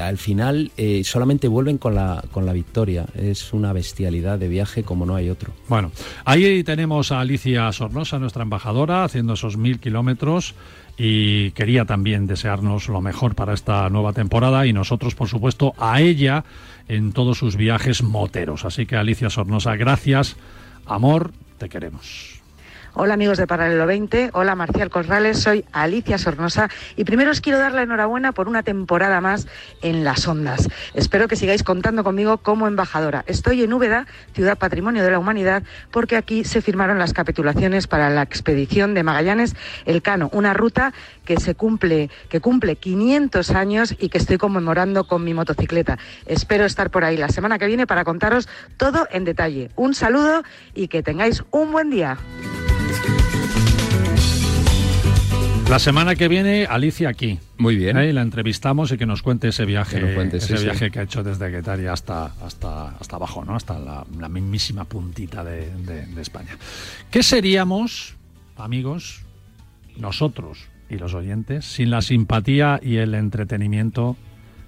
al 0.00 0.18
final 0.18 0.70
solamente 1.02 1.48
vuelven 1.48 1.78
con 1.78 1.94
la, 1.94 2.22
con 2.30 2.44
la 2.44 2.52
victoria. 2.52 3.06
Es 3.14 3.52
una 3.52 3.72
bestialidad 3.72 4.38
de 4.38 4.48
viaje 4.48 4.82
como 4.82 5.06
no 5.06 5.16
hay 5.16 5.30
otro. 5.30 5.52
Bueno, 5.68 5.90
ahí 6.24 6.62
tenemos 6.64 7.10
a 7.12 7.20
Alicia 7.20 7.72
Sornosa, 7.72 8.18
nuestra 8.18 8.42
embajadora, 8.42 9.04
haciendo 9.04 9.32
esos 9.32 9.56
mil 9.56 9.80
kilómetros 9.80 10.54
y 10.96 11.50
quería 11.52 11.84
también 11.84 12.26
desearnos 12.26 12.88
lo 12.88 13.00
mejor 13.00 13.34
para 13.34 13.54
esta 13.54 13.88
nueva 13.90 14.12
temporada 14.12 14.66
y 14.66 14.72
nosotros, 14.72 15.14
por 15.14 15.28
supuesto, 15.28 15.74
a 15.78 16.00
ella 16.00 16.44
en 16.88 17.12
todos 17.12 17.38
sus 17.38 17.56
viajes 17.56 18.02
moteros. 18.02 18.64
Así 18.64 18.86
que 18.86 18.96
Alicia 18.96 19.30
Sornosa, 19.30 19.76
gracias. 19.76 20.36
Amor, 20.86 21.32
te 21.58 21.68
queremos. 21.68 22.43
Hola 22.96 23.14
amigos 23.14 23.38
de 23.38 23.48
Paralelo 23.48 23.86
20, 23.86 24.30
hola 24.34 24.54
Marcial 24.54 24.88
Corrales, 24.88 25.40
soy 25.40 25.64
Alicia 25.72 26.16
Sornosa 26.16 26.68
y 26.94 27.02
primero 27.02 27.32
os 27.32 27.40
quiero 27.40 27.58
dar 27.58 27.72
la 27.72 27.82
enhorabuena 27.82 28.30
por 28.30 28.46
una 28.46 28.62
temporada 28.62 29.20
más 29.20 29.48
en 29.82 30.04
las 30.04 30.28
ondas. 30.28 30.68
Espero 30.94 31.26
que 31.26 31.34
sigáis 31.34 31.64
contando 31.64 32.04
conmigo 32.04 32.38
como 32.38 32.68
embajadora. 32.68 33.24
Estoy 33.26 33.64
en 33.64 33.72
Úbeda, 33.72 34.06
Ciudad 34.32 34.56
Patrimonio 34.56 35.02
de 35.02 35.10
la 35.10 35.18
Humanidad, 35.18 35.64
porque 35.90 36.16
aquí 36.16 36.44
se 36.44 36.62
firmaron 36.62 37.00
las 37.00 37.12
capitulaciones 37.12 37.88
para 37.88 38.10
la 38.10 38.22
expedición 38.22 38.94
de 38.94 39.02
Magallanes 39.02 39.56
El 39.86 40.00
Cano, 40.00 40.30
una 40.32 40.54
ruta 40.54 40.94
que 41.24 41.40
se 41.40 41.56
cumple, 41.56 42.10
que 42.28 42.40
cumple 42.40 42.76
500 42.76 43.50
años 43.50 43.96
y 43.98 44.08
que 44.08 44.18
estoy 44.18 44.38
conmemorando 44.38 45.08
con 45.08 45.24
mi 45.24 45.34
motocicleta. 45.34 45.98
Espero 46.26 46.64
estar 46.64 46.92
por 46.92 47.02
ahí 47.02 47.16
la 47.16 47.28
semana 47.28 47.58
que 47.58 47.66
viene 47.66 47.88
para 47.88 48.04
contaros 48.04 48.48
todo 48.76 49.08
en 49.10 49.24
detalle. 49.24 49.72
Un 49.74 49.94
saludo 49.94 50.44
y 50.74 50.86
que 50.86 51.02
tengáis 51.02 51.42
un 51.50 51.72
buen 51.72 51.90
día. 51.90 52.18
La 55.68 55.78
semana 55.78 56.14
que 56.14 56.28
viene, 56.28 56.66
Alicia 56.66 57.08
aquí. 57.08 57.38
Muy 57.58 57.76
bien. 57.76 57.96
¿Eh? 57.96 58.12
La 58.12 58.22
entrevistamos 58.22 58.92
y 58.92 58.98
que 58.98 59.06
nos 59.06 59.22
cuente 59.22 59.48
ese 59.48 59.64
viaje, 59.64 59.98
ese 60.32 60.62
viaje 60.62 60.90
que 60.90 61.00
ha 61.00 61.02
hecho 61.02 61.22
desde 61.22 61.50
Guetaria 61.50 61.92
hasta, 61.92 62.26
hasta, 62.44 62.90
hasta 62.90 63.16
abajo, 63.16 63.44
¿no? 63.44 63.56
Hasta 63.56 63.78
la, 63.78 64.28
mismísima 64.28 64.84
puntita 64.84 65.42
de, 65.42 65.70
de 65.84 66.22
España. 66.22 66.56
¿Qué 67.10 67.22
seríamos, 67.22 68.14
amigos, 68.56 69.22
nosotros 69.96 70.68
y 70.90 70.98
los 70.98 71.14
oyentes, 71.14 71.64
sin 71.64 71.90
la 71.90 72.02
simpatía 72.02 72.78
y 72.82 72.96
el 72.96 73.14
entretenimiento 73.14 74.16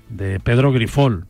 de 0.09 0.41
Pedro 0.41 0.73
Grifol? 0.73 1.27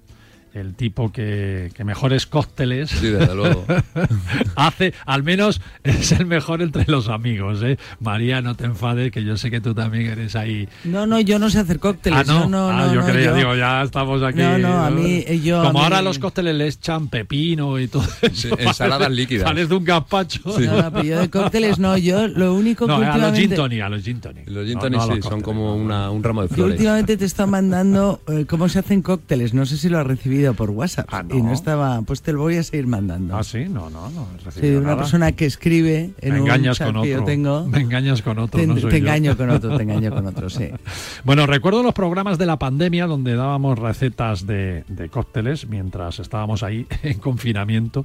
El 0.57 0.74
tipo 0.74 1.12
que, 1.12 1.70
mejores 1.84 2.26
cócteles 2.26 2.90
hace, 4.57 4.94
al 5.04 5.22
menos 5.22 5.61
es 5.84 6.12
el 6.12 6.26
mejor 6.26 6.62
entre 6.62 6.84
los 6.88 7.09
amigos. 7.09 7.62
¿eh? 7.62 7.78
María, 8.00 8.40
no 8.40 8.54
te 8.57 8.64
enfades, 8.64 9.12
que 9.12 9.22
yo 9.22 9.36
sé 9.36 9.50
que 9.50 9.61
tú 9.61 9.74
también 9.74 10.07
eres 10.07 10.34
ahí. 10.34 10.68
No, 10.84 11.07
no, 11.07 11.20
yo 11.20 11.38
no 11.38 11.50
sé 11.50 11.61
hacer 11.61 11.78
cócteles. 11.78 12.28
Ah, 12.28 12.46
no, 12.48 12.70
ah, 12.70 12.90
yo 12.92 13.04
creía, 13.04 13.34
digo, 13.34 13.54
ya 13.54 13.82
estamos 13.82 14.22
aquí. 14.22 14.38
No, 14.38 14.59
no, 14.59 14.84
a 14.84 14.90
mí, 14.90 15.24
eh, 15.26 15.40
yo. 15.40 15.62
Como 15.62 15.82
ahora 15.82 16.00
los 16.00 16.18
cócteles 16.18 16.54
le 16.57 16.68
echan 16.68 17.09
pepino 17.09 17.78
y 17.78 17.88
todo 17.88 18.04
eso. 18.22 18.59
ensaladas 18.59 19.11
líquidas. 19.11 19.44
Parece 19.44 19.74
un 19.74 19.84
gazpacho. 19.84 20.40
No, 20.46 20.92
pero 20.92 21.04
yo 21.04 21.20
de 21.20 21.30
cócteles 21.30 21.78
no, 21.78 21.96
yo 21.98 22.26
lo 22.28 22.54
único 22.54 22.86
que. 22.86 22.92
No, 22.92 23.12
a 23.12 23.18
los 23.18 23.38
gin 23.38 23.54
tonic, 23.54 23.82
a 23.82 23.88
los 23.88 24.02
gin 24.02 24.20
tonic. 24.20 24.48
Los 24.48 24.66
gin 24.66 24.78
tonic 24.78 25.00
sí, 25.02 25.22
son 25.22 25.42
como 25.42 25.76
una, 25.76 26.11
un 26.11 26.22
ramo 26.22 26.42
de 26.42 26.48
flores. 26.48 26.64
Yo 26.64 26.72
últimamente 26.72 27.16
te 27.16 27.24
está 27.24 27.46
mandando 27.46 28.20
eh, 28.28 28.46
cómo 28.48 28.68
se 28.68 28.78
hacen 28.78 29.02
cócteles, 29.02 29.54
no 29.54 29.66
sé 29.66 29.76
si 29.76 29.88
lo 29.88 29.98
has 29.98 30.07
recibido 30.07 30.45
por 30.55 30.70
WhatsApp. 30.70 31.09
Ah, 31.11 31.24
y 31.30 31.40
no 31.42 31.53
estaba, 31.53 32.03
pues 32.03 32.22
te 32.22 32.32
lo 32.32 32.40
voy 32.40 32.57
a 32.57 32.62
seguir 32.62 32.86
mandando. 32.86 33.36
Ah, 33.36 33.44
sí, 33.44 33.66
no, 33.68 33.90
no, 33.90 34.11
no. 34.11 34.26
Sí, 34.51 34.70
una 34.70 34.97
persona 34.97 35.32
que 35.32 35.47
escribe 35.47 36.12
en 36.20 36.32
Me 36.32 36.38
engañas 36.40 36.80
un 36.80 36.86
con 36.86 36.97
otro. 36.97 37.11
yo 37.11 37.24
tengo. 37.24 37.66
Me 37.68 37.80
engañas 37.80 38.22
con 38.22 38.38
otro. 38.38 38.61
Te, 38.61 38.66
no 38.66 38.74
te 38.74 38.97
engaño 38.99 39.36
con 39.36 39.51
otro, 39.51 39.76
te 39.76 39.82
engaño 39.82 40.11
con 40.11 40.26
otro, 40.26 40.51
sí. 40.51 40.68
Bueno, 41.24 41.47
recuerdo 41.47 41.82
los 41.82 41.94
programas 41.94 42.38
de 42.38 42.47
la 42.47 42.59
pandemia 42.59 43.07
donde 43.07 43.34
dábamos 43.34 43.78
recetas 43.78 44.47
de, 44.47 44.84
de 44.88 45.09
cócteles 45.09 45.68
mientras 45.68 46.18
estábamos 46.18 46.62
ahí 46.62 46.86
en 47.03 47.18
confinamiento 47.18 48.05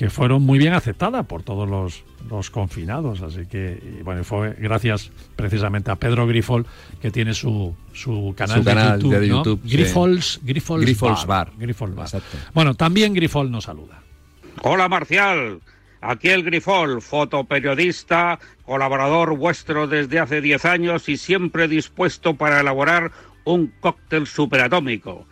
que 0.00 0.08
fueron 0.08 0.40
muy 0.40 0.58
bien 0.58 0.72
aceptadas 0.72 1.26
por 1.26 1.42
todos 1.42 1.68
los, 1.68 2.04
los 2.30 2.48
confinados. 2.48 3.20
Así 3.20 3.44
que, 3.44 4.00
bueno, 4.02 4.24
fue 4.24 4.54
gracias 4.54 5.10
precisamente 5.36 5.90
a 5.90 5.96
Pedro 5.96 6.26
Grifol, 6.26 6.64
que 7.02 7.10
tiene 7.10 7.34
su, 7.34 7.76
su 7.92 8.34
canal, 8.34 8.64
de 8.64 9.28
YouTube. 9.28 9.60
Grifols, 9.62 10.40
Grifols, 10.42 11.26
Bar. 11.26 11.52
Bueno, 12.54 12.74
también 12.76 13.12
Grifol 13.12 13.50
nos 13.50 13.64
saluda. 13.64 14.00
Hola, 14.62 14.88
Marcial. 14.88 15.60
Aquí 16.00 16.30
el 16.30 16.44
Grifol, 16.44 17.02
fotoperiodista, 17.02 18.38
colaborador 18.64 19.36
vuestro 19.36 19.86
desde 19.86 20.18
hace 20.18 20.40
10 20.40 20.64
años 20.64 21.10
y 21.10 21.18
siempre 21.18 21.68
dispuesto 21.68 22.36
para 22.36 22.60
elaborar 22.60 23.12
un 23.44 23.70
cóctel 23.80 24.26
superatómico. 24.26 25.26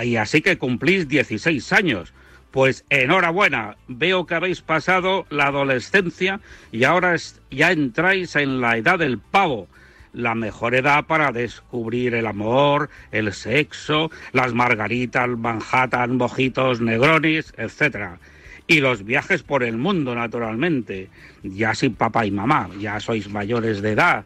Y 0.00 0.14
así 0.14 0.40
que 0.40 0.56
cumplís 0.56 1.08
16 1.08 1.72
años 1.72 2.14
Pues 2.58 2.84
enhorabuena, 2.90 3.76
veo 3.86 4.26
que 4.26 4.34
habéis 4.34 4.62
pasado 4.62 5.26
la 5.30 5.46
adolescencia 5.46 6.40
y 6.72 6.82
ahora 6.82 7.14
ya 7.52 7.70
entráis 7.70 8.34
en 8.34 8.60
la 8.60 8.76
edad 8.76 8.98
del 8.98 9.20
pavo 9.20 9.68
la 10.12 10.34
mejor 10.34 10.74
edad 10.74 11.04
para 11.06 11.30
descubrir 11.30 12.14
el 12.14 12.26
amor, 12.26 12.90
el 13.12 13.32
sexo, 13.32 14.10
las 14.32 14.54
margaritas, 14.54 15.28
Manhattan, 15.28 16.16
mojitos, 16.16 16.80
negronis, 16.80 17.54
etc. 17.58 18.18
Y 18.66 18.80
los 18.80 19.04
viajes 19.04 19.44
por 19.44 19.62
el 19.62 19.76
mundo, 19.76 20.16
naturalmente, 20.16 21.10
ya 21.44 21.76
sin 21.76 21.94
papá 21.94 22.26
y 22.26 22.32
mamá, 22.32 22.70
ya 22.80 22.98
sois 22.98 23.28
mayores 23.28 23.82
de 23.82 23.92
edad. 23.92 24.24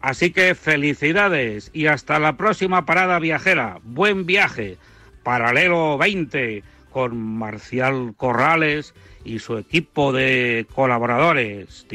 Así 0.00 0.30
que 0.30 0.54
felicidades 0.54 1.72
y 1.72 1.86
hasta 1.86 2.20
la 2.20 2.36
próxima 2.36 2.86
parada 2.86 3.18
viajera. 3.18 3.80
Buen 3.82 4.24
viaje. 4.24 4.78
Paralelo 5.24 5.98
20 5.98 6.62
con 6.92 7.16
Marcial 7.16 8.14
Corrales 8.16 8.94
y 9.24 9.38
su 9.38 9.56
equipo 9.56 10.12
de 10.12 10.66
colaboradores. 10.74 11.86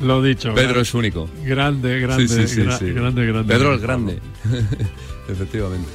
Lo 0.00 0.22
dicho. 0.22 0.54
Pedro 0.54 0.80
es 0.80 0.94
único. 0.94 1.28
Grande, 1.44 2.00
grande, 2.00 2.28
sí, 2.28 2.48
sí, 2.48 2.64
sí, 2.78 2.92
grande, 2.92 3.26
grande. 3.26 3.54
Pedro 3.54 3.74
es 3.74 3.82
grande. 3.82 4.18
Efectivamente. 5.28 5.88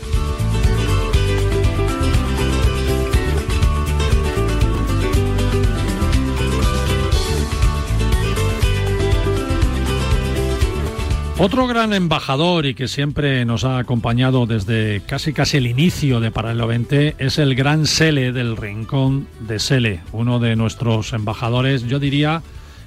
Otro 11.37 11.67
gran 11.67 11.91
embajador 11.91 12.65
y 12.65 12.75
que 12.75 12.87
siempre 12.87 13.43
nos 13.43 13.65
ha 13.65 13.77
acompañado 13.77 14.45
desde 14.45 15.01
casi 15.05 15.33
casi 15.33 15.57
el 15.57 15.67
inicio 15.67 16.21
de 16.21 16.31
Paralelo 16.31 16.65
20 16.65 17.15
es 17.19 17.39
el 17.39 17.55
gran 17.55 17.87
Sele 17.87 18.31
del 18.31 18.55
Rincón 18.55 19.27
de 19.41 19.59
Sele, 19.59 19.99
uno 20.13 20.39
de 20.39 20.55
nuestros 20.55 21.11
embajadores, 21.11 21.83
yo 21.83 21.99
diría 21.99 22.41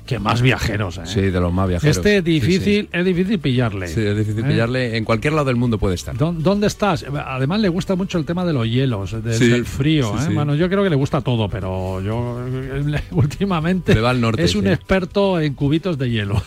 que 0.08 0.18
más 0.18 0.40
viajeros, 0.40 0.96
¿eh? 0.96 1.02
Sí, 1.04 1.20
de 1.20 1.38
los 1.38 1.52
más 1.52 1.68
viajeros. 1.68 1.98
Este 1.98 2.22
difícil, 2.22 2.88
es 2.90 3.04
difícil 3.04 3.38
pillarle. 3.38 3.88
Sí, 3.88 4.00
es 4.00 4.16
difícil 4.16 4.42
¿eh? 4.42 4.48
pillarle. 4.48 4.96
En 4.96 5.04
cualquier 5.04 5.34
lado 5.34 5.44
del 5.44 5.56
mundo 5.56 5.76
puede 5.76 5.96
estar. 5.96 6.16
¿Dónde 6.16 6.66
estás? 6.66 7.04
Además 7.04 7.60
le 7.60 7.68
gusta 7.68 7.94
mucho 7.94 8.16
el 8.16 8.24
tema 8.24 8.46
de 8.46 8.54
los 8.54 8.66
hielos, 8.66 9.22
del 9.22 9.66
frío. 9.66 10.14
¿eh? 10.18 10.32
Bueno, 10.32 10.54
yo 10.54 10.70
creo 10.70 10.82
que 10.82 10.88
le 10.88 10.96
gusta 10.96 11.20
todo, 11.20 11.50
pero 11.50 12.00
yo 12.00 12.40
últimamente 13.10 13.94
es 14.38 14.54
un 14.54 14.68
experto 14.68 15.38
en 15.38 15.52
cubitos 15.52 15.98
de 15.98 16.08
hielo. 16.08 16.42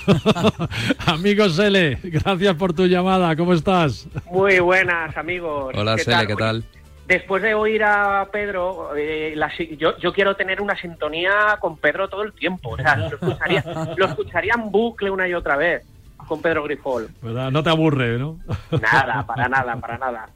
amigos 1.05 1.55
Sele, 1.55 1.99
gracias 2.01 2.55
por 2.55 2.73
tu 2.73 2.87
llamada. 2.87 3.35
¿Cómo 3.35 3.53
estás? 3.53 4.07
Muy 4.31 4.59
buenas, 4.59 5.15
amigos. 5.15 5.75
Hola, 5.77 5.99
Sele, 5.99 6.25
¿qué 6.25 6.35
tal? 6.35 6.65
Después 7.07 7.43
de 7.43 7.53
oír 7.53 7.83
a 7.83 8.27
Pedro, 8.31 8.95
eh, 8.95 9.35
yo, 9.77 10.13
quiero 10.13 10.35
tener 10.35 10.61
una 10.61 10.75
sintonía 10.75 11.57
con 11.59 11.77
Pedro 11.77 12.09
todo 12.09 12.23
el 12.23 12.33
tiempo. 12.33 12.69
O 12.69 12.77
sea, 12.77 12.95
lo 12.95 14.05
escucharía, 14.05 14.53
en 14.55 14.71
bucle 14.71 15.09
una 15.09 15.27
y 15.27 15.33
otra 15.33 15.57
vez 15.57 15.85
con 16.27 16.41
Pedro 16.41 16.63
Grifol. 16.63 17.09
No 17.21 17.61
te 17.61 17.69
aburre, 17.69 18.17
¿no? 18.17 18.39
Nada, 18.81 19.25
para 19.25 19.49
nada, 19.49 19.75
para 19.75 19.97
nada. 19.97 20.29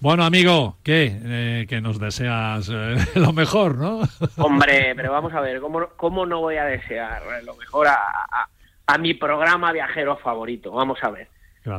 Bueno, 0.00 0.24
amigo, 0.24 0.78
¿qué? 0.82 1.20
Eh, 1.22 1.66
que 1.68 1.82
nos 1.82 1.98
deseas 1.98 2.70
eh, 2.72 2.96
lo 3.14 3.34
mejor, 3.34 3.76
¿no? 3.76 4.00
Hombre, 4.38 4.94
pero 4.96 5.12
vamos 5.12 5.34
a 5.34 5.40
ver, 5.40 5.60
¿cómo, 5.60 5.88
cómo 5.96 6.24
no 6.24 6.40
voy 6.40 6.56
a 6.56 6.64
desear 6.64 7.22
lo 7.44 7.54
mejor 7.56 7.88
a, 7.88 7.98
a, 8.86 8.98
mi 8.98 9.12
programa 9.14 9.70
viajero 9.72 10.16
favorito? 10.16 10.72
Vamos 10.72 10.98
a 11.02 11.10
ver. 11.10 11.28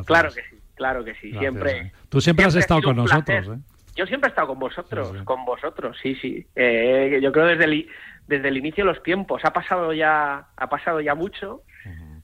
Claro 0.06 0.30
que 0.32 0.42
sí, 0.42 0.58
claro 0.76 1.04
que 1.04 1.16
sí. 1.16 1.32
siempre. 1.32 1.92
Tú 2.10 2.22
siempre, 2.22 2.46
has 2.46 2.56
estado 2.56 2.84
con 2.84 2.98
nosotros, 2.98 3.48
¿eh? 3.48 3.60
Yo 4.00 4.06
siempre 4.06 4.30
he 4.30 4.32
estado 4.32 4.48
con 4.48 4.60
vosotros, 4.60 5.12
con 5.26 5.44
vosotros, 5.44 5.98
sí, 6.02 6.16
sí. 6.16 6.48
Eh, 6.56 7.20
yo 7.22 7.34
creo 7.34 7.48
desde 7.48 7.66
el, 7.66 7.86
desde 8.28 8.48
el 8.48 8.56
inicio 8.56 8.86
de 8.86 8.94
los 8.94 9.04
tiempos. 9.04 9.44
Ha 9.44 9.52
pasado 9.52 9.92
ya, 9.92 10.48
ha 10.56 10.70
pasado 10.70 11.02
ya 11.02 11.16
mucho, 11.16 11.64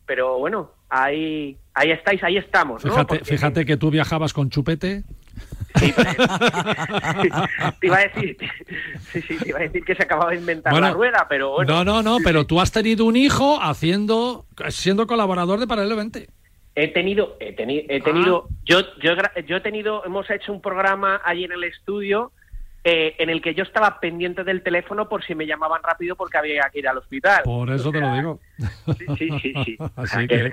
pero 0.06 0.40
bueno, 0.40 0.72
ahí, 0.88 1.58
ahí 1.74 1.92
estáis, 1.92 2.24
ahí 2.24 2.38
estamos. 2.38 2.82
Fíjate, 2.82 3.26
fíjate 3.26 3.66
que 3.66 3.76
tú 3.76 3.92
viajabas 3.92 4.32
con 4.32 4.50
chupete. 4.50 5.04
Sí, 5.76 5.92
te 7.82 7.88
iba 7.88 7.98
a 7.98 8.04
decir, 8.04 8.38
sí, 9.12 9.22
sí, 9.22 9.38
te 9.38 9.50
iba 9.50 9.60
a 9.60 9.64
decir 9.64 9.84
que 9.84 9.96
se 9.96 10.04
acababa 10.04 10.32
de 10.32 10.38
inventar 10.38 10.72
la 10.72 10.92
rueda, 10.92 11.26
pero 11.28 11.56
bueno. 11.56 11.74
No, 11.74 11.84
no, 11.84 12.02
no, 12.02 12.20
pero 12.24 12.46
tú 12.46 12.62
has 12.62 12.72
tenido 12.72 13.04
un 13.04 13.18
hijo 13.18 13.62
haciendo, 13.62 14.46
siendo 14.70 15.08
colaborador 15.08 15.60
de 15.60 15.68
Paralelo 15.68 15.98
20. 15.98 16.30
He 16.76 16.90
tenido, 16.90 17.38
he, 17.40 17.54
tenido, 17.54 17.86
he 17.88 18.02
tenido, 18.02 18.48
ah. 18.50 18.56
yo, 18.66 18.82
yo, 19.02 19.14
yo 19.48 19.58
he 19.58 19.62
tenido, 19.62 20.04
hemos 20.06 20.30
hecho 20.30 20.52
un 20.52 20.62
programa 20.62 21.22
allí 21.24 21.46
en 21.46 21.54
el 21.54 21.64
estudio 21.64 22.32
eh, 22.88 23.16
en 23.18 23.32
el 23.32 23.42
que 23.42 23.56
yo 23.56 23.64
estaba 23.64 24.00
pendiente 24.00 24.44
del 24.44 24.62
teléfono 24.62 25.10
por 25.10 25.26
si 25.26 25.34
me 25.34 25.48
llamaban 25.48 25.82
rápido 25.82 26.16
porque 26.16 26.38
había 26.38 26.70
que 26.72 26.78
ir 26.78 26.88
al 26.88 27.00
hospital. 27.00 27.42
Por 27.44 27.72
eso 27.72 27.92
te 27.92 28.00
lo 28.00 28.14
digo. 28.14 28.40
Sí, 28.86 29.06
sí, 29.18 29.30
sí. 29.42 29.54
sí. 29.66 29.78
Así 29.96 30.28
que, 30.28 30.52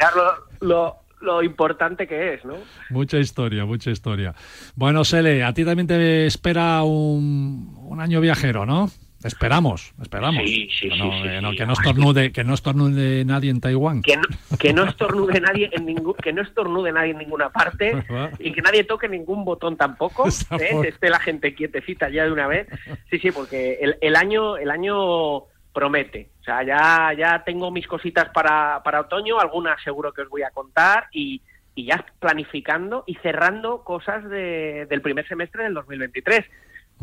lo, 0.63 0.97
lo, 1.21 1.43
importante 1.43 2.07
que 2.07 2.33
es, 2.33 2.45
¿no? 2.47 2.55
Mucha 2.89 3.19
historia, 3.19 3.67
mucha 3.67 3.91
historia. 3.91 4.35
Bueno, 4.75 5.05
Sele, 5.05 5.45
a 5.45 5.53
ti 5.53 5.63
también 5.63 5.87
te 5.87 6.25
espera 6.25 6.83
un, 6.85 7.77
un 7.83 8.01
año 8.01 8.23
viajero, 8.23 8.65
¿no? 8.65 8.89
Esperamos, 9.25 9.95
esperamos. 10.01 10.43
Sí, 10.45 10.69
sí, 10.79 10.91
sí, 10.91 11.57
que 11.57 11.67
no 11.67 11.73
estornude, 11.73 12.33
que 12.33 12.45
no 12.45 12.55
estornude 12.55 13.25
nadie 13.25 13.51
en 13.51 13.61
Taiwán. 13.61 14.03
Que 14.03 14.17
no, 14.17 14.23
que 14.59 14.73
no 14.73 14.85
estornude 14.85 15.41
nadie 15.41 15.71
en 15.73 15.87
ningún, 15.87 16.15
que 16.15 16.33
no 16.33 16.43
estornude 16.43 16.93
nadie 16.93 17.13
en 17.13 17.19
ninguna 17.19 17.51
parte 17.51 18.05
y 18.39 18.53
que 18.53 18.63
nadie 18.63 18.85
toque 18.85 19.09
ningún 19.09 19.45
botón 19.45 19.77
tampoco. 19.77 20.29
¿eh? 20.61 20.89
Esté 20.89 21.11
la 21.11 21.21
gente 21.21 21.55
quietecita 21.55 22.09
ya 22.09 22.25
de 22.25 22.33
una 22.33 22.47
vez. 22.47 22.67
Sí, 23.11 23.19
sí, 23.19 23.31
porque 23.31 23.79
el, 23.81 23.97
el 24.01 24.17
año, 24.17 24.57
el 24.57 24.71
año 24.71 25.45
promete. 25.73 26.31
O 26.41 26.45
sea, 26.45 26.63
ya, 26.63 27.13
ya 27.17 27.43
tengo 27.45 27.71
mis 27.71 27.87
cositas 27.87 28.29
para, 28.31 28.83
para 28.83 29.01
otoño, 29.01 29.41
algunas 29.41 29.83
seguro 29.83 30.13
que 30.13 30.23
os 30.23 30.29
voy 30.29 30.43
a 30.43 30.51
contar 30.51 31.07
y, 31.13 31.41
y 31.75 31.87
ya 31.87 32.05
planificando 32.19 33.05
y 33.07 33.15
cerrando 33.17 33.83
cosas 33.85 34.29
de, 34.29 34.87
del 34.89 35.01
primer 35.01 35.27
semestre 35.27 35.65
del 35.65 35.75
2023. 35.75 36.45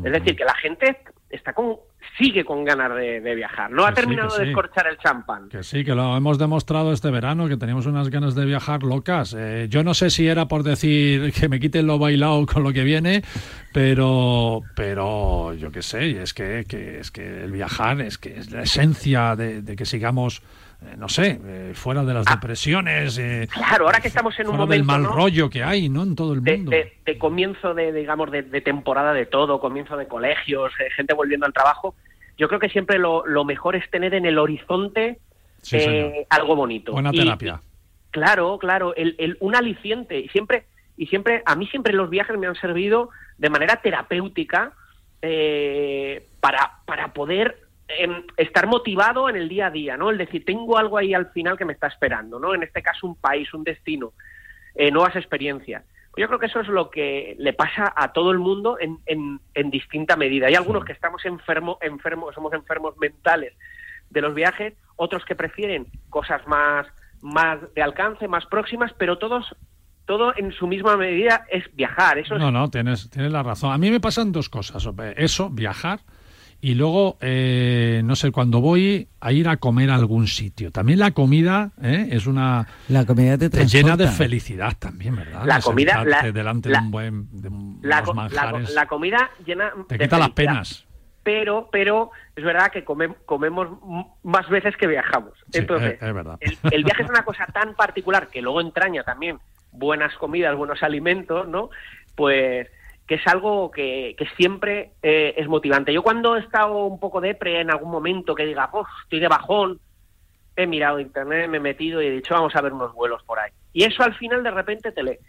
Es 0.03 0.11
decir, 0.11 0.35
que 0.35 0.45
la 0.45 0.55
gente 0.55 0.97
está 1.29 1.53
con, 1.53 1.75
sigue 2.17 2.43
con 2.43 2.63
ganas 2.63 2.95
de, 2.95 3.35
viajar. 3.35 3.71
No 3.71 3.85
ha 3.85 3.93
terminado 3.93 4.35
de 4.37 4.49
escorchar 4.49 4.87
el 4.87 4.97
champán. 4.97 5.49
Que 5.49 5.63
sí, 5.63 5.83
que 5.83 5.93
lo 5.95 6.15
hemos 6.15 6.37
demostrado 6.37 6.91
este 6.91 7.11
verano, 7.11 7.47
que 7.47 7.57
teníamos 7.57 7.85
unas 7.85 8.09
ganas 8.09 8.35
de 8.35 8.45
viajar 8.45 8.83
locas. 8.83 9.35
Eh, 9.37 9.67
yo 9.69 9.83
no 9.83 9.93
sé 9.93 10.09
si 10.09 10.27
era 10.27 10.47
por 10.47 10.63
decir 10.63 11.31
que 11.33 11.49
me 11.49 11.59
quiten 11.59 11.87
lo 11.87 11.99
bailado 11.99 12.45
con 12.45 12.63
lo 12.63 12.73
que 12.73 12.83
viene, 12.83 13.23
pero, 13.73 14.61
pero 14.75 15.53
yo 15.53 15.71
qué 15.71 15.81
sé, 15.81 16.21
es 16.21 16.33
que, 16.33 16.65
es 16.99 17.11
que 17.11 17.43
el 17.43 17.51
viajar 17.51 18.01
es 18.01 18.17
que 18.17 18.37
es 18.37 18.51
la 18.51 18.63
esencia 18.63 19.35
de 19.35 19.75
que 19.75 19.85
sigamos 19.85 20.41
no 20.97 21.09
sé, 21.09 21.39
eh, 21.43 21.71
fuera 21.75 22.03
de 22.03 22.13
las 22.13 22.25
ah. 22.27 22.35
depresiones. 22.35 23.17
Eh, 23.17 23.47
claro, 23.51 23.85
ahora 23.85 23.99
que 23.99 24.07
estamos 24.07 24.37
en 24.39 24.47
un 24.47 24.57
momento. 24.57 24.73
del 24.73 24.83
mal 24.83 25.03
rollo 25.03 25.49
que 25.49 25.63
hay, 25.63 25.89
¿no? 25.89 26.03
En 26.03 26.15
todo 26.15 26.33
el 26.33 26.41
mundo. 26.41 26.71
De, 26.71 27.17
comienzo 27.17 27.73
de, 27.73 27.91
digamos, 27.91 28.31
de, 28.31 28.43
temporada 28.61 29.13
de 29.13 29.25
todo, 29.25 29.59
comienzo 29.59 29.97
de 29.97 30.07
colegios, 30.07 30.71
gente 30.95 31.13
volviendo 31.13 31.45
al 31.45 31.53
trabajo. 31.53 31.95
Yo 32.37 32.47
creo 32.47 32.59
que 32.59 32.69
siempre 32.69 32.97
lo, 32.97 33.23
mejor 33.43 33.75
es 33.75 33.89
tener 33.91 34.13
en 34.13 34.25
el 34.25 34.37
horizonte 34.37 35.19
algo 36.29 36.55
bonito. 36.55 36.93
Buena 36.93 37.11
terapia. 37.11 37.61
claro, 38.11 38.57
claro, 38.57 38.95
el, 38.95 39.15
el, 39.17 39.37
un 39.41 39.55
aliciente. 39.55 40.19
Y 40.19 40.29
siempre, 40.29 40.65
y 40.95 41.07
siempre, 41.07 41.43
a 41.45 41.55
mí 41.55 41.67
siempre 41.67 41.91
los 41.91 42.09
viajes 42.09 42.37
me 42.37 42.47
han 42.47 42.55
servido 42.55 43.09
de 43.37 43.49
manera 43.49 43.77
terapéutica 43.77 44.71
para, 46.39 46.79
para 46.85 47.13
poder 47.13 47.68
estar 48.37 48.67
motivado 48.67 49.29
en 49.29 49.35
el 49.35 49.49
día 49.49 49.67
a 49.67 49.71
día, 49.71 49.97
¿no? 49.97 50.09
El 50.09 50.17
decir, 50.17 50.45
tengo 50.45 50.77
algo 50.77 50.97
ahí 50.97 51.13
al 51.13 51.31
final 51.31 51.57
que 51.57 51.65
me 51.65 51.73
está 51.73 51.87
esperando, 51.87 52.39
¿no? 52.39 52.53
En 52.53 52.63
este 52.63 52.81
caso, 52.81 53.07
un 53.07 53.15
país, 53.15 53.53
un 53.53 53.63
destino, 53.63 54.13
eh, 54.75 54.91
nuevas 54.91 55.15
experiencias. 55.15 55.83
Yo 56.17 56.27
creo 56.27 56.39
que 56.39 56.47
eso 56.47 56.59
es 56.59 56.67
lo 56.67 56.89
que 56.89 57.35
le 57.39 57.53
pasa 57.53 57.93
a 57.95 58.11
todo 58.11 58.31
el 58.31 58.39
mundo 58.39 58.77
en, 58.79 58.99
en, 59.05 59.69
distinta 59.71 60.17
medida. 60.17 60.47
Hay 60.47 60.55
algunos 60.55 60.83
que 60.83 60.91
estamos 60.91 61.23
enfermos, 61.25 61.77
enfermos, 61.81 62.35
somos 62.35 62.51
enfermos 62.53 62.97
mentales 62.97 63.53
de 64.09 64.21
los 64.21 64.33
viajes, 64.33 64.73
otros 64.97 65.23
que 65.23 65.35
prefieren 65.35 65.87
cosas 66.09 66.45
más, 66.47 66.87
más 67.21 67.59
de 67.73 67.81
alcance, 67.81 68.27
más 68.27 68.45
próximas, 68.47 68.91
pero 68.97 69.17
todos 69.17 69.55
todo 70.05 70.33
en 70.35 70.51
su 70.51 70.65
misma 70.65 70.97
medida 70.97 71.45
es 71.51 71.63
viajar. 71.75 72.17
Eso 72.17 72.37
no, 72.39 72.51
no, 72.51 72.69
tienes, 72.69 73.11
tienes 73.11 73.31
la 73.31 73.43
razón. 73.43 73.71
A 73.71 73.77
mí 73.77 73.91
me 73.91 73.99
pasan 73.99 74.31
dos 74.31 74.49
cosas. 74.49 74.89
Eso, 75.15 75.49
viajar, 75.51 75.99
y 76.61 76.75
luego, 76.75 77.17
eh, 77.21 78.01
no 78.03 78.15
sé, 78.15 78.31
cuando 78.31 78.59
voy 78.59 79.07
a 79.21 79.31
ir 79.31 79.47
a 79.47 79.57
comer 79.57 79.89
a 79.91 79.95
algún 79.95 80.27
sitio. 80.27 80.71
También 80.71 80.99
la 80.99 81.11
comida 81.11 81.71
¿eh? 81.81 82.09
es 82.11 82.27
una... 82.27 82.67
La 82.89 83.05
comida 83.05 83.37
te, 83.37 83.49
llena 83.65 83.95
de 83.95 84.07
felicidad 84.07 84.73
también, 84.77 85.15
¿verdad? 85.15 85.43
La 85.45 85.61
comida... 85.61 86.03
La, 86.03 86.31
delante 86.31 86.69
de 86.69 86.77
un 86.77 86.91
buen... 86.91 87.27
De 87.31 87.49
la, 87.81 88.03
la, 88.73 88.87
comida 88.87 89.31
llena... 89.45 89.71
Te 89.87 89.97
quita 89.97 90.19
las 90.19 90.31
penas. 90.31 90.85
Pero, 91.23 91.69
pero 91.71 92.11
es 92.35 92.43
verdad 92.43 92.71
que 92.71 92.83
comemos 92.83 93.67
más 94.23 94.49
veces 94.49 94.75
que 94.75 94.87
viajamos. 94.87 95.33
Entonces, 95.53 95.97
es, 96.01 96.13
verdad. 96.13 96.37
El, 96.41 96.57
el, 96.71 96.83
viaje 96.83 97.03
es 97.03 97.09
una 97.09 97.23
cosa 97.23 97.45
tan 97.53 97.73
particular 97.75 98.27
que 98.27 98.41
luego 98.41 98.59
entraña 98.59 99.03
también 99.03 99.39
buenas 99.71 100.15
comidas, 100.15 100.55
buenos 100.57 100.83
alimentos, 100.83 101.47
¿no? 101.47 101.69
Pues 102.15 102.67
que 103.09 103.15
es 103.15 103.25
algo 103.25 103.71
que, 103.71 104.15
siempre 104.37 104.91
eh, 105.01 105.33
es 105.35 105.47
motivante. 105.47 105.91
Yo 105.91 106.03
cuando 106.03 106.37
he 106.37 106.41
estado 106.41 106.85
un 106.85 106.99
poco 106.99 107.19
depre 107.19 107.59
en 107.59 107.71
algún 107.71 107.89
momento 107.89 108.35
que 108.35 108.45
diga, 108.45 108.69
oh, 108.71 108.85
estoy 109.01 109.19
de 109.19 109.27
bajón, 109.27 109.79
he 110.55 110.67
mirado 110.67 110.99
internet, 110.99 111.49
me 111.49 111.57
he 111.57 111.59
metido 111.59 112.03
y 112.03 112.05
he 112.05 112.11
dicho, 112.11 112.35
vamos 112.35 112.55
a 112.55 112.61
ver 112.61 112.71
unos 112.71 112.93
vuelos 112.93 113.23
por 113.23 113.39
ahí. 113.39 113.49
Y 113.73 113.83
eso 113.83 114.03
al 114.03 114.13
final 114.13 114.43
de 114.43 114.51
repente 114.51 114.91
te, 114.91 115.01
le, 115.01 115.21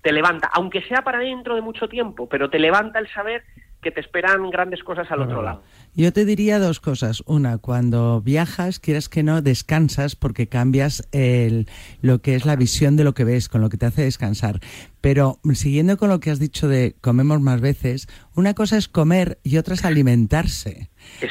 te 0.00 0.12
levanta, 0.12 0.48
aunque 0.54 0.80
sea 0.84 1.02
para 1.02 1.18
dentro 1.18 1.54
de 1.54 1.60
mucho 1.60 1.88
tiempo, 1.88 2.26
pero 2.26 2.48
te 2.48 2.58
levanta 2.58 3.00
el 3.00 3.08
saber 3.08 3.44
que 3.86 3.92
te 3.92 4.00
esperan 4.00 4.50
grandes 4.50 4.82
cosas 4.82 5.08
al 5.12 5.22
otro 5.22 5.42
lado. 5.42 5.62
Yo 5.94 6.12
te 6.12 6.24
diría 6.24 6.58
dos 6.58 6.80
cosas. 6.80 7.22
Una, 7.24 7.58
cuando 7.58 8.20
viajas, 8.20 8.80
quieras 8.80 9.08
que 9.08 9.22
no, 9.22 9.42
descansas 9.42 10.16
porque 10.16 10.48
cambias 10.48 11.06
el, 11.12 11.68
lo 12.02 12.20
que 12.20 12.34
es 12.34 12.46
la 12.46 12.56
visión 12.56 12.96
de 12.96 13.04
lo 13.04 13.14
que 13.14 13.22
ves, 13.22 13.48
con 13.48 13.60
lo 13.60 13.68
que 13.68 13.76
te 13.76 13.86
hace 13.86 14.02
descansar. 14.02 14.58
Pero 15.00 15.38
siguiendo 15.54 15.98
con 15.98 16.08
lo 16.08 16.18
que 16.18 16.32
has 16.32 16.40
dicho 16.40 16.66
de 16.66 16.96
comemos 17.00 17.40
más 17.40 17.60
veces, 17.60 18.08
una 18.34 18.54
cosa 18.54 18.76
es 18.76 18.88
comer 18.88 19.38
y 19.44 19.56
otra 19.56 19.74
es 19.74 19.84
alimentarse. 19.84 20.90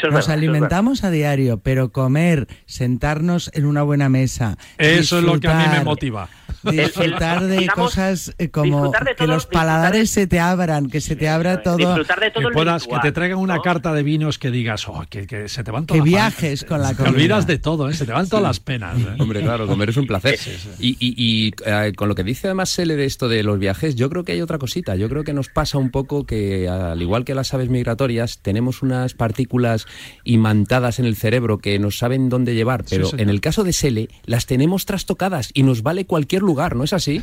Nos 0.10 0.30
alimentamos 0.30 1.04
a 1.04 1.12
diario, 1.12 1.60
pero 1.60 1.92
comer, 1.92 2.48
sentarnos 2.68 3.52
en 3.54 3.66
una 3.66 3.84
buena 3.84 4.08
mesa. 4.08 4.58
Eso 4.78 5.18
es 5.18 5.26
lo 5.26 5.42
que 5.42 5.50
a 5.50 5.58
mí 5.58 5.78
me 5.78 5.84
motiva. 5.84 6.30
Disfrutar 6.72 7.44
de 7.44 7.68
cosas 7.68 8.34
eh, 8.38 8.50
como 8.50 8.92
que 9.18 9.28
los 9.28 9.46
paladares 9.46 10.10
se 10.10 10.28
te 10.28 10.40
abran, 10.40 10.90
que 10.90 11.02
se 11.02 11.16
te 11.16 11.30
abra 11.30 11.62
todo. 11.62 11.78
Disfrutar 11.78 12.20
de 12.20 12.32
todo 12.32 12.48
que, 12.48 12.54
puedas, 12.54 12.88
que 12.88 13.00
te 13.02 13.12
traigan 13.12 13.40
una 13.40 13.60
carta 13.60 13.94
de 13.94 14.04
vinos 14.04 14.40
que 14.40 14.52
digas, 14.52 14.88
oh, 14.88 15.04
que, 15.10 15.48
se 15.48 15.64
te 15.64 15.72
van 15.72 15.86
todas 15.86 16.02
Que 16.02 16.10
viajes 16.10 16.64
con 16.64 16.82
la 16.82 16.94
comida. 16.94 17.12
Te 17.12 17.16
olvidas 17.16 17.48
de 17.48 17.60
todo, 17.60 17.90
¿eh? 17.90 17.94
se 17.94 18.06
te 18.06 18.12
van 18.12 18.28
todas 18.28 18.44
las 18.44 18.60
penas. 18.60 19.00
¿eh? 19.00 19.16
Hombre, 19.20 19.42
claro, 19.42 19.68
comer 19.68 19.90
es 19.90 19.98
un 19.98 20.08
placer. 20.08 20.40
Y, 20.80 20.98
y, 21.00 21.52
con 21.94 22.10
lo 22.10 22.16
que 22.16 22.24
dice 22.24 22.48
además 22.48 22.70
Sele 22.70 22.96
de 22.96 23.06
esto 23.06 23.30
de 23.30 23.44
los 23.44 23.60
viajes, 23.60 23.96
yo 23.96 24.10
creo 24.10 24.24
que 24.24 24.34
hay 24.34 24.42
otra 24.42 24.58
cosita. 24.58 24.96
Yo 24.96 25.10
creo 25.10 25.24
que 25.24 25.34
nos 25.34 25.50
pasa 25.50 25.78
un 25.78 25.92
poco 25.92 26.26
que, 26.26 26.68
al 26.68 27.02
igual 27.02 27.26
que 27.26 27.36
las 27.36 27.54
aves 27.54 27.70
migratorias, 27.70 28.40
tenemos 28.42 28.82
unas 28.82 29.14
partículas 29.14 29.86
imantadas 30.24 31.00
en 31.00 31.06
el 31.06 31.16
cerebro 31.16 31.58
que 31.58 31.80
nos 31.80 31.98
saben 31.98 32.30
dónde 32.30 32.56
llevar, 32.56 32.84
pero 32.90 33.10
en 33.18 33.30
el 33.30 33.42
caso 33.42 33.64
de 33.64 33.74
Sele, 33.74 34.10
las 34.26 34.46
tenemos 34.46 34.86
trastocadas 34.86 35.50
y 35.54 35.64
nos 35.64 35.84
vale 35.84 36.06
cualquier 36.06 36.42
lugar, 36.42 36.55
¿no 36.76 36.84
es 36.84 36.94
así? 36.94 37.22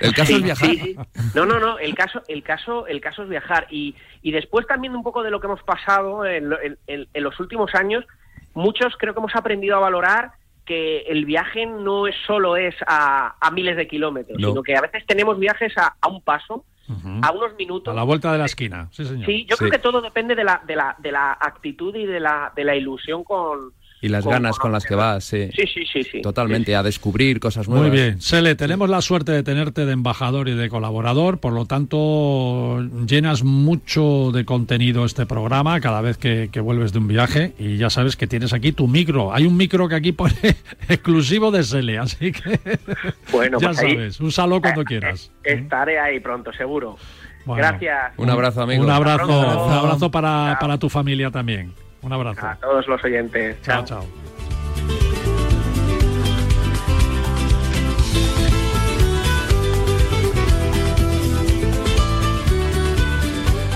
El 0.00 0.14
caso 0.14 0.36
es 0.36 0.42
viajar. 0.42 0.70
No, 1.34 1.44
no, 1.44 1.58
no, 1.58 1.78
el 1.78 1.94
caso, 1.94 2.22
el 2.28 2.42
caso, 2.42 2.86
el 2.86 3.00
caso 3.00 3.22
es 3.24 3.28
viajar. 3.28 3.66
Y, 3.70 3.94
y 4.22 4.32
después 4.32 4.66
también 4.66 4.94
un 4.94 5.02
poco 5.02 5.22
de 5.22 5.30
lo 5.30 5.40
que 5.40 5.46
hemos 5.46 5.62
pasado 5.62 6.24
en, 6.24 6.48
los 6.48 7.40
últimos 7.40 7.74
años, 7.74 8.04
muchos 8.54 8.94
creo 8.98 9.14
que 9.14 9.20
hemos 9.20 9.34
aprendido 9.34 9.76
a 9.76 9.80
valorar 9.80 10.32
que 10.64 11.00
el 11.08 11.24
viaje 11.24 11.66
no 11.66 12.06
es 12.06 12.14
solo 12.26 12.56
es 12.56 12.74
a, 12.86 13.34
miles 13.52 13.76
de 13.76 13.88
kilómetros, 13.88 14.36
sino 14.38 14.62
que 14.62 14.76
a 14.76 14.80
veces 14.82 15.04
tenemos 15.06 15.38
viajes 15.38 15.72
a, 15.76 16.08
un 16.08 16.20
paso, 16.22 16.64
a 17.22 17.32
unos 17.32 17.56
minutos. 17.56 17.92
A 17.92 17.96
la 17.96 18.02
vuelta 18.04 18.32
de 18.32 18.38
la 18.38 18.44
esquina, 18.44 18.88
sí, 18.92 19.04
señor. 19.04 19.26
Sí, 19.26 19.46
yo 19.48 19.56
creo 19.56 19.70
que 19.70 19.78
todo 19.78 20.00
depende 20.00 20.34
de 20.34 20.44
la, 20.44 20.62
de 20.66 20.76
la, 20.76 20.94
de 20.98 21.12
la 21.12 21.32
actitud 21.32 21.94
y 21.96 22.06
de 22.06 22.20
la, 22.20 22.52
de 22.54 22.64
la 22.64 22.76
ilusión 22.76 23.24
con, 23.24 23.72
y 24.00 24.08
las 24.08 24.24
ganas 24.24 24.58
con 24.58 24.70
las 24.70 24.84
que 24.84 24.94
vas, 24.94 25.24
sí. 25.24 25.50
Sí, 25.52 25.64
sí, 25.92 26.04
sí. 26.04 26.22
Totalmente, 26.22 26.76
a 26.76 26.82
descubrir 26.82 27.40
cosas 27.40 27.68
nuevas. 27.68 27.88
Muy 27.88 27.96
bien. 27.96 28.20
Sele, 28.20 28.54
tenemos 28.54 28.88
la 28.88 29.00
suerte 29.00 29.32
de 29.32 29.42
tenerte 29.42 29.86
de 29.86 29.92
embajador 29.92 30.48
y 30.48 30.54
de 30.54 30.68
colaborador, 30.68 31.38
por 31.38 31.52
lo 31.52 31.66
tanto, 31.66 32.80
llenas 33.06 33.42
mucho 33.42 34.30
de 34.32 34.44
contenido 34.44 35.04
este 35.04 35.26
programa 35.26 35.80
cada 35.80 36.00
vez 36.00 36.16
que, 36.16 36.48
vuelves 36.58 36.92
de 36.92 36.98
un 36.98 37.08
viaje 37.08 37.54
y 37.58 37.76
ya 37.76 37.88
sabes 37.88 38.16
que 38.16 38.26
tienes 38.26 38.52
aquí 38.52 38.72
tu 38.72 38.88
micro. 38.88 39.32
Hay 39.32 39.46
un 39.46 39.56
micro 39.56 39.88
que 39.88 39.94
aquí 39.94 40.12
pone 40.12 40.34
exclusivo 40.88 41.50
de 41.50 41.62
Sele, 41.62 41.98
así 41.98 42.32
que 42.32 42.60
bueno, 43.32 43.58
ya 43.60 43.68
pues 43.68 43.76
sabes, 43.78 44.20
úsalo 44.20 44.60
cuando 44.60 44.84
quieras. 44.84 45.30
Estaré 45.42 45.98
ahí 45.98 46.20
pronto, 46.20 46.52
seguro. 46.52 46.96
Gracias. 47.46 48.12
Un 48.18 48.28
abrazo, 48.28 48.62
amigo. 48.62 48.84
Un 48.84 48.90
abrazo, 48.90 49.66
un 49.66 49.72
abrazo 49.72 50.10
para, 50.10 50.58
para 50.60 50.78
tu 50.78 50.88
familia 50.88 51.30
también. 51.30 51.72
Un 52.02 52.12
abrazo. 52.12 52.46
A 52.46 52.56
todos 52.56 52.86
los 52.86 53.02
oyentes. 53.04 53.60
Chao, 53.62 53.84
chao. 53.84 54.04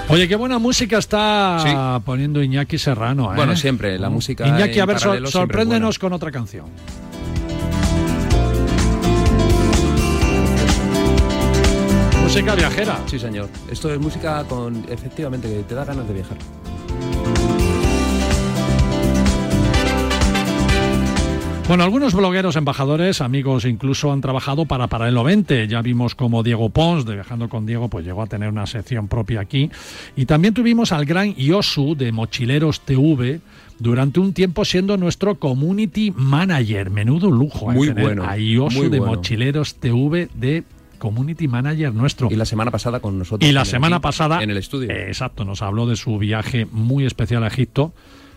Oye, 0.09 0.29
qué 0.29 0.37
buena 0.37 0.59
música 0.59 0.99
está 0.99 1.99
poniendo 2.05 2.43
Iñaki 2.43 2.77
Serrano. 2.77 3.33
¿eh? 3.33 3.37
Bueno, 3.37 3.57
siempre, 3.57 3.99
la 3.99 4.11
música. 4.11 4.47
Iñaki, 4.47 4.79
a 4.79 4.85
ver, 4.85 4.99
sorpréndenos 4.99 5.99
con 5.99 6.13
otra 6.13 6.31
canción. 6.31 6.67
Música 12.23 12.55
viajera. 12.55 12.99
Sí, 13.07 13.19
señor. 13.19 13.49
Esto 13.71 13.91
es 13.91 13.99
música 13.99 14.45
con, 14.45 14.85
efectivamente, 14.91 15.49
que 15.49 15.63
te 15.63 15.75
da 15.75 15.85
ganas 15.85 16.07
de 16.07 16.15
viajar. 16.15 16.37
Bueno, 21.69 21.85
algunos 21.85 22.13
blogueros, 22.13 22.57
embajadores, 22.57 23.21
amigos 23.21 23.65
incluso 23.65 24.13
han 24.13 24.21
trabajado 24.21 24.67
para 24.67 24.89
Paralelo 24.89 25.25
20. 25.25 25.69
Ya 25.69 25.81
vimos 25.81 26.15
como 26.15 26.43
Diego 26.43 26.69
Pons, 26.71 27.07
de 27.07 27.15
Viajando 27.15 27.49
con 27.49 27.65
Diego, 27.67 27.89
pues 27.89 28.05
llegó 28.05 28.23
a 28.23 28.27
tener 28.27 28.49
una 28.49 28.67
sección 28.67 29.09
propia 29.09 29.41
aquí. 29.41 29.71
Y 30.17 30.27
también 30.27 30.55
tuvimos 30.55 30.93
al 30.93 31.07
gran 31.07 31.35
Yosu 31.35 31.95
de 31.95 32.13
Mochileros 32.13 32.81
TV, 32.81 33.41
durante 33.79 34.21
un 34.21 34.33
tiempo 34.33 34.65
siendo 34.65 34.97
nuestro 34.97 35.37
community 35.37 36.13
manager. 36.15 36.91
Menudo 36.91 37.31
lujo. 37.31 37.71
¿eh? 37.71 37.75
Muy 37.75 37.89
bueno. 37.91 38.25
A 38.25 38.37
Yosu 38.37 38.91
de 38.91 39.01
Mochileros 39.01 39.77
TV 39.77 40.29
de 40.35 40.65
community 40.99 41.49
manager 41.49 41.95
nuestro. 41.95 42.29
Y 42.31 42.37
la 42.37 42.45
semana 42.45 42.71
pasada 42.71 43.01
con 43.01 43.19
nosotros. 43.19 43.49
Y 43.49 43.53
la 43.53 43.65
semana 43.65 44.01
pasada. 44.01 44.43
En 44.43 44.51
el 44.51 44.57
estudio. 44.57 44.91
exacto, 44.91 45.45
nos 45.45 45.63
habló 45.63 45.87
de 45.87 45.97
su 45.97 46.19
viaje 46.19 46.67
muy 46.71 47.07
especial 47.07 47.45
a 47.45 47.47
Egipto 47.47 47.93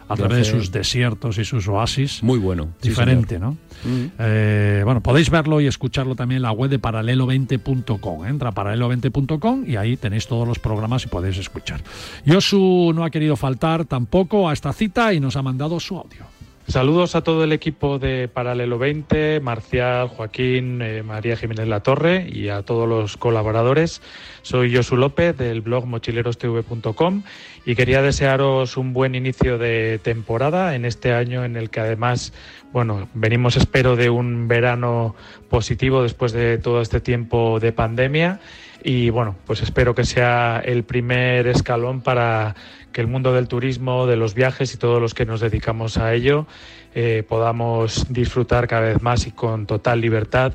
a 0.08 0.16
través 0.16 0.38
de 0.38 0.44
sus 0.46 0.72
desiertos 0.72 1.38
y 1.38 1.46
sus 1.46 1.68
oasis. 1.68 2.22
Muy 2.24 2.40
bueno. 2.40 2.70
Diferente, 2.82 3.40
¿no? 3.40 3.58
Mm. 3.84 4.06
Eh, 4.20 4.82
bueno, 4.86 5.02
podéis 5.02 5.30
verlo 5.30 5.62
y 5.62 5.68
escucharlo 5.68 6.16
también 6.16 6.38
en 6.38 6.44
la 6.44 6.52
web 6.52 6.70
de 6.70 6.80
paralelo20.com. 6.80 8.26
Entra 8.26 8.50
a 8.50 8.54
paralelo20.com 8.54 9.64
y 9.68 9.76
ahí 9.76 9.98
tenéis 9.98 10.28
todos 10.28 10.48
los 10.48 10.60
programas 10.60 11.06
y 11.06 11.08
podéis 11.08 11.38
escuchar. 11.38 11.82
Yosu 12.26 12.94
no 12.94 13.04
ha 13.04 13.10
querido 13.10 13.36
faltar 13.36 13.86
tampoco 13.86 14.50
a 14.50 14.54
esta 14.54 14.74
cita 14.74 15.14
y 15.14 15.20
nos 15.20 15.36
ha 15.36 15.42
mandado 15.42 15.80
su 15.80 15.98
audio. 15.98 16.35
Saludos 16.68 17.16
a 17.16 17.22
todo 17.22 17.44
el 17.44 17.52
equipo 17.52 18.00
de 18.00 18.28
Paralelo 18.28 18.80
20, 18.80 19.40
Marcial, 19.40 20.08
Joaquín, 20.08 20.82
eh, 20.82 21.04
María 21.04 21.38
Jiménez 21.38 21.68
La 21.68 21.82
Torre 21.82 22.28
y 22.28 22.50
a 22.50 22.64
todos 22.64 22.90
los 22.90 23.18
colaboradores. 23.18 24.02
Soy 24.42 24.76
Josu 24.76 24.98
López 24.98 25.38
del 25.38 25.62
blog 25.62 25.86
mochilerostv.com 25.86 27.22
y 27.68 27.76
quería 27.76 28.02
desearos 28.02 28.78
un 28.78 28.94
buen 28.94 29.14
inicio 29.14 29.60
de 29.60 30.00
temporada 30.02 30.74
en 30.74 30.86
este 30.86 31.14
año 31.14 31.46
en 31.46 31.56
el 31.56 31.70
que 31.70 31.82
además, 31.82 32.34
bueno, 32.74 33.10
venimos 33.14 33.58
espero 33.58 33.96
de 33.96 34.10
un 34.10 34.48
verano 34.48 35.16
positivo 35.50 36.02
después 36.02 36.32
de 36.32 36.58
todo 36.58 36.82
este 36.82 37.00
tiempo 37.00 37.60
de 37.60 37.74
pandemia 37.74 38.40
y 38.88 39.10
bueno, 39.10 39.36
pues 39.48 39.64
espero 39.64 39.96
que 39.96 40.06
sea 40.06 40.62
el 40.64 40.84
primer 40.84 41.48
escalón 41.48 42.02
para 42.02 42.56
que 42.92 43.02
el 43.02 43.08
mundo 43.08 43.34
del 43.34 43.48
turismo, 43.48 44.06
de 44.06 44.16
los 44.16 44.36
viajes 44.36 44.76
y 44.76 44.78
todos 44.78 45.02
los 45.02 45.16
que 45.16 45.26
nos 45.26 45.42
dedicamos 45.42 45.98
a 45.98 46.14
ello 46.14 46.46
eh, 46.94 47.24
podamos 47.28 48.06
disfrutar 48.10 48.68
cada 48.68 48.82
vez 48.84 49.02
más 49.02 49.26
y 49.26 49.32
con 49.32 49.66
total 49.66 50.02
libertad 50.02 50.54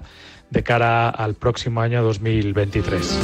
de 0.49 0.63
cara 0.63 1.11
al 1.11 1.35
próximo 1.35 1.81
año 1.81 2.05
2023. 2.05 3.19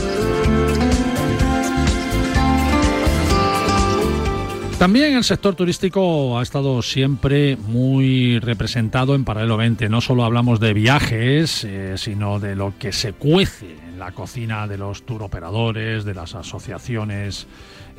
También 4.76 5.14
el 5.14 5.22
sector 5.22 5.54
turístico 5.54 6.36
ha 6.36 6.42
estado 6.42 6.82
siempre 6.82 7.57
muy 7.57 8.40
representado 8.40 9.14
en 9.14 9.24
Paralelo 9.24 9.57
20. 9.57 9.88
No 9.88 10.00
solo 10.00 10.24
hablamos 10.24 10.59
de 10.59 10.74
viajes, 10.74 11.62
eh, 11.62 11.94
sino 11.96 12.40
de 12.40 12.57
lo 12.57 12.74
que 12.76 12.90
se 12.92 13.12
cuece 13.12 13.86
en 13.97 14.01
la 14.01 14.12
cocina 14.12 14.66
de 14.68 14.76
los 14.76 15.07
turoperadores, 15.07 16.05
de 16.05 16.12
las 16.12 16.34
asociaciones 16.34 17.47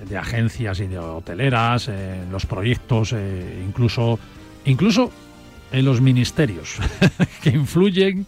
de 0.08 0.16
agencias 0.16 0.80
y 0.80 0.86
de 0.86 1.00
hoteleras, 1.00 1.88
en 1.88 2.32
los 2.32 2.46
proyectos, 2.46 3.14
eh, 3.14 3.64
incluso, 3.66 4.20
incluso 4.66 5.12
en 5.72 5.86
los 5.86 6.00
ministerios 6.00 6.78
que 7.42 7.50
influyen 7.50 8.28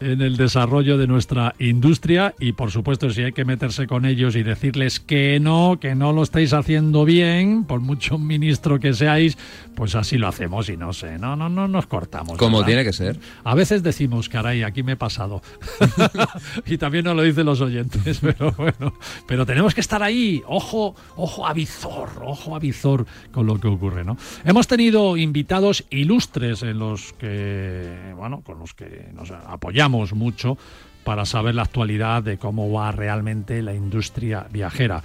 en 0.00 0.22
el 0.22 0.36
desarrollo 0.36 0.96
de 0.98 1.06
nuestra 1.06 1.54
industria 1.58 2.34
y 2.38 2.52
por 2.52 2.70
supuesto 2.70 3.10
si 3.10 3.22
hay 3.22 3.32
que 3.32 3.44
meterse 3.44 3.86
con 3.86 4.04
ellos 4.04 4.36
y 4.36 4.42
decirles 4.42 5.00
que 5.00 5.40
no, 5.40 5.78
que 5.80 5.94
no 5.94 6.12
lo 6.12 6.22
estáis 6.22 6.52
haciendo 6.52 7.04
bien, 7.04 7.64
por 7.64 7.80
mucho 7.80 8.18
ministro 8.18 8.78
que 8.78 8.94
seáis, 8.94 9.36
pues 9.74 9.94
así 9.94 10.18
lo 10.18 10.28
hacemos 10.28 10.68
y 10.68 10.76
no 10.76 10.92
sé, 10.92 11.18
no, 11.18 11.36
no, 11.36 11.48
no 11.48 11.68
nos 11.68 11.86
cortamos. 11.86 12.38
Como 12.38 12.64
tiene 12.64 12.84
que 12.84 12.92
ser. 12.92 13.18
A 13.44 13.54
veces 13.54 13.82
decimos, 13.82 14.28
caray, 14.28 14.62
aquí 14.62 14.82
me 14.82 14.92
he 14.92 14.96
pasado. 14.96 15.42
y 16.66 16.78
también 16.78 17.04
nos 17.04 17.16
lo 17.16 17.22
dicen 17.22 17.46
los 17.46 17.60
oyentes, 17.60 18.18
pero 18.22 18.52
bueno, 18.52 18.94
pero 19.26 19.46
tenemos 19.46 19.74
que 19.74 19.80
estar 19.80 20.02
ahí, 20.02 20.42
ojo, 20.46 20.94
ojo 21.16 21.46
a 21.46 21.52
visor, 21.52 22.08
ojo 22.24 22.54
a 22.54 22.58
visor 22.58 23.06
con 23.32 23.46
lo 23.46 23.58
que 23.58 23.68
ocurre, 23.68 24.04
¿no? 24.04 24.16
Hemos 24.44 24.66
tenido 24.66 25.16
invitados 25.16 25.84
ilustres 25.90 26.62
en 26.62 26.78
los 26.78 27.12
que, 27.14 28.12
bueno, 28.16 28.42
con 28.42 28.58
los 28.58 28.74
que 28.74 29.08
nos 29.14 29.30
apoyamos 29.30 29.87
mucho 29.88 30.56
para 31.04 31.24
saber 31.24 31.54
la 31.54 31.62
actualidad 31.62 32.22
de 32.22 32.38
cómo 32.38 32.70
va 32.70 32.92
realmente 32.92 33.62
la 33.62 33.74
industria 33.74 34.46
viajera. 34.50 35.02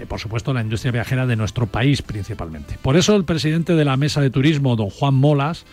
Eh, 0.00 0.06
por 0.06 0.20
supuesto, 0.20 0.52
la 0.52 0.62
industria 0.62 0.92
viajera 0.92 1.26
de 1.26 1.36
nuestro 1.36 1.66
país 1.66 2.02
principalmente. 2.02 2.78
Por 2.80 2.96
eso 2.96 3.14
el 3.16 3.24
presidente 3.24 3.74
de 3.74 3.84
la 3.84 3.96
Mesa 3.96 4.20
de 4.20 4.30
Turismo, 4.30 4.76
don 4.76 4.90
Juan 4.90 5.14
Molas, 5.14 5.64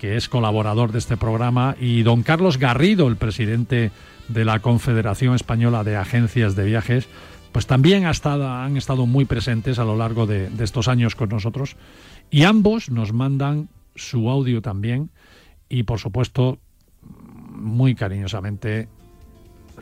que 0.00 0.16
es 0.16 0.28
colaborador 0.28 0.92
de 0.92 0.98
este 0.98 1.16
programa, 1.16 1.76
y 1.80 2.02
don 2.02 2.22
Carlos 2.22 2.58
Garrido, 2.58 3.08
el 3.08 3.16
presidente 3.16 3.90
de 4.28 4.44
la 4.44 4.58
Confederación 4.60 5.34
Española 5.34 5.84
de 5.84 5.96
Agencias 5.96 6.56
de 6.56 6.64
Viajes, 6.64 7.08
pues 7.54 7.68
también 7.68 8.04
han 8.04 8.76
estado 8.76 9.06
muy 9.06 9.26
presentes 9.26 9.78
a 9.78 9.84
lo 9.84 9.96
largo 9.96 10.26
de, 10.26 10.50
estos 10.58 10.88
años 10.88 11.14
con 11.14 11.28
nosotros 11.28 11.76
y 12.28 12.42
ambos 12.42 12.90
nos 12.90 13.12
mandan 13.12 13.68
su 13.94 14.28
audio 14.28 14.60
también 14.60 15.10
y 15.68 15.84
por 15.84 16.00
supuesto 16.00 16.58
muy 17.54 17.94
cariñosamente 17.94 18.88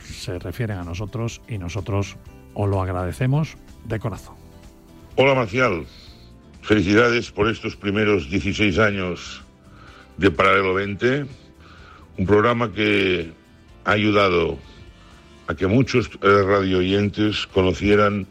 se 0.00 0.38
refieren 0.38 0.78
a 0.78 0.84
nosotros 0.84 1.42
y 1.48 1.58
nosotros 1.58 2.16
os 2.54 2.68
lo 2.68 2.80
agradecemos 2.80 3.56
de 3.84 3.98
corazón. 3.98 4.36
Hola 5.16 5.34
Marcial, 5.34 5.84
felicidades 6.62 7.30
por 7.30 7.48
estos 7.48 7.76
primeros 7.76 8.30
16 8.30 8.78
años 8.78 9.42
de 10.16 10.30
Paralelo 10.30 10.74
20, 10.74 11.26
un 12.18 12.26
programa 12.26 12.72
que 12.72 13.32
ha 13.84 13.90
ayudado 13.90 14.58
a 15.48 15.54
que 15.54 15.66
muchos 15.66 16.08
eh, 16.22 16.42
radio 16.46 16.78
oyentes 16.78 17.46
conocieran 17.46 18.26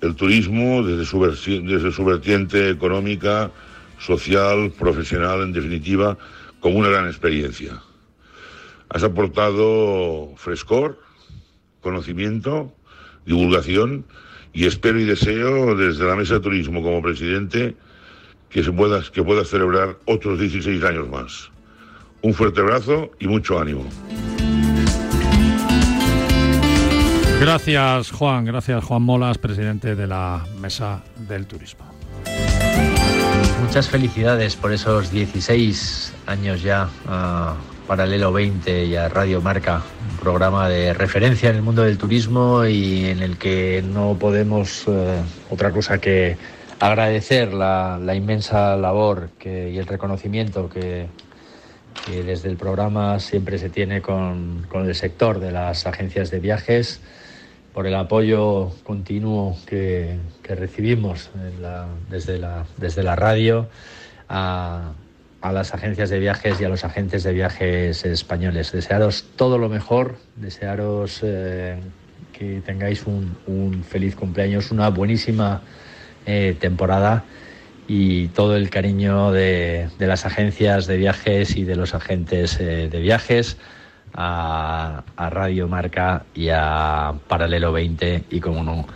el 0.00 0.14
turismo 0.14 0.82
desde 0.82 1.04
su, 1.04 1.20
desde 1.22 1.92
su 1.92 2.04
vertiente 2.04 2.70
económica, 2.70 3.50
social, 3.98 4.72
profesional, 4.78 5.42
en 5.42 5.52
definitiva, 5.52 6.16
como 6.60 6.78
una 6.78 6.88
gran 6.88 7.06
experiencia. 7.06 7.80
Has 8.90 9.04
aportado 9.04 10.32
frescor, 10.36 11.00
conocimiento, 11.80 12.72
divulgación 13.24 14.04
y 14.52 14.66
espero 14.66 14.98
y 14.98 15.04
deseo 15.04 15.76
desde 15.76 16.04
la 16.04 16.16
Mesa 16.16 16.34
de 16.34 16.40
Turismo 16.40 16.82
como 16.82 17.00
presidente 17.00 17.76
que, 18.48 18.64
se 18.64 18.72
pueda, 18.72 19.00
que 19.12 19.22
puedas 19.22 19.48
celebrar 19.48 19.96
otros 20.06 20.40
16 20.40 20.82
años 20.82 21.08
más. 21.08 21.50
Un 22.22 22.34
fuerte 22.34 22.60
abrazo 22.60 23.12
y 23.20 23.28
mucho 23.28 23.60
ánimo. 23.60 23.84
Gracias 27.40 28.10
Juan, 28.10 28.44
gracias 28.44 28.84
Juan 28.84 29.02
Molas, 29.02 29.38
presidente 29.38 29.94
de 29.94 30.06
la 30.06 30.44
Mesa 30.60 31.02
del 31.28 31.46
Turismo. 31.46 31.86
Muchas 33.62 33.88
felicidades 33.88 34.56
por 34.56 34.72
esos 34.72 35.10
16 35.12 36.12
años 36.26 36.60
ya 36.62 36.90
a 37.06 37.54
Paralelo 37.90 38.30
20 38.30 38.84
y 38.84 38.94
a 38.94 39.08
Radio 39.08 39.40
Marca, 39.40 39.82
un 40.12 40.16
programa 40.18 40.68
de 40.68 40.94
referencia 40.94 41.50
en 41.50 41.56
el 41.56 41.62
mundo 41.62 41.82
del 41.82 41.98
turismo 41.98 42.64
y 42.64 43.06
en 43.06 43.20
el 43.20 43.36
que 43.36 43.82
no 43.84 44.16
podemos 44.16 44.84
eh, 44.86 45.20
otra 45.50 45.72
cosa 45.72 45.98
que 45.98 46.36
agradecer 46.78 47.52
la, 47.52 47.98
inmensa 48.14 48.76
labor 48.76 49.30
y 49.44 49.76
el 49.76 49.88
reconocimiento 49.88 50.70
que, 50.70 51.08
desde 52.06 52.48
el 52.48 52.56
programa 52.56 53.18
siempre 53.18 53.58
se 53.58 53.70
tiene 53.70 54.00
con, 54.00 54.68
el 54.72 54.94
sector 54.94 55.40
de 55.40 55.50
las 55.50 55.84
agencias 55.84 56.30
de 56.30 56.38
viajes 56.38 57.00
por 57.74 57.88
el 57.88 57.96
apoyo 57.96 58.70
continuo 58.84 59.56
que, 59.66 60.16
recibimos 60.44 61.30
desde, 62.08 62.38
la, 62.38 62.66
desde 62.76 63.02
la 63.02 63.16
radio 63.16 63.68
a, 64.28 64.92
las 65.42 65.74
agencias 65.74 66.10
de 66.10 66.18
viajes 66.18 66.60
y 66.60 66.64
a 66.64 66.68
los 66.68 66.84
agentes 66.84 67.22
de 67.22 67.32
viajes 67.32 68.04
españoles. 68.04 68.72
Desearos 68.72 69.24
todo 69.36 69.58
lo 69.58 69.68
mejor, 69.68 70.16
desearos 70.36 71.20
eh, 71.22 71.80
que 72.32 72.60
tengáis 72.60 73.04
un, 73.06 73.84
feliz 73.88 74.14
cumpleaños, 74.14 74.70
una 74.70 74.90
buenísima 74.90 75.62
eh, 76.26 76.56
temporada 76.60 77.24
y 77.88 78.28
todo 78.28 78.56
el 78.56 78.70
cariño 78.70 79.32
de, 79.32 79.88
las 79.98 80.26
agencias 80.26 80.86
de 80.86 80.96
viajes 80.96 81.56
y 81.56 81.64
de 81.64 81.76
los 81.76 81.94
agentes 81.94 82.60
eh, 82.60 82.88
de 82.90 83.00
viajes 83.00 83.56
a, 84.14 85.02
Radio 85.16 85.68
Marca 85.68 86.24
y 86.34 86.50
a 86.50 87.14
Paralelo 87.28 87.72
20 87.72 88.24
y, 88.30 88.40
como 88.40 88.62
no, 88.62 88.86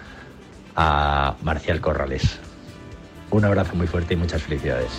a 0.76 1.34
Marcial 1.42 1.80
Corrales. 1.80 2.38
Un 3.30 3.45
abrazo 3.45 3.74
muy 3.74 3.86
fuerte 3.86 4.14
y 4.14 4.16
muchas 4.16 4.42
felicidades. 4.42 4.90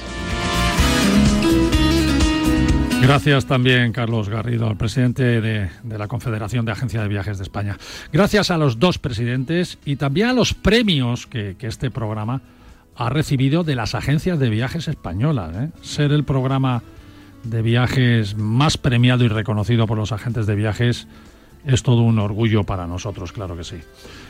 Gracias 3.05 3.45
también, 3.45 3.91
Carlos 3.91 4.29
Garrido, 4.29 4.67
al 4.67 4.77
presidente 4.77 5.39
de, 5.39 5.69
la 5.83 6.07
Confederación 6.07 6.65
de 6.65 6.71
Agencias 6.71 7.03
de 7.03 7.07
Viajes 7.07 7.37
de 7.37 7.43
España. 7.43 7.77
Gracias 8.11 8.49
a 8.49 8.57
los 8.57 8.79
dos 8.79 8.97
presidentes 8.97 9.77
y 9.85 9.97
también 9.97 10.29
a 10.29 10.33
los 10.33 10.55
premios 10.55 11.27
que, 11.27 11.55
este 11.59 11.91
programa 11.91 12.41
ha 12.95 13.09
recibido 13.09 13.63
de 13.63 13.75
las 13.75 13.93
agencias 13.93 14.39
de 14.39 14.49
viajes 14.49 14.87
españolas. 14.87 15.55
¿eh? 15.55 15.69
Ser 15.83 16.13
el 16.13 16.23
programa 16.23 16.81
de 17.43 17.61
viajes 17.61 18.37
más 18.37 18.79
premiado 18.79 19.23
y 19.23 19.27
reconocido 19.27 19.85
por 19.85 19.99
los 19.99 20.11
agentes 20.11 20.47
de 20.47 20.55
viajes 20.55 21.07
es 21.63 21.83
todo 21.83 22.01
un 22.01 22.17
orgullo 22.17 22.63
para 22.63 22.87
nosotros, 22.87 23.31
claro 23.31 23.55
que 23.55 23.65
sí. 23.65 23.77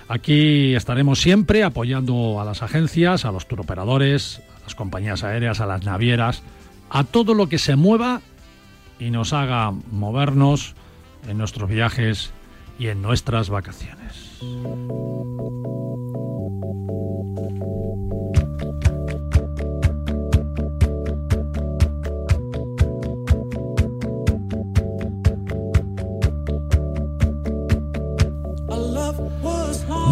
Aquí 0.10 0.76
estaremos 0.76 1.22
siempre 1.22 1.64
apoyando 1.64 2.42
a 2.42 2.44
las 2.44 2.62
agencias, 2.62 3.24
a 3.24 3.32
los 3.32 3.48
turoperadores, 3.48 4.42
a 4.60 4.64
las 4.64 4.76
compañías 4.76 5.24
aéreas, 5.24 5.62
a 5.62 5.66
las 5.66 5.86
navieras, 5.86 6.44
a 6.90 7.06
todo 7.06 7.34
lo 7.36 7.48
que 7.48 7.58
se 7.58 7.78
mueva 7.78 8.20
y 9.00 9.12
nos 9.12 9.34
haga 9.34 9.72
movernos 9.92 10.76
en 11.28 11.38
nuestros 11.38 11.70
viajes 11.70 12.32
y 12.80 12.88
en 12.88 13.02
nuestras 13.02 13.50
vacaciones. 13.50 14.40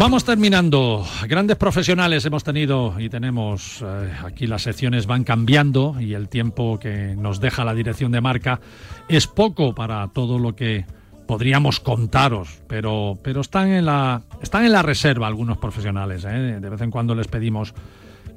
Vamos 0.04 0.26
terminando. 0.26 1.02
Grandes 1.26 1.56
profesionales 1.56 2.26
hemos 2.26 2.44
tenido 2.44 3.00
y 3.00 3.08
tenemos. 3.08 3.80
Eh, 3.80 4.12
aquí 4.22 4.46
las 4.46 4.60
secciones 4.60 5.06
van 5.06 5.24
cambiando 5.24 5.96
y 5.98 6.12
el 6.12 6.28
tiempo 6.28 6.78
que 6.78 7.16
nos 7.16 7.40
deja 7.40 7.64
la 7.64 7.72
dirección 7.72 8.12
de 8.12 8.20
marca 8.20 8.60
es 9.08 9.26
poco 9.26 9.74
para 9.74 10.06
todo 10.08 10.38
lo 10.38 10.54
que 10.54 10.84
podríamos 11.26 11.80
contaros, 11.80 12.60
pero, 12.68 13.18
pero 13.22 13.40
están, 13.40 13.68
en 13.68 13.86
la, 13.86 14.20
están 14.42 14.66
en 14.66 14.72
la 14.72 14.82
reserva 14.82 15.26
algunos 15.26 15.56
profesionales. 15.56 16.26
¿eh? 16.26 16.58
De 16.60 16.68
vez 16.68 16.82
en 16.82 16.90
cuando 16.90 17.14
les 17.14 17.28
pedimos 17.28 17.72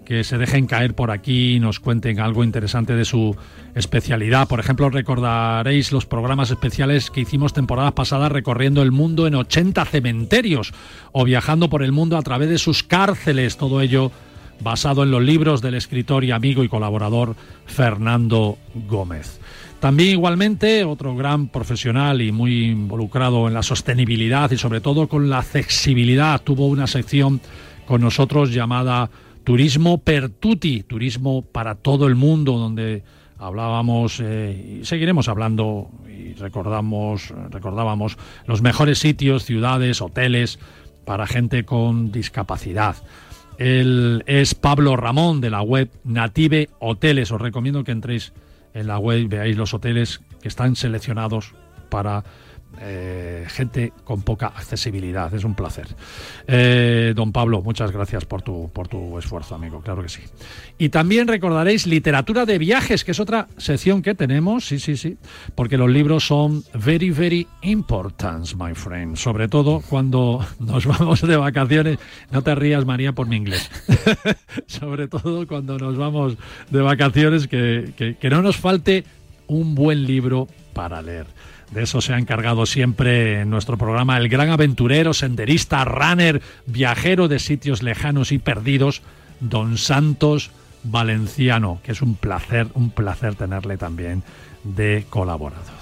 que 0.07 0.23
se 0.23 0.37
dejen 0.37 0.67
caer 0.67 0.95
por 0.95 1.11
aquí 1.11 1.55
y 1.55 1.59
nos 1.59 1.81
cuenten 1.81 2.21
algo 2.21 2.45
interesante 2.45 2.95
de 2.95 3.03
su 3.03 3.35
especialidad. 3.75 4.47
Por 4.47 4.61
ejemplo, 4.61 4.89
recordaréis 4.89 5.91
los 5.91 6.05
programas 6.05 6.49
especiales 6.49 7.11
que 7.11 7.19
hicimos 7.19 7.51
temporadas 7.51 7.91
pasadas 7.91 8.31
recorriendo 8.31 8.81
el 8.81 8.93
mundo 8.93 9.27
en 9.27 9.35
80 9.35 9.83
cementerios 9.83 10.73
o 11.11 11.25
viajando 11.25 11.69
por 11.69 11.83
el 11.83 11.91
mundo 11.91 12.15
a 12.15 12.21
través 12.21 12.47
de 12.47 12.57
sus 12.57 12.83
cárceles, 12.83 13.57
todo 13.57 13.81
ello 13.81 14.13
basado 14.61 15.03
en 15.03 15.11
los 15.11 15.21
libros 15.21 15.61
del 15.61 15.75
escritor 15.75 16.23
y 16.23 16.31
amigo 16.31 16.63
y 16.63 16.69
colaborador 16.69 17.35
Fernando 17.65 18.57
Gómez. 18.87 19.41
También 19.81 20.11
igualmente 20.11 20.85
otro 20.85 21.17
gran 21.17 21.49
profesional 21.49 22.21
y 22.21 22.31
muy 22.31 22.67
involucrado 22.67 23.49
en 23.49 23.53
la 23.53 23.61
sostenibilidad 23.61 24.49
y 24.51 24.57
sobre 24.57 24.79
todo 24.79 25.09
con 25.09 25.29
la 25.29 25.39
accesibilidad 25.39 26.41
tuvo 26.43 26.67
una 26.67 26.87
sección 26.87 27.41
con 27.85 27.99
nosotros 27.99 28.53
llamada 28.53 29.09
Turismo 29.47 29.99
per 29.99 30.27
tutti, 30.27 30.83
turismo 30.83 31.41
para 31.41 31.75
todo 31.75 32.07
el 32.07 32.15
mundo, 32.15 32.57
donde 32.57 33.03
hablábamos 33.37 34.19
eh, 34.21 34.81
y 34.81 34.85
seguiremos 34.85 35.29
hablando 35.29 35.89
y 36.05 36.33
recordamos, 36.33 37.33
recordábamos 37.49 38.17
los 38.45 38.61
mejores 38.61 38.99
sitios, 38.99 39.45
ciudades, 39.45 40.01
hoteles 40.01 40.59
para 41.05 41.27
gente 41.27 41.63
con 41.63 42.11
discapacidad. 42.11 42.97
Él 43.57 44.21
es 44.27 44.53
Pablo 44.53 44.97
Ramón 44.97 45.39
de 45.39 45.49
la 45.49 45.61
web 45.61 45.89
Native 46.03 46.67
Hoteles. 46.79 47.31
Os 47.31 47.39
recomiendo 47.39 47.85
que 47.85 47.93
entréis 47.93 48.33
en 48.73 48.87
la 48.87 48.99
web 48.99 49.19
y 49.19 49.27
veáis 49.27 49.55
los 49.55 49.73
hoteles 49.73 50.19
que 50.41 50.49
están 50.49 50.75
seleccionados 50.75 51.53
para 51.87 52.25
eh, 52.79 53.45
gente 53.47 53.91
con 54.03 54.21
poca 54.21 54.47
accesibilidad. 54.47 55.33
Es 55.33 55.43
un 55.43 55.55
placer. 55.55 55.87
Eh, 56.47 57.13
don 57.15 57.31
Pablo, 57.31 57.61
muchas 57.61 57.91
gracias 57.91 58.25
por 58.25 58.41
tu, 58.41 58.69
por 58.71 58.87
tu 58.87 59.17
esfuerzo, 59.17 59.55
amigo, 59.55 59.81
claro 59.81 60.03
que 60.03 60.09
sí. 60.09 60.21
Y 60.77 60.89
también 60.89 61.27
recordaréis 61.27 61.87
literatura 61.87 62.45
de 62.45 62.57
viajes, 62.57 63.03
que 63.03 63.11
es 63.11 63.19
otra 63.19 63.47
sección 63.57 64.01
que 64.01 64.13
tenemos, 64.13 64.65
sí, 64.65 64.79
sí, 64.79 64.95
sí, 64.95 65.17
porque 65.55 65.77
los 65.77 65.89
libros 65.89 66.27
son 66.27 66.63
very, 66.73 67.09
very 67.09 67.47
important, 67.63 68.45
my 68.55 68.73
friend, 68.75 69.15
sobre 69.15 69.47
todo 69.47 69.81
cuando 69.89 70.45
nos 70.59 70.85
vamos 70.85 71.21
de 71.21 71.35
vacaciones. 71.35 71.97
No 72.31 72.43
te 72.43 72.53
rías, 72.53 72.85
María, 72.85 73.13
por 73.13 73.27
mi 73.27 73.37
inglés. 73.37 73.71
sobre 74.67 75.07
todo 75.07 75.47
cuando 75.47 75.77
nos 75.77 75.97
vamos 75.97 76.37
de 76.69 76.81
vacaciones, 76.81 77.47
que, 77.47 78.15
que 78.19 78.29
no 78.29 78.41
nos 78.43 78.57
falte 78.57 79.03
un 79.47 79.73
buen 79.73 80.05
libro 80.05 80.47
para 80.73 81.01
leer. 81.01 81.25
De 81.71 81.83
eso 81.83 82.01
se 82.01 82.13
ha 82.13 82.17
encargado 82.17 82.65
siempre 82.65 83.41
en 83.41 83.49
nuestro 83.49 83.77
programa 83.77 84.17
el 84.17 84.29
gran 84.29 84.49
aventurero, 84.49 85.13
senderista, 85.13 85.83
runner, 85.83 86.41
viajero 86.65 87.27
de 87.27 87.39
sitios 87.39 87.83
lejanos 87.83 88.31
y 88.31 88.37
perdidos, 88.37 89.01
don 89.41 89.77
Santos 89.77 90.51
Valenciano, 90.83 91.79
que 91.83 91.91
es 91.91 92.01
un 92.01 92.15
placer, 92.15 92.67
un 92.73 92.89
placer 92.89 93.35
tenerle 93.35 93.77
también 93.77 94.23
de 94.63 95.05
colaborador. 95.09 95.77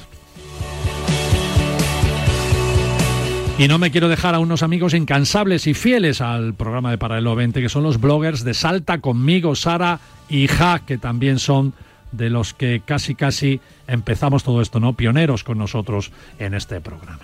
Y 3.58 3.70
no 3.70 3.78
me 3.78 3.90
quiero 3.90 4.10
dejar 4.10 4.36
a 4.36 4.40
unos 4.40 4.64
amigos 4.64 4.94
incansables 4.94 5.66
y 5.66 5.74
fieles 5.74 6.20
al 6.20 6.56
programa 6.56 6.92
de 6.92 6.98
Paralelo 6.98 7.36
20, 7.36 7.62
que 7.62 7.70
son 7.70 7.84
los 7.84 8.02
bloggers 8.02 8.44
de 8.44 8.54
Salta 8.54 9.00
conmigo, 9.00 9.56
Sara 9.56 10.02
y 10.28 10.48
Ja, 10.48 10.82
que 10.86 10.98
también 10.98 11.40
son 11.40 11.74
de 12.16 12.30
los 12.30 12.54
que 12.54 12.82
casi 12.86 13.16
casi 13.16 13.60
empezamos 13.88 14.44
todo 14.44 14.62
esto, 14.62 14.80
¿no? 14.80 14.94
Pioneros 14.94 15.44
con 15.44 15.58
nosotros 15.58 16.12
en 16.40 16.54
este 16.54 16.82
programa. 16.82 17.20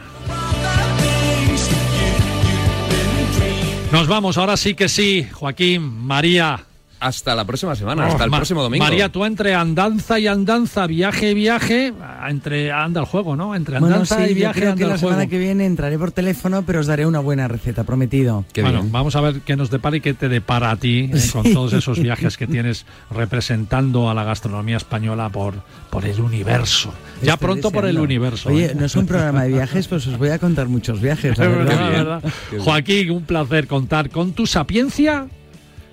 Nos 3.92 4.08
vamos, 4.08 4.38
ahora 4.38 4.56
sí 4.56 4.74
que 4.74 4.88
sí, 4.88 5.28
Joaquín, 5.32 5.82
María, 5.82 6.66
hasta 7.02 7.36
la 7.36 7.46
próxima 7.46 7.76
semana, 7.76 8.06
hasta 8.06 8.24
el 8.24 8.30
próximo 8.30 8.62
domingo. 8.62 8.86
María, 8.86 9.10
tú 9.10 9.26
entre 9.26 9.56
andanza 9.56 10.20
y 10.20 10.28
andanza, 10.28 10.86
viaje 10.86 11.32
y 11.32 11.34
viaje, 11.34 11.94
entre 12.30 12.72
anda 12.72 13.02
el 13.02 13.08
juego, 13.08 13.36
¿no? 13.36 13.56
Entre 13.56 13.78
andanza 13.78 14.30
y 14.30 14.36
viaje, 14.36 14.60
yo 14.60 14.66
creo 14.66 14.76
que 14.76 14.86
la 14.86 15.00
semana 15.00 15.26
que 15.26 15.40
viene 15.40 15.66
entraré 15.66 15.98
por 15.98 16.12
teléfono, 16.12 16.62
pero 16.62 16.80
os 16.80 16.86
daré 16.86 17.08
una 17.08 17.20
buena 17.20 17.48
receta, 17.48 17.84
prometido. 17.84 18.46
bueno, 18.62 18.86
vamos 18.92 19.16
a 19.16 19.22
ver 19.22 19.42
qué 19.42 19.56
nos 19.56 19.72
depara 19.72 19.98
y 19.98 20.02
qué 20.02 20.14
te 20.14 20.30
depara 20.30 20.70
a 20.70 20.76
ti 20.76 21.10
eh, 21.12 21.22
con 21.34 21.52
todos 21.52 21.74
esos 21.74 22.00
viajes 22.04 22.38
que 22.38 22.46
tienes 22.46 22.86
representando 23.10 24.08
a 24.08 24.14
la 24.14 24.24
gastronomía 24.24 24.78
española 24.78 25.30
por, 25.30 25.56
por 25.90 26.06
el 26.06 26.22
universo. 26.22 26.94
ya 27.24 27.36
pronto 27.36 27.72
por 27.72 27.86
el 27.86 28.00
universo. 28.00 28.50
Oye, 28.50 28.66
¿eh? 28.66 28.76
no 28.76 28.86
es 28.86 28.96
un 28.96 29.08
programa 29.08 29.44
de 29.44 29.50
viajes, 29.50 29.88
pues 29.88 30.06
os 30.06 30.20
voy 30.20 30.30
a 30.30 30.38
contar 30.38 30.68
muchos 30.68 31.02
viajes. 31.02 31.36
verdad. 31.40 32.22
Joaquín, 32.60 33.10
un 33.10 33.24
placer 33.24 33.66
contar 33.66 34.12
con 34.12 34.34
tu 34.34 34.46
sapiencia 34.46 35.28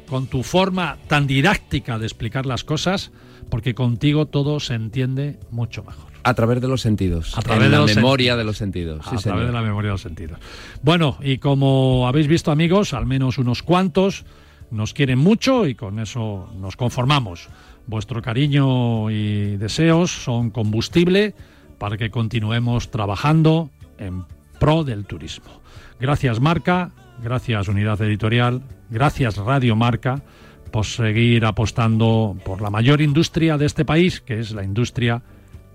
con 0.09 0.27
tu 0.27 0.43
forma 0.43 0.97
tan 1.07 1.27
didáctica 1.27 1.99
de 1.99 2.07
explicar 2.07 2.47
las 2.47 2.65
cosas, 2.65 3.11
porque 3.51 3.75
contigo 3.75 4.27
todo 4.27 4.61
se 4.61 4.75
entiende 4.75 5.39
mucho 5.51 5.85
mejor. 5.85 6.09
A 6.25 6.35
través 6.35 6.61
de 6.61 6.69
los 6.69 6.81
sentidos. 6.81 7.37
A 7.39 7.43
través 7.43 7.71
de 7.71 7.79
la 7.79 7.85
memoria 7.85 8.37
de 8.37 8.45
los 8.45 8.59
sentidos. 8.59 9.07
a 9.07 9.17
través 9.17 9.47
de 9.47 9.53
la 9.53 9.63
memoria 9.63 9.89
de 9.89 9.95
los 9.95 10.03
sentidos. 10.03 10.39
Bueno, 10.83 11.17
y 11.23 11.39
como 11.39 12.07
habéis 12.09 12.27
visto, 12.27 12.51
amigos, 12.51 12.93
al 12.93 13.07
menos 13.07 13.39
unos 13.39 13.63
cuantos 13.63 14.25
nos 14.71 14.93
quieren 14.93 15.19
mucho 15.19 15.67
y 15.67 15.75
con 15.75 15.99
eso 15.99 16.51
nos 16.61 16.77
conformamos. 16.77 17.49
Vuestro 17.87 18.21
cariño 18.21 19.11
y 19.11 19.57
deseos 19.57 20.11
son 20.11 20.51
combustible 20.51 21.35
para 21.79 21.97
que 21.97 22.11
continuemos 22.11 22.91
trabajando 22.91 23.71
en 23.99 24.25
pro 24.59 24.85
del 24.85 25.07
turismo. 25.07 25.63
Gracias, 26.01 26.41
Marca. 26.41 26.91
Gracias, 27.23 27.69
Unidad 27.69 28.01
Editorial. 28.03 28.63
Gracias 28.91 29.37
Radio 29.37 29.77
Marca 29.77 30.23
por 30.71 30.87
seguir 30.87 31.45
apostando 31.45 32.37
por 32.45 32.61
la 32.61 32.71
mayor 32.71 33.01
industria 33.01 33.57
de 33.57 33.67
este 33.67 33.85
país, 33.85 34.21
que 34.21 34.39
es 34.39 34.53
la 34.53 34.63
industria 34.63 35.23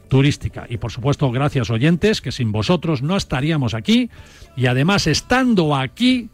turística. 0.07 0.65
Y 0.69 0.77
por 0.77 0.91
supuesto, 0.91 1.31
gracias 1.31 1.69
oyentes, 1.69 2.21
que 2.21 2.31
sin 2.31 2.51
vosotros 2.51 3.01
no 3.01 3.17
estaríamos 3.17 3.73
aquí. 3.73 4.09
Y 4.55 4.67
además, 4.67 5.07
estando 5.07 5.75
aquí, 5.75 6.29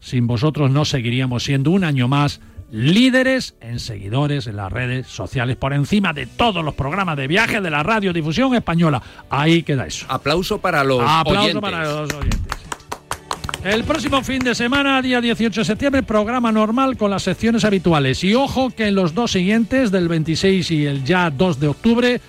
sin 0.00 0.26
vosotros 0.26 0.70
no 0.70 0.84
seguiríamos 0.84 1.44
siendo 1.44 1.70
un 1.70 1.84
año 1.84 2.08
más 2.08 2.40
líderes 2.70 3.56
en 3.60 3.78
seguidores 3.78 4.46
en 4.46 4.56
las 4.56 4.72
redes 4.72 5.06
sociales, 5.06 5.56
por 5.56 5.72
encima 5.72 6.12
de 6.12 6.26
todos 6.26 6.64
los 6.64 6.74
programas 6.74 7.16
de 7.16 7.28
viaje 7.28 7.60
de 7.60 7.70
la 7.70 7.82
radiodifusión 7.82 8.54
española. 8.54 9.02
Ahí 9.30 9.62
queda 9.62 9.86
eso. 9.86 10.06
Aplauso 10.08 10.58
para 10.58 10.82
los 10.82 11.02
Aplauso 11.04 11.60
para 11.60 11.84
los 11.84 12.12
oyentes. 12.12 12.53
El 13.64 13.84
próximo 13.84 14.22
fin 14.22 14.40
de 14.40 14.54
semana, 14.54 15.00
día 15.00 15.22
18 15.22 15.62
de 15.62 15.64
septiembre, 15.64 16.02
programa 16.02 16.52
normal 16.52 16.98
con 16.98 17.10
las 17.10 17.22
secciones 17.22 17.64
habituales. 17.64 18.22
Y 18.22 18.34
ojo 18.34 18.70
que 18.70 18.88
en 18.88 18.94
los 18.94 19.14
dos 19.14 19.32
siguientes, 19.32 19.90
del 19.90 20.06
26 20.06 20.70
y 20.70 20.86
el 20.86 21.02
ya 21.02 21.30
2 21.30 21.60
de 21.60 21.68
octubre, 21.68 22.20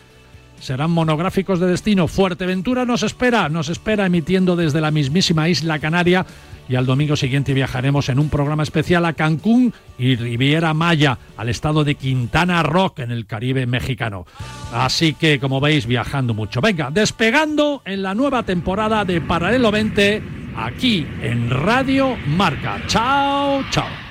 serán 0.66 0.92
monográficos 0.92 1.60
de 1.60 1.68
destino. 1.68 2.08
Fuerteventura 2.08 2.86
nos 2.86 3.04
espera, 3.04 3.48
nos 3.50 3.70
espera 3.70 4.06
emitiendo 4.06 4.56
desde 4.56 4.82
la 4.82 4.92
mismísima 4.92 5.48
isla 5.48 5.80
Canaria 5.80 6.26
y 6.68 6.76
al 6.76 6.88
domingo 6.88 7.16
siguiente 7.16 7.54
viajaremos 7.54 8.10
en 8.10 8.18
un 8.18 8.30
programa 8.30 8.64
especial 8.64 9.06
a 9.06 9.14
Cancún 9.14 9.74
y 10.00 10.16
Riviera 10.16 10.74
Maya, 10.74 11.20
al 11.38 11.50
estado 11.50 11.84
de 11.84 11.96
Quintana 11.96 12.64
Roo, 12.64 12.94
en 12.98 13.12
el 13.12 13.28
Caribe 13.28 13.68
mexicano. 13.68 14.26
Así 14.74 15.14
que, 15.14 15.40
como 15.40 15.62
veis, 15.62 15.86
viajando 15.86 16.34
mucho. 16.34 16.62
Venga, 16.62 16.90
despegando 16.92 17.84
en 17.86 18.02
la 18.02 18.16
nueva 18.16 18.44
temporada 18.44 19.06
de 19.06 19.22
Paralelo 19.22 19.72
20 19.72 20.24
aquí 20.58 21.06
en 21.22 21.52
Radio 21.52 22.18
Marca. 22.26 22.82
Chao, 22.88 23.64
chao. 23.70 24.05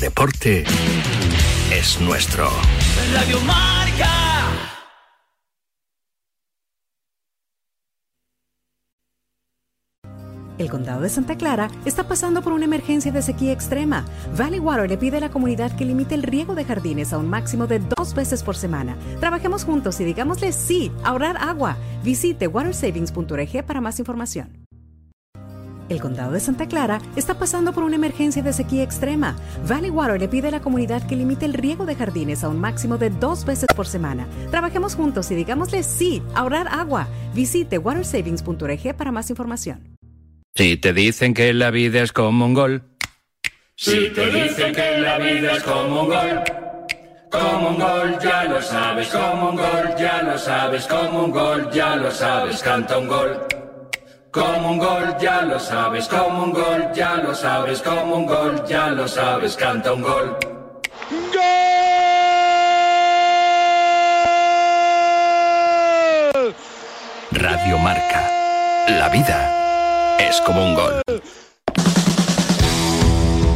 Deporte 0.00 0.64
es 1.70 2.00
nuestro. 2.00 2.48
Radio 3.12 3.38
Marca. 3.40 4.08
El 10.56 10.70
condado 10.70 11.02
de 11.02 11.08
Santa 11.08 11.36
Clara 11.36 11.70
está 11.84 12.06
pasando 12.08 12.42
por 12.42 12.52
una 12.52 12.64
emergencia 12.64 13.12
de 13.12 13.22
sequía 13.22 13.52
extrema. 13.52 14.06
Valley 14.36 14.60
Water 14.60 14.88
le 14.88 14.98
pide 14.98 15.18
a 15.18 15.20
la 15.20 15.30
comunidad 15.30 15.74
que 15.76 15.84
limite 15.84 16.14
el 16.14 16.22
riego 16.22 16.54
de 16.54 16.64
jardines 16.64 17.12
a 17.12 17.18
un 17.18 17.28
máximo 17.28 17.66
de 17.66 17.78
dos 17.78 18.14
veces 18.14 18.42
por 18.42 18.56
semana. 18.56 18.96
Trabajemos 19.20 19.64
juntos 19.64 20.00
y 20.00 20.04
digámosle 20.04 20.52
sí, 20.52 20.90
ahorrar 21.04 21.36
agua. 21.38 21.76
Visite 22.02 22.46
watersavings.org 22.46 23.64
para 23.66 23.80
más 23.80 23.98
información. 23.98 24.59
El 25.90 26.00
condado 26.00 26.30
de 26.30 26.38
Santa 26.38 26.68
Clara 26.68 27.02
está 27.16 27.34
pasando 27.34 27.72
por 27.72 27.82
una 27.82 27.96
emergencia 27.96 28.44
de 28.44 28.52
sequía 28.52 28.84
extrema. 28.84 29.36
Valley 29.66 29.90
Water 29.90 30.20
le 30.20 30.28
pide 30.28 30.46
a 30.46 30.52
la 30.52 30.60
comunidad 30.60 31.04
que 31.04 31.16
limite 31.16 31.44
el 31.44 31.52
riego 31.52 31.84
de 31.84 31.96
jardines 31.96 32.44
a 32.44 32.48
un 32.48 32.60
máximo 32.60 32.96
de 32.96 33.10
dos 33.10 33.44
veces 33.44 33.66
por 33.74 33.88
semana. 33.88 34.28
Trabajemos 34.52 34.94
juntos 34.94 35.28
y 35.32 35.34
digámosle 35.34 35.82
sí, 35.82 36.22
ahorrar 36.32 36.68
agua. 36.68 37.08
Visite 37.34 37.76
watersavings.org 37.76 38.96
para 38.96 39.10
más 39.10 39.30
información. 39.30 39.96
Si 40.54 40.76
te 40.76 40.92
dicen 40.92 41.34
que 41.34 41.52
la 41.52 41.72
vida 41.72 42.04
es 42.04 42.12
como 42.12 42.46
un 42.46 42.54
gol. 42.54 42.84
Si 43.74 44.10
te 44.10 44.26
dicen 44.30 44.72
que 44.72 44.98
la 44.98 45.18
vida 45.18 45.56
es 45.56 45.62
como 45.64 46.02
un 46.02 46.08
gol. 46.08 46.42
Como 47.32 47.68
un 47.70 47.78
gol, 47.78 48.16
ya 48.22 48.44
lo 48.44 48.62
sabes, 48.62 49.08
como 49.08 49.50
un 49.50 49.56
gol, 49.56 49.94
ya 49.98 50.22
lo 50.22 50.38
sabes, 50.38 50.86
como 50.86 51.24
un 51.24 51.30
gol, 51.32 51.68
ya 51.72 51.96
lo 51.96 52.10
sabes, 52.12 52.62
canta 52.62 52.96
un 52.96 53.08
gol. 53.08 53.59
Como 54.30 54.70
un 54.70 54.78
gol, 54.78 55.16
ya 55.18 55.42
lo 55.42 55.58
sabes, 55.58 56.06
como 56.06 56.44
un 56.44 56.52
gol, 56.52 56.92
ya 56.94 57.16
lo 57.16 57.34
sabes, 57.34 57.82
como 57.82 58.14
un 58.14 58.26
gol, 58.26 58.64
ya 58.64 58.86
lo 58.90 59.08
sabes, 59.08 59.56
canta 59.56 59.92
un 59.92 60.02
gol. 60.02 60.38
¡Gol! 61.32 61.40
Radio 67.32 67.78
Marca. 67.78 68.30
La 68.86 69.08
vida 69.08 70.16
es 70.20 70.40
como 70.42 70.64
un 70.64 70.76
gol. 70.76 71.02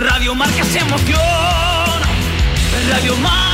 Radio 0.00 0.34
Marca 0.34 0.64
se 0.64 0.78
emoción. 0.80 1.20
Radio 2.90 3.16
Marca. 3.18 3.53